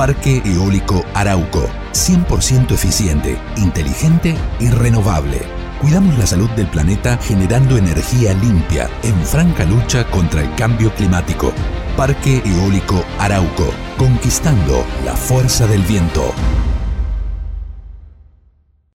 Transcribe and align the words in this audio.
Parque 0.00 0.40
Eólico 0.46 1.04
Arauco. 1.12 1.68
100% 1.92 2.72
eficiente, 2.72 3.36
inteligente 3.58 4.34
y 4.58 4.70
renovable. 4.70 5.42
Cuidamos 5.78 6.18
la 6.18 6.26
salud 6.26 6.48
del 6.52 6.68
planeta 6.68 7.18
generando 7.18 7.76
energía 7.76 8.32
limpia 8.32 8.88
en 9.02 9.14
franca 9.26 9.66
lucha 9.66 10.10
contra 10.10 10.40
el 10.40 10.54
cambio 10.54 10.90
climático. 10.94 11.52
Parque 11.98 12.40
Eólico 12.46 13.04
Arauco. 13.18 13.74
Conquistando 13.98 14.86
la 15.04 15.14
fuerza 15.14 15.66
del 15.66 15.82
viento. 15.82 16.32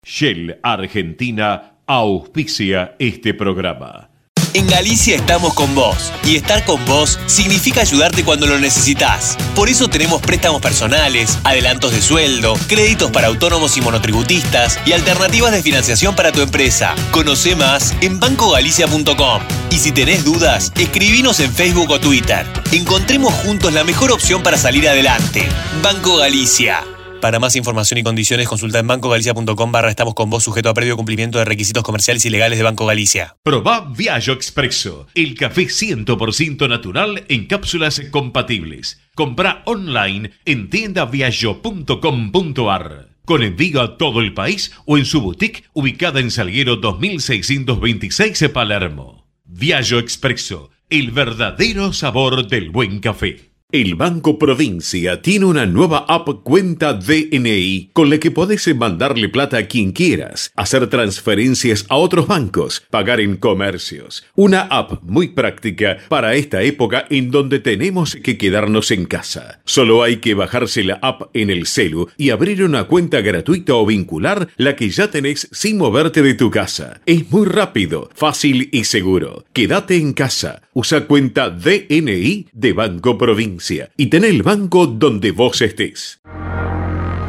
Shell 0.01 0.59
Argentina 0.63 1.81
auspicia 1.85 2.95
este 2.97 3.35
programa. 3.35 4.09
En 4.55 4.67
Galicia 4.67 5.17
estamos 5.17 5.53
con 5.53 5.75
vos 5.75 6.13
y 6.23 6.37
estar 6.37 6.63
con 6.63 6.83
vos 6.85 7.19
significa 7.25 7.81
ayudarte 7.81 8.23
cuando 8.23 8.47
lo 8.47 8.57
necesitas. 8.57 9.37
Por 9.53 9.67
eso 9.67 9.89
tenemos 9.89 10.21
préstamos 10.21 10.61
personales, 10.61 11.37
adelantos 11.43 11.91
de 11.91 12.01
sueldo, 12.01 12.53
créditos 12.69 13.11
para 13.11 13.27
autónomos 13.27 13.75
y 13.75 13.81
monotributistas 13.81 14.79
y 14.85 14.93
alternativas 14.93 15.51
de 15.51 15.61
financiación 15.61 16.15
para 16.15 16.31
tu 16.31 16.39
empresa. 16.39 16.95
Conoce 17.11 17.57
más 17.57 17.93
en 17.99 18.17
bancogalicia.com. 18.17 19.41
Y 19.71 19.77
si 19.77 19.91
tenés 19.91 20.23
dudas, 20.23 20.71
escribinos 20.79 21.41
en 21.41 21.53
Facebook 21.53 21.91
o 21.91 21.99
Twitter. 21.99 22.47
Encontremos 22.71 23.33
juntos 23.33 23.73
la 23.73 23.83
mejor 23.83 24.13
opción 24.13 24.41
para 24.41 24.57
salir 24.57 24.87
adelante. 24.87 25.49
Banco 25.83 26.15
Galicia. 26.15 26.94
Para 27.25 27.39
más 27.39 27.55
información 27.55 27.97
y 27.97 28.03
condiciones, 28.03 28.47
consulta 28.47 28.77
en 28.77 28.85
bancogalicia.com 28.85 29.71
barra 29.71 29.89
estamos 29.89 30.13
con 30.13 30.29
vos 30.29 30.43
sujeto 30.43 30.69
a 30.69 30.75
previo 30.75 30.95
cumplimiento 30.95 31.39
de 31.39 31.45
requisitos 31.45 31.81
comerciales 31.81 32.23
y 32.25 32.29
legales 32.29 32.59
de 32.59 32.63
Banco 32.63 32.85
Galicia. 32.85 33.35
Probá 33.41 33.91
Viaggio 33.97 34.31
Expresso, 34.31 35.07
el 35.15 35.33
café 35.33 35.63
100% 35.63 36.69
natural 36.69 37.25
en 37.27 37.47
cápsulas 37.47 37.99
compatibles. 38.11 39.01
Comprá 39.15 39.63
online 39.65 40.33
en 40.45 40.69
tiendaviaggio.com.ar. 40.69 43.07
Con 43.25 43.41
envío 43.41 43.81
a 43.81 43.97
todo 43.97 44.21
el 44.21 44.35
país 44.35 44.71
o 44.85 44.99
en 44.99 45.05
su 45.05 45.19
boutique 45.19 45.63
ubicada 45.73 46.19
en 46.19 46.29
Salguero 46.29 46.75
2626 46.75 48.49
Palermo. 48.53 49.25
Viaggio 49.45 49.97
Expresso, 49.97 50.69
el 50.91 51.09
verdadero 51.09 51.91
sabor 51.91 52.45
del 52.45 52.69
buen 52.69 52.99
café. 52.99 53.54
El 53.75 53.95
Banco 53.95 54.39
Provincia 54.39 55.21
tiene 55.21 55.43
una 55.43 55.65
nueva 55.65 56.05
app 56.07 56.29
Cuenta 56.43 56.93
DNI 56.93 57.89
con 57.91 58.09
la 58.09 58.19
que 58.19 58.31
podés 58.31 58.73
mandarle 58.73 59.27
plata 59.27 59.57
a 59.57 59.67
quien 59.67 59.91
quieras, 59.91 60.53
hacer 60.55 60.87
transferencias 60.87 61.85
a 61.89 61.97
otros 61.97 62.25
bancos, 62.25 62.85
pagar 62.89 63.19
en 63.19 63.35
comercios. 63.35 64.23
Una 64.33 64.61
app 64.61 65.03
muy 65.03 65.27
práctica 65.27 65.97
para 66.07 66.35
esta 66.35 66.61
época 66.63 67.05
en 67.09 67.31
donde 67.31 67.59
tenemos 67.59 68.15
que 68.15 68.37
quedarnos 68.37 68.91
en 68.91 69.03
casa. 69.03 69.59
Solo 69.65 70.03
hay 70.03 70.17
que 70.17 70.35
bajarse 70.35 70.85
la 70.85 70.99
app 71.01 71.23
en 71.33 71.49
el 71.49 71.67
celu 71.67 72.07
y 72.15 72.29
abrir 72.29 72.63
una 72.63 72.85
cuenta 72.85 73.19
gratuita 73.19 73.75
o 73.75 73.85
vincular 73.85 74.47
la 74.55 74.77
que 74.77 74.89
ya 74.89 75.11
tenés 75.11 75.49
sin 75.51 75.77
moverte 75.77 76.21
de 76.21 76.33
tu 76.33 76.49
casa. 76.49 77.01
Es 77.05 77.29
muy 77.29 77.45
rápido, 77.45 78.09
fácil 78.15 78.69
y 78.71 78.85
seguro. 78.85 79.43
Quédate 79.51 79.97
en 79.97 80.13
casa. 80.13 80.61
Usa 80.73 81.07
cuenta 81.07 81.49
DNI 81.49 82.47
de 82.53 82.73
Banco 82.73 83.17
Provincia 83.17 83.64
y 83.97 84.07
ten 84.07 84.23
el 84.23 84.43
banco 84.43 84.85
donde 84.85 85.31
vos 85.31 85.61
estés. 85.61 86.19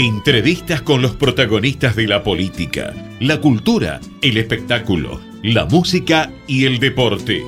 Entrevistas 0.00 0.80
con 0.80 1.02
los 1.02 1.14
protagonistas 1.14 1.94
de 1.94 2.08
la 2.08 2.22
política, 2.22 2.94
la 3.20 3.38
cultura, 3.38 4.00
el 4.22 4.38
espectáculo, 4.38 5.20
la 5.42 5.66
música 5.66 6.32
y 6.46 6.64
el 6.64 6.78
deporte. 6.78 7.44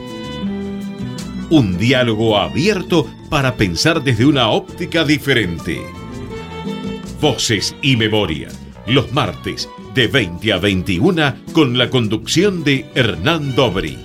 Un 1.49 1.79
diálogo 1.79 2.37
abierto 2.37 3.11
para 3.31 3.55
pensar 3.55 4.05
desde 4.05 4.27
una 4.27 4.51
óptica 4.51 5.03
diferente. 5.03 5.81
Voces 7.23 7.75
y 7.81 7.97
memoria, 7.97 8.51
los 8.87 9.11
martes 9.13 9.67
de 9.95 10.09
20 10.09 10.53
a 10.53 10.59
21 10.59 11.35
con 11.55 11.79
la 11.79 11.89
conducción 11.89 12.65
de 12.65 12.85
Hernán 12.95 13.55
Dobri. 13.55 13.99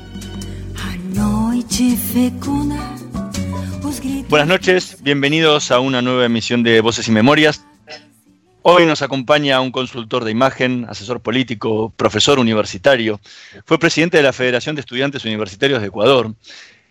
Buenas 4.30 4.48
noches, 4.48 4.98
bienvenidos 5.04 5.70
a 5.70 5.82
una 5.82 6.02
nueva 6.02 6.24
emisión 6.24 6.64
de 6.64 6.80
Voces 6.80 7.10
y 7.10 7.12
Memorias. 7.12 7.68
Hoy 8.70 8.86
nos 8.86 9.02
acompaña 9.02 9.62
un 9.62 9.72
consultor 9.72 10.26
de 10.26 10.32
imagen, 10.32 10.88
asesor 10.90 11.22
político, 11.22 11.94
profesor 11.96 12.38
universitario. 12.38 13.22
Fue 13.64 13.80
presidente 13.80 14.18
de 14.18 14.24
la 14.24 14.34
Federación 14.34 14.76
de 14.76 14.82
Estudiantes 14.82 15.24
Universitarios 15.24 15.80
de 15.80 15.88
Ecuador. 15.88 16.34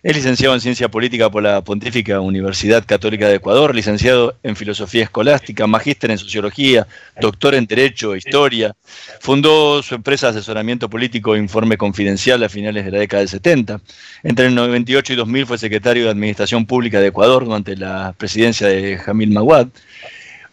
Es 0.03 0.17
licenciado 0.17 0.55
en 0.55 0.63
Ciencia 0.63 0.89
Política 0.89 1.31
por 1.31 1.43
la 1.43 1.63
Pontífica 1.63 2.19
Universidad 2.21 2.87
Católica 2.87 3.29
de 3.29 3.35
Ecuador, 3.35 3.75
licenciado 3.75 4.39
en 4.43 4.57
Filosofía 4.57 5.03
Escolástica, 5.03 5.67
magíster 5.67 6.11
en 6.11 6.17
Sociología, 6.17 6.87
doctor 7.21 7.55
en 7.55 7.67
Derecho 7.67 8.15
e 8.15 8.19
Historia. 8.19 8.75
Fundó 9.21 9.83
su 9.83 9.97
empresa 9.97 10.33
de 10.33 10.39
asesoramiento 10.39 10.89
político 10.89 11.37
Informe 11.37 11.77
Confidencial 11.77 12.43
a 12.43 12.49
finales 12.49 12.87
de 12.87 12.91
la 12.91 13.01
década 13.01 13.21
del 13.21 13.29
70. 13.29 13.83
Entre 14.23 14.47
el 14.47 14.55
98 14.55 15.13
y 15.13 15.17
2000 15.17 15.45
fue 15.47 15.59
secretario 15.59 16.05
de 16.05 16.11
Administración 16.13 16.65
Pública 16.65 17.01
de 17.01 17.09
Ecuador 17.09 17.45
durante 17.45 17.77
la 17.77 18.15
presidencia 18.17 18.67
de 18.67 18.97
Jamil 18.97 19.31
Maguad. 19.33 19.69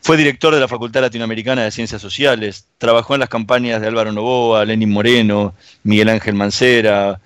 Fue 0.03 0.17
director 0.17 0.53
de 0.53 0.59
la 0.59 0.67
Facultad 0.67 0.99
Latinoamericana 0.99 1.63
de 1.63 1.71
Ciencias 1.71 2.01
Sociales, 2.01 2.67
trabajó 2.77 3.13
en 3.13 3.21
las 3.21 3.29
campañas 3.29 3.79
de 3.79 3.87
Álvaro 3.87 4.11
Novoa, 4.11 4.65
Lenín 4.65 4.89
Moreno, 4.89 5.55
Miguel 5.83 6.09
Ángel 6.09 6.35
Mancera, 6.35 7.21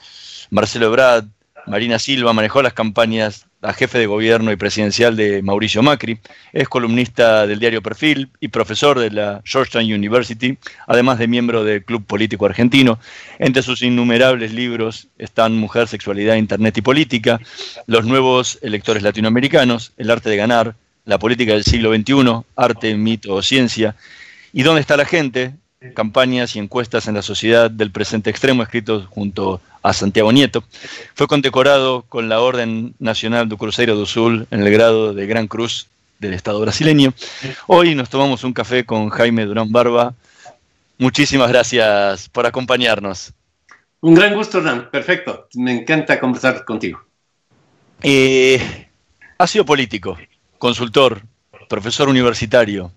Marcelo 0.52 0.86
Ebrard, 0.86 1.26
Marina 1.66 1.98
Silva, 1.98 2.34
manejó 2.34 2.62
las 2.62 2.74
campañas 2.74 3.48
a 3.64 3.74
jefe 3.74 3.98
de 3.98 4.06
gobierno 4.06 4.52
y 4.52 4.58
presidencial 4.58 5.16
de 5.16 5.42
Mauricio 5.42 5.82
Macri, 5.82 6.20
es 6.54 6.70
columnista 6.70 7.48
del 7.48 7.60
diario 7.60 7.82
Perfil 7.82 8.30
y 8.40 8.50
profesor 8.50 9.00
de 9.00 9.10
la 9.10 9.42
Georgetown 9.44 9.92
University, 9.92 10.56
además 10.86 11.18
de 11.18 11.28
miembro 11.28 11.64
del 11.64 11.84
Club 11.84 12.06
Político 12.06 12.46
Argentino. 12.46 13.00
Entre 13.40 13.64
sus 13.64 13.82
innumerables 13.82 14.54
libros 14.54 15.08
están 15.18 15.58
Mujer, 15.58 15.88
Sexualidad, 15.88 16.36
Internet 16.36 16.78
y 16.78 16.82
Política, 16.84 17.42
Los 17.88 18.06
Nuevos 18.06 18.60
Electores 18.62 19.02
Latinoamericanos, 19.02 19.94
El 19.98 20.12
Arte 20.12 20.30
de 20.30 20.38
Ganar, 20.38 20.76
la 21.07 21.18
política 21.18 21.53
del 21.53 21.63
siglo 21.63 21.95
XXI, 21.95 22.44
arte, 22.56 22.94
mito 22.95 23.34
o 23.34 23.41
ciencia, 23.41 23.95
y 24.51 24.62
dónde 24.62 24.81
está 24.81 24.97
la 24.97 25.06
gente, 25.06 25.53
campañas 25.95 26.56
y 26.56 26.59
encuestas 26.59 27.07
en 27.07 27.16
la 27.16 27.22
sociedad 27.22 27.72
del 27.72 27.92
presente 27.92 28.30
extremo, 28.30 28.62
escritos 28.62 29.07
junto 29.07 29.62
a 29.81 29.94
Santiago 29.94 30.33
Nieto. 30.33 30.65
Fue 31.15 31.27
condecorado 31.27 32.04
con 32.04 32.27
la 32.27 32.42
Orden 32.42 32.94
Nacional 33.00 33.48
do 33.48 33.57
Cruzeiro 33.57 33.95
do 33.95 34.06
Sul 34.06 34.48
en 34.51 34.59
el 34.59 34.69
grado 34.69 35.13
de 35.13 35.25
Gran 35.25 35.48
Cruz 35.48 35.88
del 36.19 36.33
Estado 36.33 36.59
brasileño. 36.59 37.13
Hoy 37.68 37.95
nos 37.95 38.10
tomamos 38.10 38.44
un 38.44 38.51
café 38.51 38.86
con 38.86 39.10
Jaime 39.10 39.45
Durán 39.45 39.71
Barba. 39.71 40.13
Muchísimas 40.98 41.48
gracias 41.48 42.27
por 42.27 42.45
acompañarnos. 42.45 43.31
Un 44.01 44.13
gran 44.13 44.36
gusto, 44.36 44.57
Hernán. 44.57 44.89
Perfecto. 44.92 45.48
Me 45.56 45.71
encanta 45.71 46.19
conversar 46.19 46.65
contigo. 46.65 47.00
Eh, 48.03 48.89
ha 49.38 49.48
sido 49.48 49.63
político, 49.63 50.18
consultor, 50.57 51.21
profesor 51.69 52.09
universitario, 52.09 52.92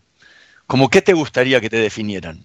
¿cómo 0.67 0.89
qué 0.89 1.03
te 1.03 1.13
gustaría 1.13 1.61
que 1.61 1.71
te 1.71 1.79
definieran? 1.79 2.43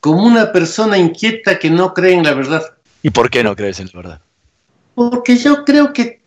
Como 0.00 0.24
una 0.24 0.52
persona 0.52 0.96
inquieta 0.96 1.58
que 1.58 1.70
no 1.70 1.92
cree 1.92 2.14
en 2.14 2.22
la 2.22 2.34
verdad. 2.34 2.62
¿Y 3.02 3.10
por 3.10 3.30
qué 3.30 3.42
no 3.42 3.54
crees 3.56 3.80
en 3.80 3.90
la 3.92 3.96
verdad? 4.00 4.20
Porque 4.94 5.36
yo 5.36 5.64
creo 5.64 5.92
que 5.92 6.22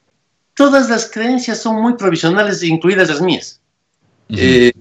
todas 0.54 0.89
las 0.89 1.10
creencias 1.10 1.62
son 1.62 1.81
muy 1.81 1.94
provisionales, 1.94 2.63
incluidas 2.63 3.10
las 3.10 3.22
mías. 3.22 3.60
eh, 4.30 4.72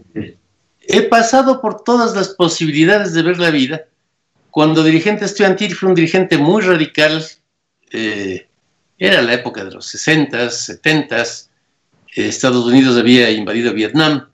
he 0.81 1.03
pasado 1.03 1.61
por 1.61 1.83
todas 1.83 2.15
las 2.15 2.31
posibilidades 2.31 3.13
de 3.15 3.23
ver 3.23 3.39
la 3.39 3.51
vida 3.51 3.87
cuando 4.51 4.83
dirigente 4.83 5.25
estudiantil 5.25 5.75
fue 5.75 5.89
un 5.89 5.95
dirigente 5.95 6.37
muy 6.37 6.63
radical. 6.63 7.25
Eh, 7.93 8.47
era 8.99 9.23
la 9.23 9.35
época 9.35 9.65
de 9.65 9.71
los 9.71 9.87
60, 9.87 10.51
70. 10.51 11.25
Estados 12.15 12.65
Unidos 12.67 12.99
había 12.99 13.31
invadido 13.31 13.73
Vietnam. 13.73 14.29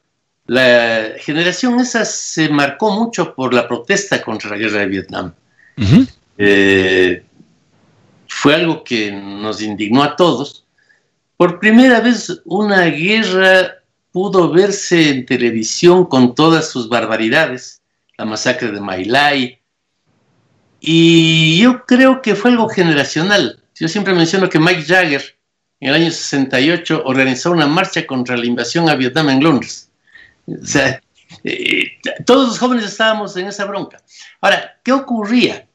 La 0.46 1.12
generación 1.18 1.80
esa 1.80 2.04
se 2.04 2.48
marcó 2.48 2.90
mucho 2.90 3.34
por 3.34 3.52
la 3.52 3.66
protesta 3.66 4.22
contra 4.22 4.50
la 4.50 4.56
guerra 4.56 4.80
de 4.80 4.86
Vietnam. 4.86 5.32
eh, 6.38 7.24
fue 8.28 8.54
algo 8.54 8.84
que 8.84 9.10
nos 9.10 9.62
indignó 9.62 10.02
a 10.02 10.16
todos. 10.16 10.64
Por 11.36 11.58
primera 11.58 12.00
vez 12.00 12.40
una 12.44 12.84
guerra 12.84 13.74
pudo 14.12 14.50
verse 14.50 15.10
en 15.10 15.26
televisión 15.26 16.06
con 16.06 16.34
todas 16.34 16.70
sus 16.70 16.88
barbaridades, 16.88 17.82
la 18.16 18.24
masacre 18.24 18.70
de 18.70 18.80
My 18.80 19.04
Lai, 19.04 19.60
y 20.80 21.58
yo 21.60 21.84
creo 21.84 22.22
que 22.22 22.34
fue 22.34 22.50
algo 22.50 22.68
generacional. 22.68 23.60
Yo 23.74 23.88
siempre 23.88 24.14
menciono 24.14 24.48
que 24.48 24.58
Mike 24.58 24.84
Jagger 24.84 25.35
en 25.80 25.88
el 25.88 25.94
año 25.94 26.10
68 26.10 27.02
organizó 27.04 27.52
una 27.52 27.66
marcha 27.66 28.06
contra 28.06 28.36
la 28.36 28.46
invasión 28.46 28.88
a 28.88 28.94
Vietnam 28.94 29.30
en 29.30 29.42
Londres. 29.42 29.90
O 30.46 30.64
sea, 30.64 31.00
eh, 31.44 31.88
todos 32.24 32.48
los 32.48 32.58
jóvenes 32.58 32.84
estábamos 32.84 33.36
en 33.36 33.46
esa 33.46 33.64
bronca. 33.64 34.02
Ahora, 34.40 34.78
¿qué 34.82 34.92
ocurría? 34.92 35.66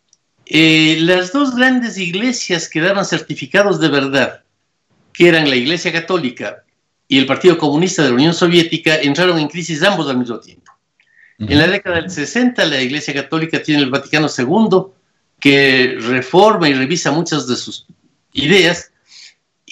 Eh, 0.45 0.97
las 1.01 1.31
dos 1.31 1.55
grandes 1.55 1.97
iglesias 1.97 2.67
que 2.67 2.81
daban 2.81 3.05
certificados 3.05 3.79
de 3.79 3.89
verdad, 3.89 4.43
que 5.13 5.27
eran 5.27 5.49
la 5.49 5.55
Iglesia 5.55 5.91
Católica 5.91 6.63
y 7.07 7.19
el 7.19 7.25
Partido 7.25 7.57
Comunista 7.57 8.01
de 8.01 8.09
la 8.09 8.15
Unión 8.15 8.33
Soviética, 8.33 8.95
entraron 8.95 9.37
en 9.39 9.47
crisis 9.47 9.83
ambos 9.83 10.09
al 10.09 10.17
mismo 10.17 10.39
tiempo. 10.39 10.71
Uh 11.39 11.45
-huh. 11.45 11.51
En 11.51 11.57
la 11.57 11.67
década 11.67 11.97
del 11.97 12.09
60, 12.09 12.65
la 12.65 12.81
Iglesia 12.81 13.13
Católica 13.13 13.61
tiene 13.61 13.83
el 13.83 13.89
Vaticano 13.89 14.27
II, 14.35 14.93
que 15.39 15.97
reforma 15.99 16.69
y 16.69 16.73
revisa 16.73 17.11
muchas 17.11 17.47
de 17.47 17.55
sus 17.55 17.87
ideas, 18.33 18.90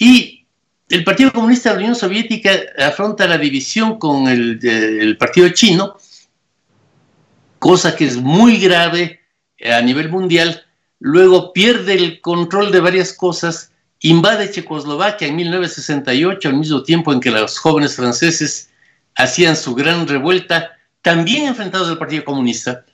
y 0.00 0.46
el 0.88 1.04
Partido 1.04 1.30
Comunista 1.30 1.68
de 1.68 1.74
la 1.74 1.80
Unión 1.80 1.94
Soviética 1.94 2.52
afronta 2.78 3.28
la 3.28 3.36
división 3.36 3.98
con 3.98 4.26
el, 4.28 5.16
Partido 5.18 5.50
Chino, 5.50 5.98
cosa 7.58 7.94
que 7.94 8.06
es 8.06 8.16
muy 8.16 8.56
grave 8.56 9.20
a 9.62 9.82
nivel 9.82 10.08
mundial, 10.08 10.64
luego 11.00 11.52
pierde 11.52 11.94
el 11.94 12.20
control 12.22 12.72
de 12.72 12.80
varias 12.80 13.12
cosas, 13.12 13.72
invade 14.00 14.50
Checoslovaquia 14.50 15.28
en 15.28 15.36
1968, 15.36 16.48
al 16.48 16.56
mismo 16.56 16.82
tiempo 16.82 17.12
en 17.12 17.20
que 17.20 17.30
los 17.30 17.58
jóvenes 17.58 17.94
franceses 17.94 18.70
hacían 19.16 19.54
su 19.54 19.74
gran 19.74 20.08
revuelta, 20.08 20.78
también 21.02 21.46
enfrentados 21.46 21.90
al 21.90 21.98
Partido 21.98 22.24
Comunista. 22.24 22.86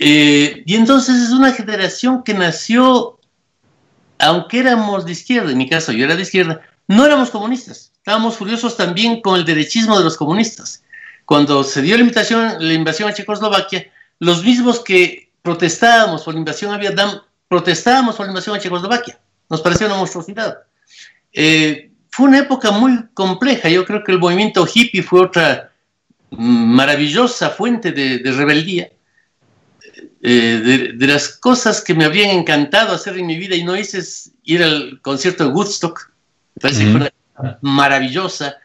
Eh, 0.00 0.64
y 0.66 0.74
entonces 0.74 1.22
es 1.22 1.30
una 1.30 1.52
generación 1.52 2.24
que 2.24 2.34
nació, 2.34 3.13
aunque 4.18 4.60
éramos 4.60 5.04
de 5.04 5.12
izquierda, 5.12 5.50
en 5.50 5.58
mi 5.58 5.68
caso 5.68 5.92
yo 5.92 6.04
era 6.04 6.16
de 6.16 6.22
izquierda, 6.22 6.60
no 6.86 7.04
éramos 7.04 7.30
comunistas, 7.30 7.92
estábamos 7.96 8.36
furiosos 8.36 8.76
también 8.76 9.20
con 9.20 9.38
el 9.38 9.44
derechismo 9.44 9.98
de 9.98 10.04
los 10.04 10.16
comunistas. 10.16 10.82
Cuando 11.24 11.64
se 11.64 11.80
dio 11.80 11.96
la, 11.96 12.02
invasión 12.74 13.08
a 13.08 13.14
Checoslovaquia, 13.14 13.90
los 14.18 14.44
mismos 14.44 14.80
que 14.80 15.30
protestábamos 15.40 16.22
por 16.22 16.34
la 16.34 16.40
invasión 16.40 16.72
a 16.72 16.78
Vietnam, 16.78 17.20
protestábamos 17.48 18.16
por 18.16 18.26
la 18.26 18.32
invasión 18.32 18.56
a 18.56 18.60
Checoslovaquia. 18.60 19.18
Nos 19.48 19.62
parecía 19.62 19.86
una 19.86 19.96
monstruosidad. 19.96 20.58
Eh, 21.32 21.90
fue 22.10 22.26
una 22.26 22.40
época 22.40 22.70
muy 22.72 23.06
compleja. 23.14 23.70
Yo 23.70 23.86
creo 23.86 24.04
que 24.04 24.12
el 24.12 24.18
movimiento 24.18 24.66
hippie 24.72 25.02
fue 25.02 25.22
otra 25.22 25.72
maravillosa 26.30 27.50
fuente 27.50 27.92
de 27.92 28.32
rebeldía. 28.32 28.90
Eh, 30.26 30.62
de, 30.64 30.92
de, 30.94 31.06
las 31.06 31.28
cosas 31.28 31.82
que 31.82 31.92
me 31.92 32.06
habrían 32.06 32.30
encantado 32.30 32.94
hacer 32.94 33.18
en 33.18 33.26
mi 33.26 33.36
vida 33.36 33.56
y 33.56 33.62
no 33.62 33.76
hice 33.76 33.98
es 33.98 34.30
ir 34.44 34.62
al 34.62 34.98
concierto 35.02 35.44
de 35.44 35.50
Woodstock. 35.50 36.10
Parece 36.58 36.86
que 36.86 36.90
fue 36.90 37.00
una 37.00 37.58
maravillosa. 37.60 38.56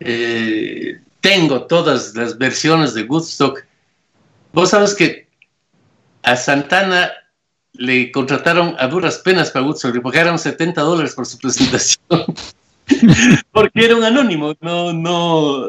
Eh, 0.00 0.98
tengo 1.20 1.66
todas 1.66 2.14
las 2.14 2.38
versiones 2.38 2.94
de 2.94 3.02
Woodstock. 3.02 3.62
Vos 4.54 4.70
sabes 4.70 4.94
que 4.94 5.28
a 6.22 6.34
Santana 6.34 7.12
le 7.74 8.10
contrataron 8.10 8.74
a 8.78 8.86
duras 8.86 9.18
penas 9.18 9.50
para 9.50 9.66
Woodstock, 9.66 9.94
le 9.94 10.00
pagaron 10.00 10.38
70 10.38 10.80
dólares 10.80 11.14
por 11.14 11.26
su 11.26 11.36
presentación. 11.36 12.24
Porque 13.52 13.84
era 13.84 13.96
un 13.96 14.04
anónimo, 14.04 14.54
no, 14.62 14.94
no, 14.94 15.68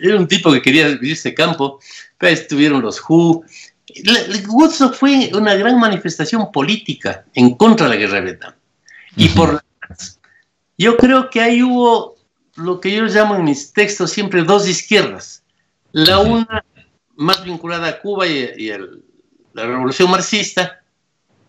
era 0.00 0.16
un 0.16 0.26
tipo 0.26 0.50
que 0.50 0.62
quería 0.62 0.88
vivirse 0.88 1.34
campo, 1.34 1.78
pero 2.16 2.32
estuvieron 2.32 2.80
los 2.80 3.02
Who. 3.06 3.44
Woodstock 4.48 4.94
fue 4.94 5.30
una 5.34 5.54
gran 5.54 5.78
manifestación 5.78 6.50
política 6.52 7.24
en 7.34 7.54
contra 7.54 7.88
de 7.88 7.94
la 7.94 8.00
guerra 8.00 8.14
de 8.14 8.20
Vietnam. 8.22 8.54
Y 9.16 9.26
uh 9.26 9.28
-huh. 9.28 9.34
por 9.34 9.64
yo 10.78 10.96
creo 10.96 11.30
que 11.30 11.40
ahí 11.40 11.62
hubo 11.62 12.16
lo 12.56 12.80
que 12.80 12.94
yo 12.94 13.04
llamo 13.04 13.36
en 13.36 13.44
mis 13.44 13.72
textos 13.72 14.10
siempre 14.10 14.42
dos 14.42 14.68
izquierdas. 14.68 15.42
La 15.92 16.18
una 16.18 16.64
más 17.16 17.44
vinculada 17.44 17.88
a 17.88 17.98
Cuba 18.00 18.26
y, 18.26 18.50
y 18.58 18.70
a 18.70 18.78
la 19.54 19.66
revolución 19.66 20.10
marxista, 20.10 20.82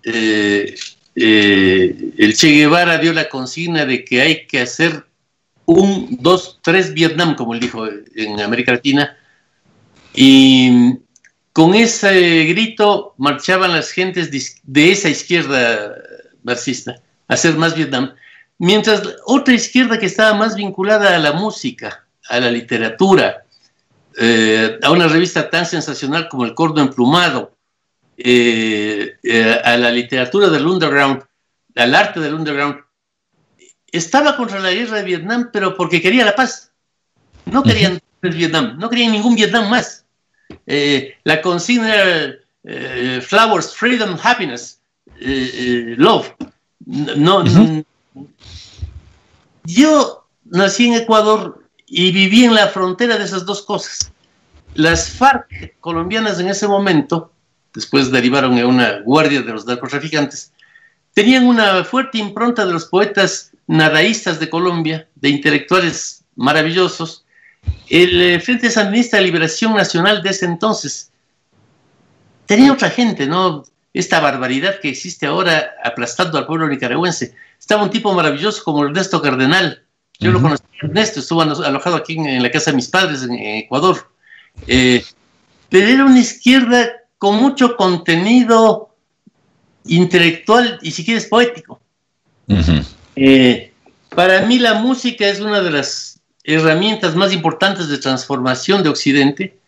eh, 0.03 0.75
eh, 1.15 2.13
el 2.17 2.35
Che 2.35 2.47
Guevara 2.47 2.97
dio 2.97 3.11
la 3.11 3.27
consigna 3.27 3.85
de 3.85 4.05
que 4.05 4.21
hay 4.21 4.47
que 4.47 4.61
hacer 4.61 5.05
un, 5.65 6.17
dos, 6.21 6.59
tres 6.63 6.93
Vietnam, 6.93 7.35
como 7.35 7.53
él 7.53 7.59
dijo 7.59 7.85
en 8.15 8.39
América 8.39 8.71
Latina, 8.71 9.17
y 10.13 10.99
con 11.57 11.73
ese 11.73 12.43
grito 12.43 13.15
marchaban 13.17 13.73
las 13.73 13.89
gentes 13.89 14.29
de 14.61 14.91
esa 14.91 15.09
izquierda 15.09 15.95
marxista 16.43 17.01
a 17.27 17.33
hacer 17.33 17.55
más 17.55 17.75
Vietnam, 17.75 18.13
mientras 18.59 19.01
otra 19.25 19.55
izquierda 19.55 19.97
que 19.97 20.05
estaba 20.05 20.37
más 20.37 20.55
vinculada 20.55 21.15
a 21.15 21.17
la 21.17 21.31
música, 21.31 22.05
a 22.29 22.39
la 22.39 22.51
literatura, 22.51 23.43
eh, 24.19 24.77
a 24.83 24.91
una 24.91 25.07
revista 25.07 25.49
tan 25.49 25.65
sensacional 25.65 26.29
como 26.29 26.45
El 26.45 26.53
Cordo 26.53 26.79
Emplumado, 26.79 27.57
eh, 28.19 29.15
eh, 29.23 29.61
a 29.63 29.77
la 29.77 29.89
literatura 29.89 30.49
del 30.49 30.67
underground, 30.67 31.23
al 31.75 31.95
arte 31.95 32.19
del 32.19 32.35
underground, 32.35 32.81
estaba 33.91 34.37
contra 34.37 34.59
la 34.59 34.71
guerra 34.71 34.97
de 34.97 35.05
Vietnam, 35.05 35.49
pero 35.51 35.75
porque 35.75 36.03
quería 36.03 36.23
la 36.23 36.35
paz. 36.35 36.71
No 37.45 37.63
querían 37.63 37.93
uh 37.93 37.99
-huh. 38.21 38.31
Vietnam, 38.31 38.77
no 38.77 38.91
querían 38.91 39.11
ningún 39.11 39.33
Vietnam 39.33 39.71
más. 39.71 40.03
Eh, 40.65 41.15
la 41.23 41.41
consigna 41.41 41.95
era 41.95 43.21
Flowers, 43.21 43.75
Freedom, 43.75 44.17
Happiness, 44.21 44.79
Love. 45.19 46.33
No, 46.85 47.39
uh 47.39 47.43
-huh. 47.43 47.85
no, 48.13 48.27
yo 49.65 50.25
nací 50.45 50.87
en 50.87 50.93
Ecuador 50.93 51.61
y 51.87 52.11
viví 52.11 52.45
en 52.45 52.55
la 52.55 52.67
frontera 52.67 53.17
de 53.17 53.25
esas 53.25 53.45
dos 53.45 53.61
cosas. 53.63 54.11
Las 54.75 55.09
FARC 55.09 55.75
colombianas 55.79 56.39
en 56.39 56.47
ese 56.47 56.67
momento 56.67 57.31
después 57.73 58.11
derivaron 58.11 58.57
en 58.57 58.65
una 58.65 59.01
guardia 59.01 59.41
de 59.41 59.51
los 59.51 59.65
narcotraficantes, 59.65 60.51
tenían 61.13 61.45
una 61.45 61.83
fuerte 61.83 62.17
impronta 62.17 62.65
de 62.65 62.73
los 62.73 62.85
poetas 62.85 63.51
nadaístas 63.67 64.39
de 64.39 64.49
Colombia, 64.49 65.07
de 65.15 65.29
intelectuales 65.29 66.23
maravillosos. 66.35 67.25
El 67.89 68.21
eh, 68.21 68.39
Frente 68.39 68.69
Sandinista 68.69 69.17
de 69.17 69.23
Liberación 69.23 69.73
Nacional 69.73 70.21
de 70.21 70.29
ese 70.29 70.45
entonces 70.45 71.11
tenía 72.45 72.73
otra 72.73 72.89
gente, 72.89 73.27
¿no? 73.27 73.65
Esta 73.93 74.19
barbaridad 74.19 74.79
que 74.79 74.89
existe 74.89 75.25
ahora 75.25 75.71
aplastando 75.83 76.37
al 76.37 76.45
pueblo 76.45 76.67
nicaragüense. 76.67 77.35
Estaba 77.59 77.83
un 77.83 77.89
tipo 77.89 78.13
maravilloso 78.13 78.63
como 78.63 78.85
Ernesto 78.85 79.21
Cardenal. 79.21 79.83
Yo 80.19 80.29
uh 80.29 80.33
-huh. 80.33 80.35
lo 80.35 80.41
conocí, 80.41 80.63
Ernesto, 80.81 81.19
estuvo 81.19 81.41
alojado 81.41 81.95
aquí 81.95 82.13
en, 82.13 82.25
en, 82.25 82.43
la 82.43 82.51
casa 82.51 82.71
de 82.71 82.77
mis 82.77 82.87
padres 82.87 83.23
en, 83.23 83.33
en 83.33 83.57
Ecuador. 83.57 84.11
Eh, 84.67 85.03
pero 85.69 85.87
era 85.87 86.05
una 86.05 86.19
izquierda 86.19 86.91
con 87.17 87.35
mucho 87.37 87.75
contenido 87.75 88.95
intelectual 89.85 90.79
y 90.81 90.91
si 90.91 91.05
quieres 91.05 91.25
poético. 91.25 91.79
Uh 92.47 92.55
-huh. 92.55 92.85
eh, 93.15 93.71
para 94.15 94.45
mí 94.45 94.59
la 94.59 94.75
música 94.75 95.27
es 95.27 95.39
una 95.39 95.61
de 95.61 95.71
las 95.71 96.16
herramientas 96.47 97.15
más 97.15 97.31
importantes 97.33 97.87
de 97.87 97.99
transformación 97.99 98.81
de 98.81 98.89
Occidente. 98.89 99.59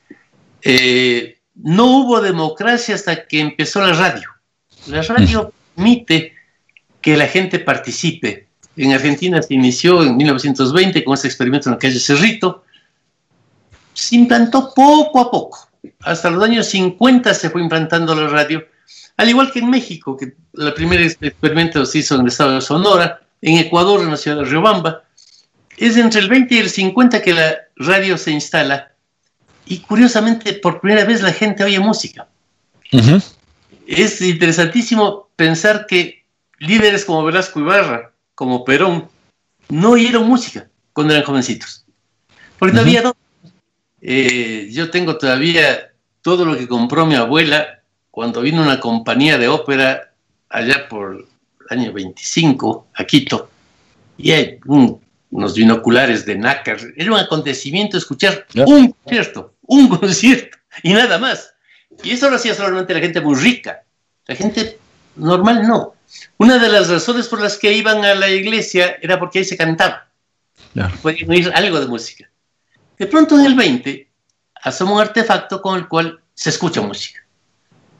Eh, 0.63 1.37
no 1.55 1.85
hubo 1.97 2.21
democracia 2.21 2.95
hasta 2.95 3.27
que 3.27 3.39
empezó 3.39 3.81
la 3.81 3.93
radio. 3.93 4.29
La 4.87 5.03
radio 5.03 5.41
-huh. 5.41 5.51
permite 5.75 6.33
que 7.01 7.15
la 7.15 7.27
gente 7.27 7.59
participe. 7.59 8.47
En 8.75 8.93
Argentina 8.93 9.41
se 9.41 9.53
inició 9.53 10.01
en 10.03 10.17
1920 10.17 11.03
con 11.03 11.13
ese 11.13 11.27
experimento 11.27 11.69
en 11.69 11.75
la 11.75 11.79
calle 11.79 11.99
Cerrito. 11.99 12.63
Se 13.93 14.15
implantó 14.15 14.73
poco 14.73 15.19
a 15.19 15.29
poco 15.29 15.69
hasta 16.01 16.29
los 16.29 16.43
años 16.43 16.67
50 16.67 17.33
se 17.33 17.49
fue 17.49 17.61
implantando 17.61 18.15
la 18.15 18.27
radio, 18.27 18.65
al 19.17 19.29
igual 19.29 19.51
que 19.51 19.59
en 19.59 19.69
México, 19.69 20.17
que 20.17 20.33
el 20.57 20.73
primer 20.73 21.01
experimento 21.01 21.85
se 21.85 21.99
hizo 21.99 22.15
en 22.15 22.21
el 22.21 22.27
estado 22.27 22.55
de 22.55 22.61
Sonora, 22.61 23.21
en 23.41 23.57
Ecuador, 23.57 24.01
en 24.01 24.11
la 24.11 24.17
ciudad 24.17 24.37
de 24.37 24.45
Riobamba. 24.45 25.03
Es 25.79 25.95
entre 25.97 26.19
el 26.19 26.29
20 26.29 26.55
y 26.55 26.57
el 26.59 26.69
50 26.69 27.21
que 27.21 27.33
la 27.33 27.57
radio 27.77 28.17
se 28.17 28.31
instala 28.31 28.91
y 29.65 29.79
curiosamente 29.79 30.53
por 30.53 30.81
primera 30.81 31.05
vez 31.05 31.21
la 31.21 31.31
gente 31.31 31.63
oye 31.63 31.79
música. 31.79 32.27
Uh 32.91 32.97
-huh. 32.97 33.23
es 33.87 34.21
interesantísimo 34.21 35.29
pensar 35.35 35.85
que 35.85 36.25
líderes 36.57 37.05
como 37.05 37.23
Velasco 37.23 37.59
Ibarra, 37.59 38.11
como 38.35 38.65
Perón, 38.65 39.07
no 39.69 39.91
oyeron 39.91 40.27
música 40.27 40.67
cuando 40.91 41.13
eran 41.13 41.25
jovencitos. 41.25 41.85
Porque 42.57 42.73
todavía 42.73 43.01
no. 43.01 43.15
Eh, 44.01 44.69
yo 44.71 44.89
tengo 44.89 45.17
todavía 45.17 45.91
todo 46.21 46.45
lo 46.45 46.57
que 46.57 46.67
compró 46.67 47.05
mi 47.05 47.15
abuela 47.15 47.81
cuando 48.11 48.41
vino 48.41 48.61
una 48.61 48.79
compañía 48.79 49.37
de 49.37 49.47
ópera 49.47 50.11
allá 50.49 50.89
por 50.89 51.25
el 51.69 51.77
año 51.77 51.93
25 51.93 52.87
a 52.95 53.03
Quito 53.05 53.49
y 54.17 54.31
hay 54.31 54.59
unos 55.31 55.55
binoculares 55.55 56.25
de 56.25 56.35
nácar. 56.35 56.79
Era 56.95 57.11
un 57.11 57.19
acontecimiento 57.19 57.97
escuchar 57.97 58.45
un 58.65 58.91
concierto, 58.91 59.55
un 59.61 59.87
concierto 59.99 60.57
y 60.83 60.93
nada 60.93 61.17
más. 61.17 61.53
Y 62.03 62.11
eso 62.11 62.29
lo 62.29 62.37
hacía 62.37 62.53
solamente 62.53 62.93
la 62.93 62.99
gente 62.99 63.21
muy 63.21 63.35
rica. 63.35 63.83
La 64.27 64.35
gente 64.35 64.79
normal 65.15 65.67
no. 65.67 65.95
Una 66.37 66.57
de 66.57 66.69
las 66.69 66.89
razones 66.89 67.27
por 67.27 67.41
las 67.41 67.57
que 67.57 67.73
iban 67.73 68.03
a 68.05 68.15
la 68.15 68.29
iglesia 68.29 68.97
era 69.01 69.19
porque 69.19 69.39
ahí 69.39 69.45
se 69.45 69.57
cantaba. 69.57 70.07
Podían 71.01 71.29
oír 71.29 71.51
algo 71.53 71.79
de 71.79 71.87
música. 71.87 72.29
De 72.97 73.07
pronto 73.07 73.37
en 73.37 73.45
el 73.45 73.55
20 73.55 74.09
asoma 74.63 74.93
un 74.93 75.01
artefacto 75.01 75.61
con 75.61 75.77
el 75.77 75.87
cual 75.87 76.19
se 76.33 76.49
escucha 76.49 76.81
música. 76.81 77.19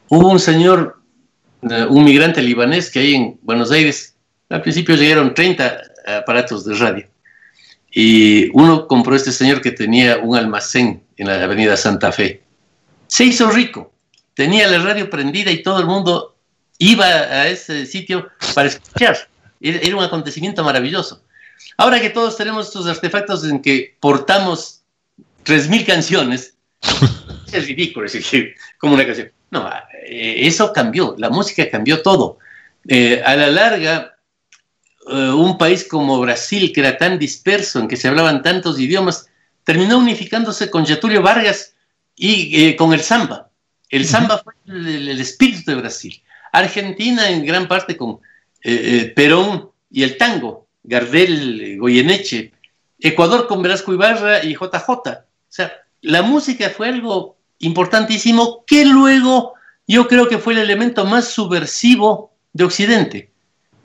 Hubo 0.09 0.29
un 0.29 0.39
señor, 0.39 1.01
eh, 1.69 1.85
un 1.89 2.03
migrante 2.03 2.41
libanés 2.41 2.89
que 2.89 2.99
ahí 2.99 3.15
en 3.15 3.39
Buenos 3.41 3.71
Aires, 3.71 4.15
al 4.49 4.61
principio 4.61 4.95
llegaron 4.95 5.33
30 5.33 5.81
aparatos 6.17 6.65
de 6.65 6.75
radio. 6.75 7.07
Y 7.91 8.49
uno 8.53 8.87
compró 8.87 9.15
este 9.15 9.31
señor 9.31 9.61
que 9.61 9.71
tenía 9.71 10.17
un 10.17 10.35
almacén 10.35 11.03
en 11.17 11.27
la 11.27 11.43
avenida 11.43 11.75
Santa 11.75 12.11
Fe. 12.11 12.43
Se 13.07 13.25
hizo 13.25 13.49
rico, 13.49 13.91
tenía 14.35 14.67
la 14.67 14.79
radio 14.79 15.09
prendida 15.09 15.51
y 15.51 15.63
todo 15.63 15.79
el 15.79 15.85
mundo 15.85 16.35
iba 16.77 17.05
a 17.05 17.47
ese 17.47 17.85
sitio 17.85 18.29
para 18.53 18.69
escuchar. 18.69 19.17
Era 19.59 19.95
un 19.95 20.03
acontecimiento 20.03 20.63
maravilloso. 20.63 21.23
Ahora 21.77 21.99
que 21.99 22.09
todos 22.09 22.37
tenemos 22.37 22.67
estos 22.67 22.87
artefactos 22.87 23.43
en 23.43 23.61
que 23.61 23.95
portamos 23.99 24.81
3.000 25.45 25.85
canciones, 25.85 26.55
es 27.51 27.67
ridículo 27.67 28.09
decir 28.09 28.55
como 28.77 28.93
una 28.93 29.05
canción. 29.05 29.31
No, 29.51 29.69
eh, 30.05 30.35
eso 30.39 30.71
cambió, 30.71 31.15
la 31.17 31.29
música 31.29 31.69
cambió 31.69 32.01
todo. 32.01 32.37
Eh, 32.87 33.21
a 33.25 33.35
la 33.35 33.47
larga, 33.47 34.15
eh, 35.09 35.31
un 35.31 35.57
país 35.57 35.87
como 35.87 36.19
Brasil, 36.19 36.71
que 36.73 36.81
era 36.81 36.97
tan 36.97 37.17
disperso, 37.19 37.79
en 37.79 37.87
que 37.87 37.97
se 37.97 38.07
hablaban 38.07 38.41
tantos 38.41 38.79
idiomas, 38.79 39.27
terminó 39.63 39.97
unificándose 39.97 40.69
con 40.69 40.85
Getúlio 40.85 41.21
Vargas 41.21 41.75
y 42.15 42.75
con 42.75 42.93
el 42.93 43.01
samba. 43.01 43.49
El 43.89 44.05
samba 44.05 44.39
fue 44.39 44.53
el, 44.67 45.19
espíritu 45.19 45.71
de 45.71 45.77
Brasil. 45.77 46.21
Argentina 46.51 47.29
en 47.29 47.45
gran 47.45 47.67
parte 47.67 47.95
con 47.95 48.19
Perón 49.15 49.69
y 49.89 50.03
el 50.03 50.17
tango, 50.17 50.67
Gardel, 50.83 51.77
Goyeneche. 51.79 52.51
Ecuador 52.99 53.47
con 53.47 53.61
Velasco 53.61 53.93
Ibarra 53.93 54.43
y 54.43 54.53
JJ. 54.53 54.89
O 54.89 55.23
sea, 55.47 55.71
la 56.01 56.21
música 56.21 56.69
fue 56.69 56.89
algo 56.89 57.37
importantísimo 57.59 58.63
que 58.65 58.85
luego 58.85 59.53
yo 59.87 60.07
creo 60.07 60.27
que 60.27 60.37
fue 60.37 60.53
el 60.53 60.59
elemento 60.59 61.05
más 61.05 61.29
subversivo 61.29 62.33
de 62.53 62.63
Occidente. 62.65 63.28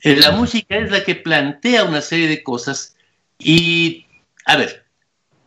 Eh, 0.04 0.16
la 0.16 0.32
música 0.32 0.76
es 0.76 0.90
la 0.90 1.02
que 1.02 1.14
plantea 1.14 1.84
una 1.84 2.02
serie 2.02 2.28
de 2.28 2.42
cosas 2.42 2.94
y, 3.38 4.04
a 4.44 4.56
ver, 4.56 4.84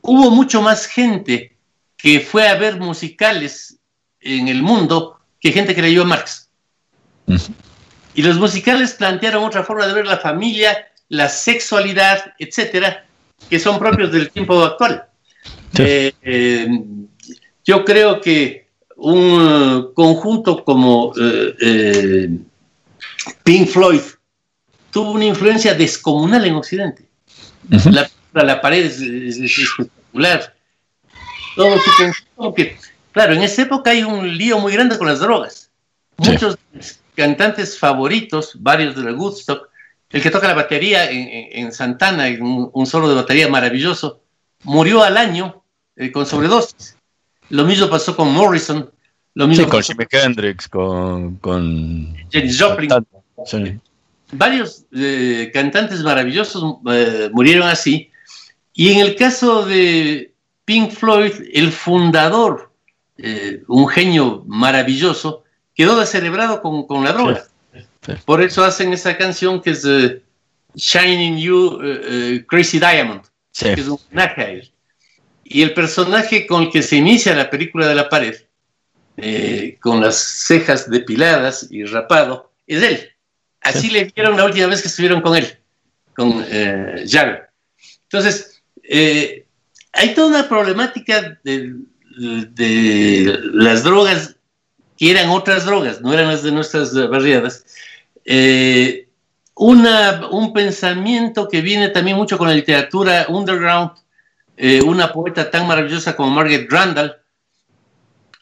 hubo 0.01 0.31
mucho 0.31 0.63
más 0.63 0.87
gente 0.87 1.55
que 1.95 2.19
fue 2.19 2.47
a 2.47 2.55
ver 2.55 2.79
musicales 2.79 3.77
en 4.19 4.47
el 4.47 4.63
mundo 4.63 5.19
que 5.39 5.51
gente 5.51 5.75
que 5.75 5.83
leyó 5.83 6.01
a 6.01 6.05
Marx. 6.05 6.49
Y 8.15 8.23
los 8.23 8.37
musicales 8.37 8.93
plantearon 8.93 9.43
otra 9.43 9.63
forma 9.63 9.85
de 9.85 9.93
ver 9.93 10.07
la 10.07 10.17
familia, 10.17 10.87
la 11.09 11.29
sexualidad, 11.29 12.33
etcétera, 12.39 13.05
que 13.47 13.59
son 13.59 13.77
propios 13.77 14.11
del 14.11 14.31
tiempo 14.31 14.63
actual. 14.63 15.05
Eh, 15.77 16.11
eh, 16.23 16.67
yo 17.63 17.85
creo 17.85 18.19
que 18.19 18.67
un 18.95 19.91
conjunto 19.93 20.63
como 20.63 21.13
eh, 21.19 22.39
Pink 23.43 23.67
Floyd 23.67 24.01
tuvo 24.97 25.11
una 25.11 25.25
influencia 25.25 25.75
descomunal 25.75 26.43
en 26.43 26.55
Occidente. 26.55 27.07
la, 28.33 28.61
pared 28.61 28.83
es, 28.83 28.99
espectacular. 28.99 30.55
Todo 31.55 32.55
que, 32.55 32.75
claro, 33.11 33.35
en 33.35 33.43
esa 33.43 33.61
época 33.61 33.91
hay 33.91 34.01
un 34.01 34.35
lío 34.35 34.57
muy 34.57 34.73
grande 34.73 34.97
con 34.97 35.05
las 35.05 35.19
drogas. 35.19 35.69
Muchos 36.17 36.57
cantantes 37.13 37.77
favoritos, 37.77 38.53
varios 38.59 38.95
de 38.95 39.03
la 39.03 39.13
Woodstock, 39.13 39.69
el 40.09 40.23
que 40.23 40.31
toca 40.31 40.47
la 40.47 40.55
batería 40.55 41.07
en, 41.11 41.71
Santana, 41.71 42.25
un, 42.39 42.87
solo 42.87 43.07
de 43.07 43.13
batería 43.13 43.47
maravilloso, 43.49 44.23
murió 44.63 45.03
al 45.03 45.17
año 45.17 45.63
eh, 45.95 46.11
con 46.11 46.25
sobredosis. 46.25 46.97
Lo 47.49 47.65
mismo 47.65 47.87
pasó 47.87 48.15
con 48.15 48.33
Morrison. 48.33 48.89
Lo 49.35 49.47
mismo 49.47 49.69
con 49.69 49.83
Jimi 49.83 50.05
Hendrix, 50.09 50.67
con, 50.67 51.35
con 51.35 52.15
Joplin. 52.57 52.89
Varios 54.31 54.85
eh, 54.93 55.51
cantantes 55.53 56.01
maravillosos 56.01 56.77
eh, 56.91 57.29
murieron 57.31 57.67
así. 57.67 58.11
Y 58.73 58.91
en 58.91 58.99
el 58.99 59.15
caso 59.15 59.65
de 59.65 60.33
Pink 60.65 60.91
Floyd, 60.91 61.33
el 61.53 61.71
fundador, 61.71 62.71
un 63.67 63.87
genio 63.87 64.43
maravilloso, 64.45 65.43
quedó 65.73 65.99
descerebrado 65.99 66.61
con, 66.61 66.85
con 66.85 67.03
la 67.03 67.13
droga. 67.13 67.47
Por 68.25 68.43
eso 68.43 68.63
hacen 68.63 68.93
esa 68.93 69.17
canción 69.17 69.59
que 69.59 69.71
es 69.71 69.87
Shining 70.75 71.37
You, 71.39 71.79
Crazy 72.47 72.79
Diamond, 72.79 73.23
que 73.57 73.73
es 73.73 73.87
un 73.87 73.97
homenaje 74.11 74.41
a 74.41 74.49
él. 74.49 74.71
Y 75.43 75.61
el 75.61 75.73
personaje 75.73 76.45
con 76.45 76.63
el 76.63 76.71
que 76.71 76.83
se 76.83 76.97
inicia 76.97 77.33
la 77.33 77.49
película 77.49 77.87
de 77.87 77.95
la 77.95 78.09
pared, 78.09 78.35
eh, 79.15 79.77
con 79.79 80.01
las 80.01 80.17
cejas 80.17 80.89
depiladas 80.89 81.67
y 81.71 81.85
rapado, 81.85 82.51
es 82.67 82.83
él. 82.83 83.09
Así 83.67 83.89
le 83.89 84.05
vieron 84.05 84.37
la 84.37 84.45
última 84.45 84.67
vez 84.67 84.81
que 84.81 84.87
estuvieron 84.87 85.21
con 85.21 85.35
él, 85.35 85.57
con 86.15 86.45
eh. 86.49 87.05
Entonces, 88.03 88.61
eh, 88.83 89.45
hay 89.93 90.13
toda 90.13 90.27
una 90.27 90.49
problemática 90.49 91.39
de, 91.43 91.75
las 93.53 93.83
drogas 93.83 94.35
que 94.97 95.11
eran 95.11 95.29
otras 95.29 95.65
drogas, 95.65 96.01
no 96.01 96.13
eran 96.13 96.27
las 96.27 96.43
de 96.43 96.51
nuestras 96.51 96.93
barriadas. 97.09 97.65
un 99.55 100.53
pensamiento 100.53 101.47
que 101.47 101.61
viene 101.61 101.89
también 101.89 102.17
mucho 102.17 102.37
con 102.37 102.47
la 102.47 102.55
literatura 102.55 103.25
underground 103.29 103.91
eh, 104.59 104.81
una 104.81 105.13
poeta 105.13 105.51
tan 105.51 105.67
maravillosa 105.67 106.15
como 106.15 106.31
Margaret 106.31 106.67
Randall, 106.69 107.15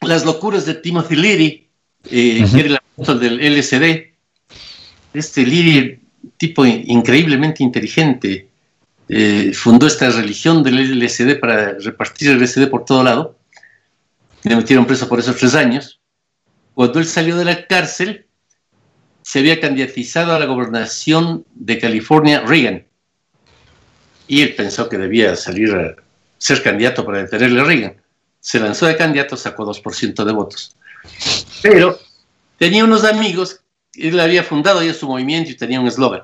Las 0.00 0.24
locuras 0.24 0.64
de 0.64 0.74
Timothy 0.74 1.14
Leary, 1.14 1.68
eh, 2.10 2.44
que 2.50 2.60
era 2.60 2.68
el 2.68 2.76
apóstol 2.76 3.20
del 3.20 3.38
LSD. 3.40 4.15
Este 5.18 5.46
Leary, 5.46 6.00
tipo 6.36 6.64
increíblemente 6.64 7.62
inteligente, 7.62 8.48
eh, 9.08 9.52
fundó 9.54 9.86
esta 9.86 10.10
religión 10.10 10.62
del 10.62 10.78
LSD 10.78 11.38
para 11.38 11.78
repartir 11.78 12.30
el 12.30 12.38
LSD 12.38 12.68
por 12.68 12.84
todo 12.84 13.02
lado. 13.02 13.38
Le 14.42 14.56
metieron 14.56 14.86
preso 14.86 15.08
por 15.08 15.18
esos 15.18 15.36
tres 15.36 15.54
años. 15.54 16.00
Cuando 16.74 16.98
él 16.98 17.06
salió 17.06 17.36
de 17.36 17.44
la 17.44 17.66
cárcel, 17.66 18.26
se 19.22 19.40
había 19.40 19.60
candidatizado 19.60 20.34
a 20.34 20.38
la 20.38 20.46
gobernación 20.46 21.44
de 21.54 21.78
California 21.78 22.40
Reagan. 22.40 22.86
Y 24.28 24.42
él 24.42 24.54
pensó 24.54 24.88
que 24.88 24.98
debía 24.98 25.34
salir 25.36 25.74
a, 25.74 25.96
ser 26.38 26.62
candidato 26.62 27.04
para 27.04 27.18
detenerle 27.18 27.60
a 27.60 27.64
Reagan. 27.64 27.96
Se 28.40 28.60
lanzó 28.60 28.86
de 28.86 28.96
candidato, 28.96 29.36
sacó 29.36 29.64
2% 29.64 30.24
de 30.24 30.32
votos. 30.32 30.76
Pero 31.62 31.98
tenía 32.58 32.84
unos 32.84 33.04
amigos, 33.04 33.60
él 33.96 34.20
había 34.20 34.42
fundado 34.42 34.82
ya 34.82 34.94
su 34.94 35.06
movimiento 35.06 35.50
y 35.50 35.56
tenía 35.56 35.80
un 35.80 35.86
eslogan. 35.86 36.22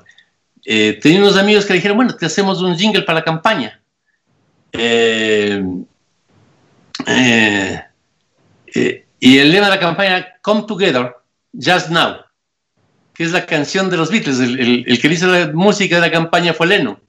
Eh, 0.65 0.99
tenía 1.01 1.19
unos 1.19 1.37
amigos 1.37 1.65
que 1.65 1.73
le 1.73 1.77
dijeron, 1.77 1.97
bueno, 1.97 2.15
te 2.15 2.25
hacemos 2.25 2.61
un 2.61 2.77
jingle 2.77 3.03
para 3.03 3.19
la 3.19 3.25
campaña. 3.25 3.81
Eh, 4.71 5.63
eh, 7.05 7.83
y 9.19 9.37
el 9.37 9.51
lema 9.51 9.65
de 9.67 9.75
la 9.75 9.79
campaña, 9.79 10.27
Come 10.41 10.63
Together, 10.67 11.15
Just 11.53 11.89
Now, 11.89 12.17
que 13.13 13.23
es 13.23 13.31
la 13.31 13.45
canción 13.45 13.89
de 13.89 13.97
los 13.97 14.09
Beatles. 14.09 14.39
El, 14.39 14.99
que 15.01 15.07
hizo 15.07 15.27
la 15.27 15.51
música 15.53 15.95
de 15.95 16.01
la 16.01 16.11
campaña 16.11 16.53
fue 16.53 16.67
Lennon. 16.67 16.99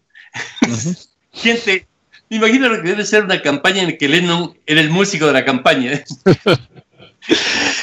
Gente 1.32 1.86
me 2.30 2.36
imagino 2.36 2.70
que 2.70 2.88
debe 2.88 3.04
ser 3.04 3.24
una 3.24 3.40
campaña 3.40 3.82
en 3.82 3.96
que 3.96 4.08
Lennon 4.08 4.58
era 4.66 4.80
el 4.80 4.90
músico 4.90 5.26
de 5.26 5.32
la 5.32 5.44
campaña. 5.44 6.02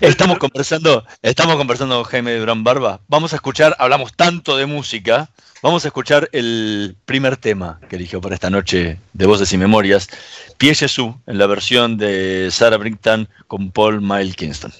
Estamos 0.00 0.38
conversando, 0.38 1.04
estamos 1.20 1.56
conversando 1.56 1.96
con 1.96 2.04
Jaime 2.04 2.36
Durán 2.36 2.64
Barba. 2.64 3.00
Vamos 3.08 3.32
a 3.32 3.36
escuchar, 3.36 3.76
hablamos 3.78 4.14
tanto 4.14 4.56
de 4.56 4.66
música, 4.66 5.28
vamos 5.62 5.84
a 5.84 5.88
escuchar 5.88 6.28
el 6.32 6.96
primer 7.04 7.36
tema 7.36 7.80
que 7.88 7.96
eligió 7.96 8.20
para 8.20 8.34
esta 8.34 8.50
noche 8.50 8.98
de 9.12 9.26
Voces 9.26 9.52
y 9.52 9.58
Memorias, 9.58 10.08
Pie 10.56 10.74
en 11.26 11.38
la 11.38 11.46
versión 11.46 11.96
de 11.98 12.48
Sarah 12.50 12.76
Brinkton 12.76 13.28
con 13.46 13.70
Paul 13.70 14.00
Miles 14.00 14.36
Kingston. 14.36 14.72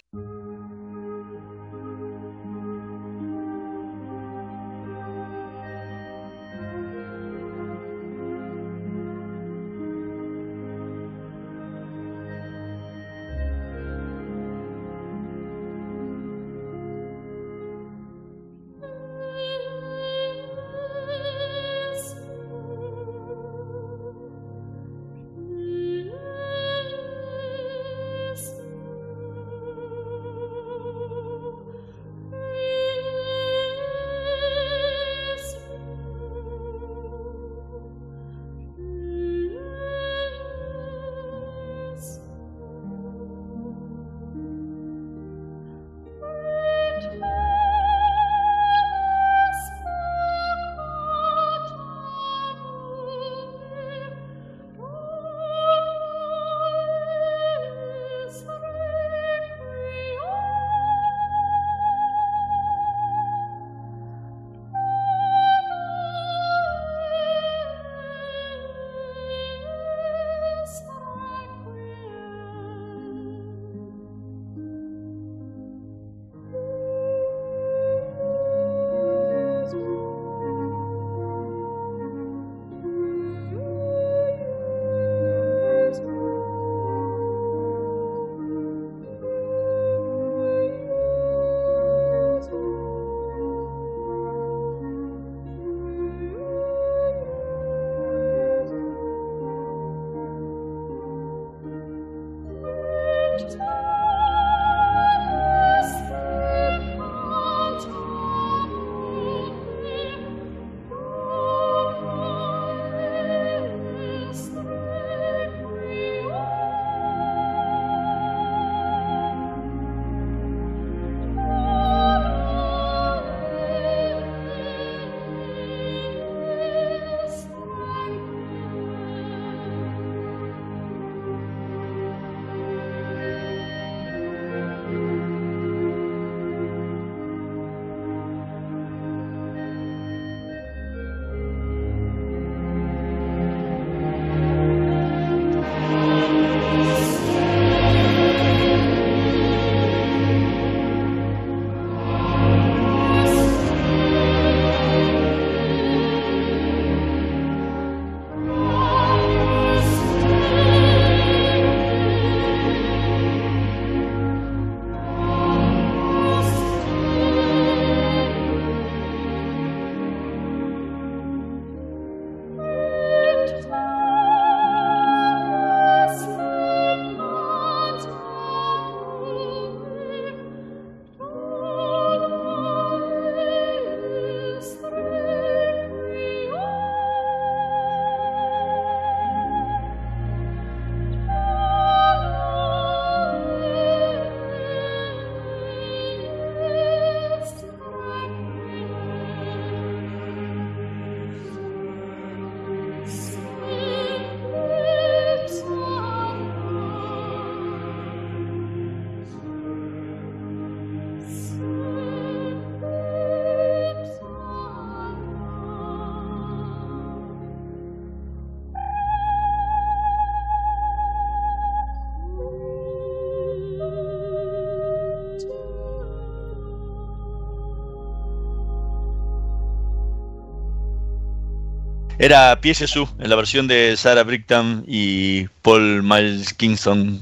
Era 232.20 232.60
Pie 232.60 232.74
Jesús 232.74 233.08
en 233.18 233.30
la 233.30 233.34
versión 233.34 233.66
de 233.66 233.96
Sarah 233.96 234.24
Brigham 234.24 234.84
y 234.86 235.46
Paul 235.62 236.02
Miles 236.02 236.52
Kingston, 236.52 237.18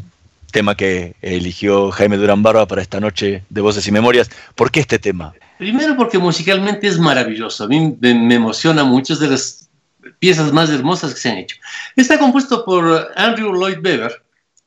tema 0.50 0.74
que 0.74 1.14
eligió 1.22 1.92
Jaime 1.92 2.16
Durán 2.16 2.42
Barba 2.42 2.66
para 2.66 2.82
esta 2.82 2.98
noche 2.98 3.44
de 3.48 3.60
Voces 3.60 3.86
y 3.86 3.92
Memorias. 3.92 4.28
¿Por 4.56 4.72
qué 4.72 4.80
este 4.80 4.98
tema? 4.98 5.34
Primero 5.56 5.96
porque 5.96 6.18
musicalmente 6.18 6.88
es 6.88 6.98
maravilloso. 6.98 7.62
A 7.62 7.68
mí 7.68 7.96
me, 8.00 8.34
emociona 8.34 8.82
muchas 8.82 9.20
de 9.20 9.28
las 9.28 9.68
piezas 10.18 10.52
más 10.52 10.68
hermosas 10.68 11.14
que 11.14 11.20
se 11.20 11.30
han 11.30 11.38
hecho. 11.38 11.54
Está 11.94 12.18
compuesto 12.18 12.64
por 12.64 13.12
Andrew 13.14 13.52
Lloyd 13.52 13.76
Webber, 13.76 14.20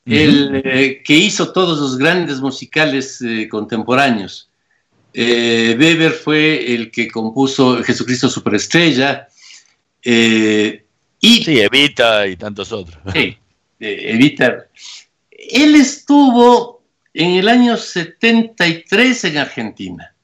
el 0.06 0.62
eh, 0.64 1.04
que 1.04 1.14
hizo 1.14 1.52
todos 1.52 1.78
los 1.78 1.98
grandes 1.98 2.40
musicales 2.40 3.22
eh, 3.22 3.50
contemporáneos. 3.50 4.48
Eh, 5.14 5.76
Weber 5.78 6.14
fue 6.14 6.74
el 6.74 6.90
que 6.90 7.10
compuso 7.10 7.84
Jesucristo 7.84 8.30
Superestrella. 8.30 9.28
Eh, 10.04 10.86
y, 11.20 11.44
sí, 11.44 11.60
Evita 11.60 12.28
y 12.28 12.36
tantos 12.36 12.72
otros. 12.72 12.98
Sí, 13.14 13.38
Evita. 13.80 14.66
Él 15.32 15.76
estuvo 15.76 16.84
en 17.14 17.32
el 17.32 17.48
año 17.48 17.78
73 17.78 19.24
en 19.26 19.38
Argentina, 19.38 20.16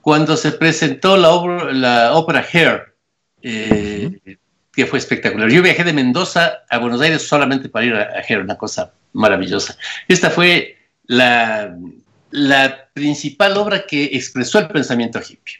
cuando 0.00 0.36
se 0.36 0.52
presentó 0.52 1.16
la, 1.16 1.30
obra, 1.30 1.72
la 1.72 2.14
ópera 2.14 2.46
Hair, 2.52 2.94
que 3.42 4.86
fue 4.86 4.98
espectacular. 4.98 5.50
Yo 5.50 5.62
viajé 5.62 5.84
de 5.84 5.92
Mendoza 5.92 6.60
a 6.68 6.78
Buenos 6.78 7.00
Aires 7.00 7.26
solamente 7.26 7.68
para 7.68 7.86
ir 7.86 7.94
a, 7.94 8.02
a 8.02 8.22
Hair, 8.26 8.40
una 8.40 8.56
cosa 8.56 8.92
maravillosa. 9.12 9.76
Esta 10.08 10.30
fue 10.30 10.78
la, 11.04 11.76
la 12.30 12.88
principal 12.92 13.56
obra 13.56 13.86
que 13.86 14.04
expresó 14.04 14.58
el 14.58 14.68
pensamiento 14.68 15.20
hippie. 15.20 15.56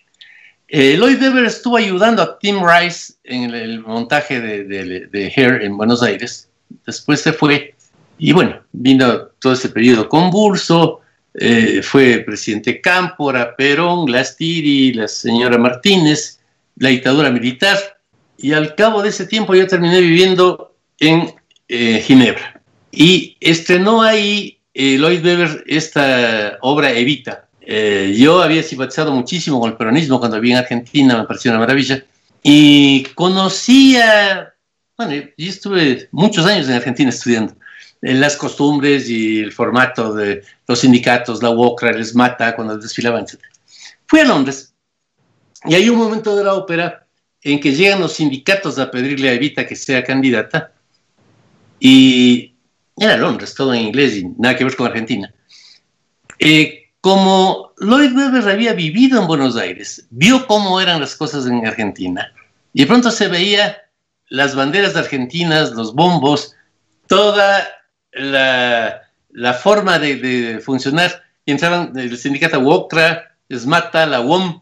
Eh, 0.73 0.97
Lloyd 0.97 1.21
Webber 1.21 1.45
estuvo 1.47 1.77
ayudando 1.77 2.23
a 2.23 2.39
Tim 2.39 2.61
Rice 2.65 3.15
en 3.25 3.53
el, 3.53 3.81
montaje 3.81 4.41
de, 4.41 5.33
Hair 5.35 5.63
en 5.63 5.77
Buenos 5.77 6.01
Aires. 6.01 6.49
Después 6.87 7.21
se 7.21 7.33
fue 7.33 7.75
y 8.19 8.33
bueno, 8.33 8.61
vino 8.73 9.29
todo 9.41 9.55
ese 9.55 9.71
periodo 9.71 10.09
convulso. 10.09 11.01
Eh, 11.35 11.81
fue 11.83 12.19
presidente 12.19 12.81
Cámpora, 12.81 13.57
Perón, 13.57 14.13
Lastiri, 14.13 14.93
la 14.93 15.09
señora 15.09 15.59
Martínez, 15.59 16.39
la 16.77 16.91
dictadura 16.91 17.31
militar. 17.31 17.79
Y 18.39 18.53
al 18.53 18.75
cabo 18.77 19.03
de 19.03 19.09
ese 19.09 19.27
tiempo 19.27 19.55
yo 19.55 19.67
terminé 19.67 20.01
viviendo 20.01 20.77
en 21.01 21.35
eh, 21.69 22.01
Ginebra. 22.01 22.61
Y 22.93 23.37
estrenó 23.41 24.03
ahí 24.03 24.61
eh, 24.75 24.99
Lloyd 24.99 25.25
Webber 25.25 25.65
esta 25.67 26.59
obra 26.61 26.93
Evita. 26.93 27.49
Eh, 27.73 28.17
yo 28.17 28.43
había 28.43 28.65
simpatizado 28.65 29.13
muchísimo 29.13 29.61
con 29.61 29.71
el 29.71 29.77
peronismo 29.77 30.19
cuando 30.19 30.41
vivía 30.41 30.57
en 30.57 30.63
Argentina, 30.65 31.17
me 31.17 31.25
pareció 31.25 31.53
una 31.53 31.61
maravilla. 31.61 32.05
Y 32.43 33.05
conocía, 33.15 34.53
bueno, 34.99 35.13
yo 35.39 35.49
estuve 35.49 36.09
muchos 36.11 36.47
años 36.47 36.69
en 36.69 36.75
Argentina 36.75 37.11
estudiando 37.11 37.55
eh, 38.03 38.15
las 38.15 38.35
costumbres 38.35 39.09
y 39.09 39.39
el 39.39 39.53
formato 39.53 40.13
de 40.13 40.43
los 40.67 40.81
sindicatos, 40.81 41.45
la 41.45 41.51
UOCRA, 41.51 41.93
les 41.93 42.13
mata 42.13 42.57
cuando 42.57 42.77
desfilaban, 42.77 43.23
etc. 43.23 43.39
Fui 44.09 44.19
a 44.19 44.25
Londres 44.25 44.75
y 45.65 45.75
hay 45.77 45.89
un 45.89 45.99
momento 45.99 46.35
de 46.35 46.43
la 46.43 46.55
ópera 46.55 47.07
en 47.41 47.61
que 47.61 47.73
llegan 47.73 48.01
los 48.01 48.15
sindicatos 48.15 48.81
a 48.81 48.91
pedirle 48.91 49.29
a 49.29 49.35
Evita 49.35 49.65
que 49.65 49.77
sea 49.77 50.03
candidata 50.03 50.73
y 51.79 52.53
era 52.97 53.17
Londres, 53.17 53.55
todo 53.55 53.73
en 53.73 53.83
inglés 53.83 54.17
y 54.17 54.25
nada 54.39 54.57
que 54.57 54.65
ver 54.65 54.75
con 54.75 54.89
Argentina. 54.89 55.33
Eh, 56.41 56.80
como 57.01 57.73
Lloyd 57.79 58.15
Webber 58.15 58.49
había 58.49 58.73
vivido 58.75 59.21
en 59.21 59.27
Buenos 59.27 59.57
Aires, 59.57 60.07
vio 60.11 60.47
cómo 60.47 60.81
eran 60.81 61.01
las 61.01 61.17
cosas 61.17 61.47
en 61.47 61.67
Argentina 61.67 62.33
y 62.73 62.83
de 62.83 62.87
pronto 62.87 63.11
se 63.11 63.29
veía 63.29 63.79
las 64.29 64.55
banderas 64.55 64.95
de 64.95 65.01
argentinas, 65.01 65.73
los 65.73 65.95
bombos, 65.95 66.55
toda 67.07 67.67
la, 68.13 69.03
forma 69.61 69.99
de, 69.99 70.61
funcionar. 70.65 71.23
Y 71.45 71.51
entraban 71.53 71.93
el 71.99 72.17
sindicato 72.17 72.61
WOCRA, 72.61 73.37
SMATA, 73.53 74.07
la 74.07 74.21
UOM, 74.21 74.61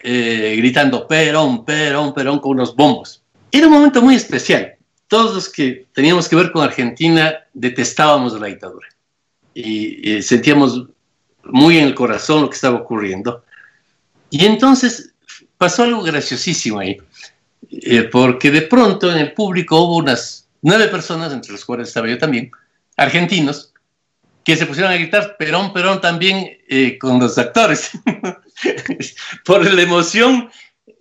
eh, 0.00 0.54
gritando 0.58 1.08
Perón, 1.08 1.64
Perón, 1.64 2.14
Perón 2.14 2.38
con 2.38 2.52
unos 2.52 2.76
bombos. 2.76 3.22
Era 3.50 3.66
un 3.66 3.72
momento 3.72 4.00
muy 4.00 4.14
especial 4.14 4.78
todos 5.08 5.34
los 5.34 5.48
que 5.48 5.86
teníamos 5.92 6.28
que 6.28 6.36
ver 6.36 6.52
con 6.52 6.62
Argentina 6.62 7.34
detestábamos 7.52 8.38
la 8.38 8.46
dictadura 8.46 8.86
y, 9.54 10.22
sentíamos 10.22 10.84
muy 11.48 11.78
en 11.78 11.84
el 11.84 11.94
corazón 11.94 12.42
lo 12.42 12.50
que 12.50 12.56
estaba 12.56 12.76
ocurriendo. 12.76 13.44
Y 14.30 14.44
entonces 14.44 15.14
pasó 15.56 15.84
algo 15.84 16.02
graciosísimo 16.02 16.78
ahí, 16.78 16.98
eh, 17.70 18.04
porque 18.04 18.50
de 18.50 18.62
pronto 18.62 19.10
en 19.10 19.18
el 19.18 19.32
público 19.32 19.80
hubo 19.80 19.96
unas 19.96 20.48
nueve 20.62 20.88
personas, 20.88 21.32
entre 21.32 21.52
las 21.52 21.64
cuales 21.64 21.88
estaba 21.88 22.08
yo 22.08 22.18
también, 22.18 22.50
argentinos, 22.96 23.72
que 24.44 24.56
se 24.56 24.66
pusieron 24.66 24.92
a 24.92 24.96
gritar 24.96 25.36
Perón, 25.38 25.72
Perón 25.72 26.00
también 26.00 26.58
eh, 26.68 26.98
con 26.98 27.18
los 27.18 27.36
actores, 27.36 27.90
por 29.44 29.64
la 29.72 29.82
emoción. 29.82 30.50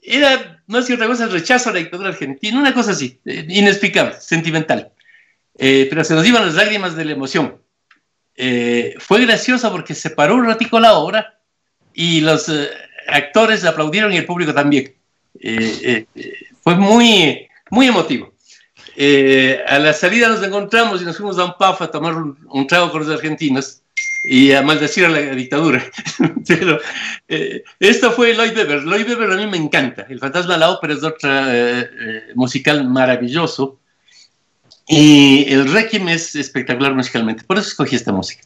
Era 0.02 0.58
no 0.68 0.80
es 0.80 0.92
otra 0.92 1.08
cosa, 1.08 1.24
el 1.24 1.32
rechazo 1.32 1.70
a 1.70 1.74
la 1.74 1.80
dictadura 1.80 2.10
argentina, 2.10 2.60
una 2.60 2.74
cosa 2.74 2.92
así, 2.92 3.20
eh, 3.26 3.46
inexplicable, 3.48 4.16
sentimental. 4.20 4.92
Eh, 5.58 5.88
pero 5.90 6.04
se 6.04 6.14
nos 6.14 6.28
iban 6.28 6.46
las 6.46 6.56
lágrimas 6.56 6.96
de 6.96 7.06
la 7.06 7.14
emoción. 7.14 7.58
Eh, 8.38 8.96
fue 9.00 9.26
gracioso 9.26 9.72
porque 9.72 9.96
se 9.96 10.12
paró 10.12 10.36
un 10.36 10.46
ratico 10.46 10.80
la 10.80 10.94
obra 10.94 11.40
y 11.94 12.22
los 12.22 12.52
actores 13.08 13.66
aplaudieron 13.66 14.14
y 14.14 14.18
el 14.18 14.26
público 14.26 14.54
también. 14.54 14.94
fue 16.62 16.76
muy, 16.76 17.48
muy 17.72 17.88
emotivo. 17.88 18.34
a 19.68 19.80
la 19.80 19.94
salida 19.94 20.30
nos 20.30 20.44
encontramos 20.44 21.02
y 21.02 21.06
nos 21.06 21.18
fuimos 21.18 21.40
a 21.40 21.46
un 21.46 21.54
pub 21.54 21.78
a 21.80 21.92
tomar 21.92 22.16
un, 22.16 22.38
un 22.50 22.68
trago 22.68 22.92
con 22.92 23.02
los 23.06 23.10
argentinos 23.10 23.82
y 24.28 24.52
a 24.52 24.62
maldecir 24.62 25.06
a 25.06 25.10
la 25.10 25.20
dictadura. 25.20 25.84
Pero 26.48 26.80
eh, 27.28 27.64
esto 27.80 28.12
fue 28.12 28.34
Lloyd 28.34 28.56
Webber. 28.56 28.84
Lloyd 28.84 29.08
Webber 29.08 29.32
a 29.32 29.36
mí 29.38 29.48
me 29.48 29.58
encanta. 29.58 30.06
El 30.10 30.20
fantasma 30.20 30.54
de 30.54 30.60
la 30.60 30.72
ópera 30.72 30.94
es 30.94 31.04
otro 31.04 31.30
eh, 31.30 31.80
eh, 31.80 32.24
musical 32.36 32.88
maravilloso. 32.88 33.80
Y 34.88 35.52
el 35.52 35.72
Requiem 35.72 36.08
es 36.10 36.36
espectacular 36.36 36.96
musicalmente. 36.96 37.44
Por 37.44 37.58
eso 37.58 37.68
escogí 37.68 37.96
esta 37.96 38.12
música. 38.12 38.44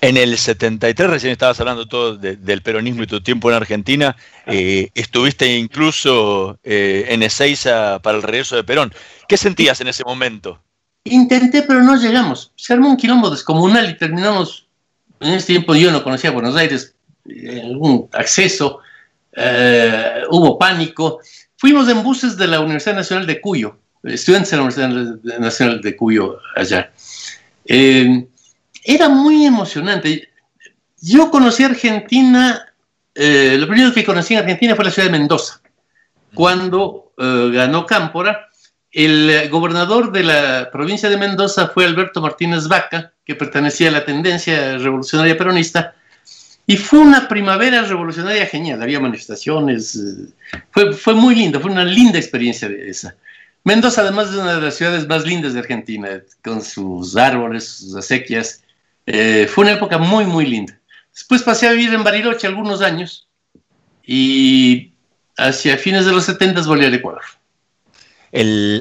En 0.00 0.16
el 0.16 0.38
73, 0.38 1.10
recién 1.10 1.32
estabas 1.32 1.58
hablando 1.58 1.86
todo 1.86 2.16
del 2.16 2.62
peronismo 2.62 3.02
y 3.02 3.06
tu 3.08 3.20
tiempo 3.20 3.50
en 3.50 3.56
Argentina, 3.56 4.16
estuviste 4.46 5.56
incluso 5.56 6.58
en 6.62 7.24
Ezeiza 7.24 7.98
para 7.98 8.16
el 8.16 8.22
regreso 8.22 8.54
de 8.54 8.62
Perón. 8.62 8.94
¿Qué 9.28 9.36
sentías 9.36 9.80
en 9.80 9.88
ese 9.88 10.04
momento? 10.04 10.62
Intenté, 11.02 11.62
pero 11.62 11.82
no 11.82 11.96
llegamos. 11.96 12.52
Se 12.54 12.72
armó 12.72 12.88
un 12.88 12.96
quilombo 12.96 13.30
descomunal 13.30 13.90
y 13.90 13.98
terminamos 13.98 14.64
en 15.20 15.32
ese 15.32 15.46
tiempo 15.48 15.74
yo 15.74 15.90
no 15.90 16.02
conocía 16.02 16.30
Buenos 16.30 16.56
Aires, 16.56 16.94
algún 17.62 18.08
acceso, 18.12 18.80
eh, 19.32 20.22
hubo 20.30 20.58
pánico. 20.58 21.20
Fuimos 21.56 21.88
en 21.88 22.02
buses 22.02 22.36
de 22.36 22.46
la 22.46 22.60
Universidad 22.60 22.96
Nacional 22.96 23.26
de 23.26 23.40
Cuyo, 23.40 23.78
estudiantes 24.04 24.50
de 24.50 24.56
la 24.56 24.62
Universidad 24.62 25.38
Nacional 25.38 25.80
de 25.80 25.96
Cuyo 25.96 26.38
allá. 26.54 26.92
Eh, 27.66 28.26
era 28.84 29.08
muy 29.08 29.46
emocionante. 29.46 30.28
Yo 31.00 31.30
conocí 31.30 31.64
Argentina, 31.64 32.72
eh, 33.14 33.56
lo 33.58 33.66
primero 33.66 33.92
que 33.92 34.04
conocí 34.04 34.34
en 34.34 34.40
Argentina 34.40 34.74
fue 34.74 34.84
la 34.84 34.90
ciudad 34.90 35.08
de 35.08 35.18
Mendoza, 35.18 35.60
cuando 36.34 37.12
ganó 37.16 37.86
Cámpora 37.86 38.48
el 38.94 39.48
gobernador 39.50 40.12
de 40.12 40.22
la 40.22 40.70
provincia 40.70 41.10
de 41.10 41.16
Mendoza 41.16 41.66
fue 41.66 41.84
Alberto 41.84 42.20
Martínez 42.20 42.68
Vaca, 42.68 43.12
que 43.24 43.34
pertenecía 43.34 43.88
a 43.88 43.92
la 43.92 44.04
tendencia 44.04 44.78
revolucionaria 44.78 45.36
peronista, 45.36 45.96
y 46.64 46.76
fue 46.76 47.00
una 47.00 47.26
primavera 47.26 47.82
revolucionaria 47.82 48.46
genial, 48.46 48.80
había 48.80 49.00
manifestaciones, 49.00 49.96
eh, 49.96 50.60
fue, 50.70 50.92
fue 50.92 51.14
muy 51.14 51.34
lindo, 51.34 51.60
fue 51.60 51.72
una 51.72 51.84
linda 51.84 52.18
experiencia 52.18 52.68
esa. 52.68 53.16
Mendoza 53.64 54.02
además 54.02 54.28
es 54.28 54.36
una 54.36 54.54
de 54.56 54.60
las 54.60 54.76
ciudades 54.76 55.08
más 55.08 55.24
lindas 55.24 55.54
de 55.54 55.60
Argentina, 55.60 56.22
con 56.42 56.62
sus 56.62 57.16
árboles, 57.16 57.66
sus 57.66 57.96
acequias, 57.96 58.62
eh, 59.06 59.48
fue 59.52 59.64
una 59.64 59.72
época 59.72 59.98
muy, 59.98 60.24
muy 60.26 60.46
linda. 60.46 60.78
Después 61.12 61.42
pasé 61.42 61.68
a 61.68 61.72
vivir 61.72 61.92
en 61.94 62.04
Bariloche 62.04 62.46
algunos 62.46 62.82
años 62.82 63.28
y 64.04 64.92
hacia 65.36 65.78
fines 65.78 66.04
de 66.04 66.12
los 66.12 66.24
70 66.24 66.62
volví 66.62 66.84
al 66.84 66.94
Ecuador 66.94 67.22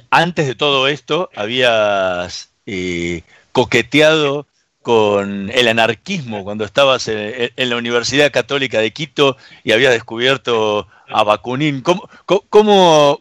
antes 0.10 0.48
de 0.48 0.56
todo 0.56 0.88
esto 0.88 1.30
habías 1.36 2.50
eh, 2.66 3.22
coqueteado 3.52 4.48
con 4.84 5.50
el 5.50 5.68
anarquismo 5.68 6.44
cuando 6.44 6.66
estabas 6.66 7.08
en, 7.08 7.52
la 7.56 7.78
Universidad 7.78 8.32
Católica 8.32 8.80
de 8.80 8.92
Quito 8.92 9.38
y 9.64 9.72
habías 9.72 9.94
descubierto 9.94 10.88
a 11.08 11.24
Bakunin. 11.24 11.82
¿Cómo, 11.82 12.08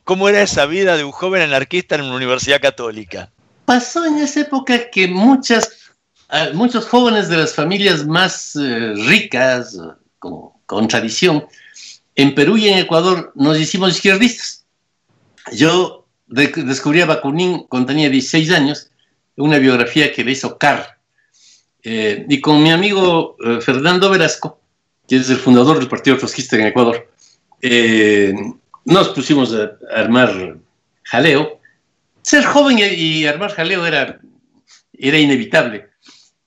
cómo, 0.04 0.28
era 0.28 0.42
esa 0.42 0.66
vida 0.66 0.96
de 0.96 1.04
un 1.04 1.12
joven 1.12 1.42
anarquista 1.42 1.94
en 1.94 2.02
una 2.02 2.16
universidad 2.16 2.60
católica? 2.60 3.30
Pasó 3.64 4.04
en 4.04 4.18
esa 4.18 4.40
época 4.40 4.90
que 4.90 5.08
muchas, 5.08 5.92
muchos 6.52 6.86
jóvenes 6.86 7.28
de 7.28 7.38
las 7.38 7.54
familias 7.54 8.04
más 8.04 8.56
eh, 8.56 8.92
ricas, 9.06 9.78
con, 10.18 10.50
con 10.66 10.88
tradición, 10.88 11.46
en 12.16 12.34
Perú 12.34 12.58
y 12.58 12.68
en 12.68 12.78
Ecuador 12.78 13.32
nos 13.34 13.58
hicimos 13.58 13.92
izquierdistas. 13.92 14.64
Yo 15.52 16.06
descubrí 16.26 17.00
a 17.00 17.06
Bakunin 17.06 17.64
cuando 17.68 17.88
tenía 17.88 18.08
16 18.08 18.50
años, 18.50 18.90
una 19.36 19.58
biografía 19.58 20.12
que 20.12 20.24
le 20.24 20.32
hizo 20.32 20.58
Carr. 20.58 20.98
Eh, 21.82 22.26
y 22.28 22.40
con 22.40 22.62
mi 22.62 22.70
amigo 22.70 23.36
eh, 23.44 23.60
Fernando 23.60 24.10
Velasco, 24.10 24.60
que 25.08 25.16
es 25.16 25.28
el 25.30 25.36
fundador 25.36 25.78
del 25.78 25.88
Partido 25.88 26.16
Trotskista 26.16 26.56
en 26.56 26.66
Ecuador, 26.66 27.10
eh, 27.60 28.32
nos 28.84 29.08
pusimos 29.10 29.54
a, 29.54 29.72
armar 29.94 30.58
jaleo. 31.04 31.60
Ser 32.22 32.44
joven 32.44 32.78
y, 32.78 33.26
armar 33.26 33.52
jaleo 33.52 33.84
era, 33.84 34.20
era 34.92 35.18
inevitable. 35.18 35.88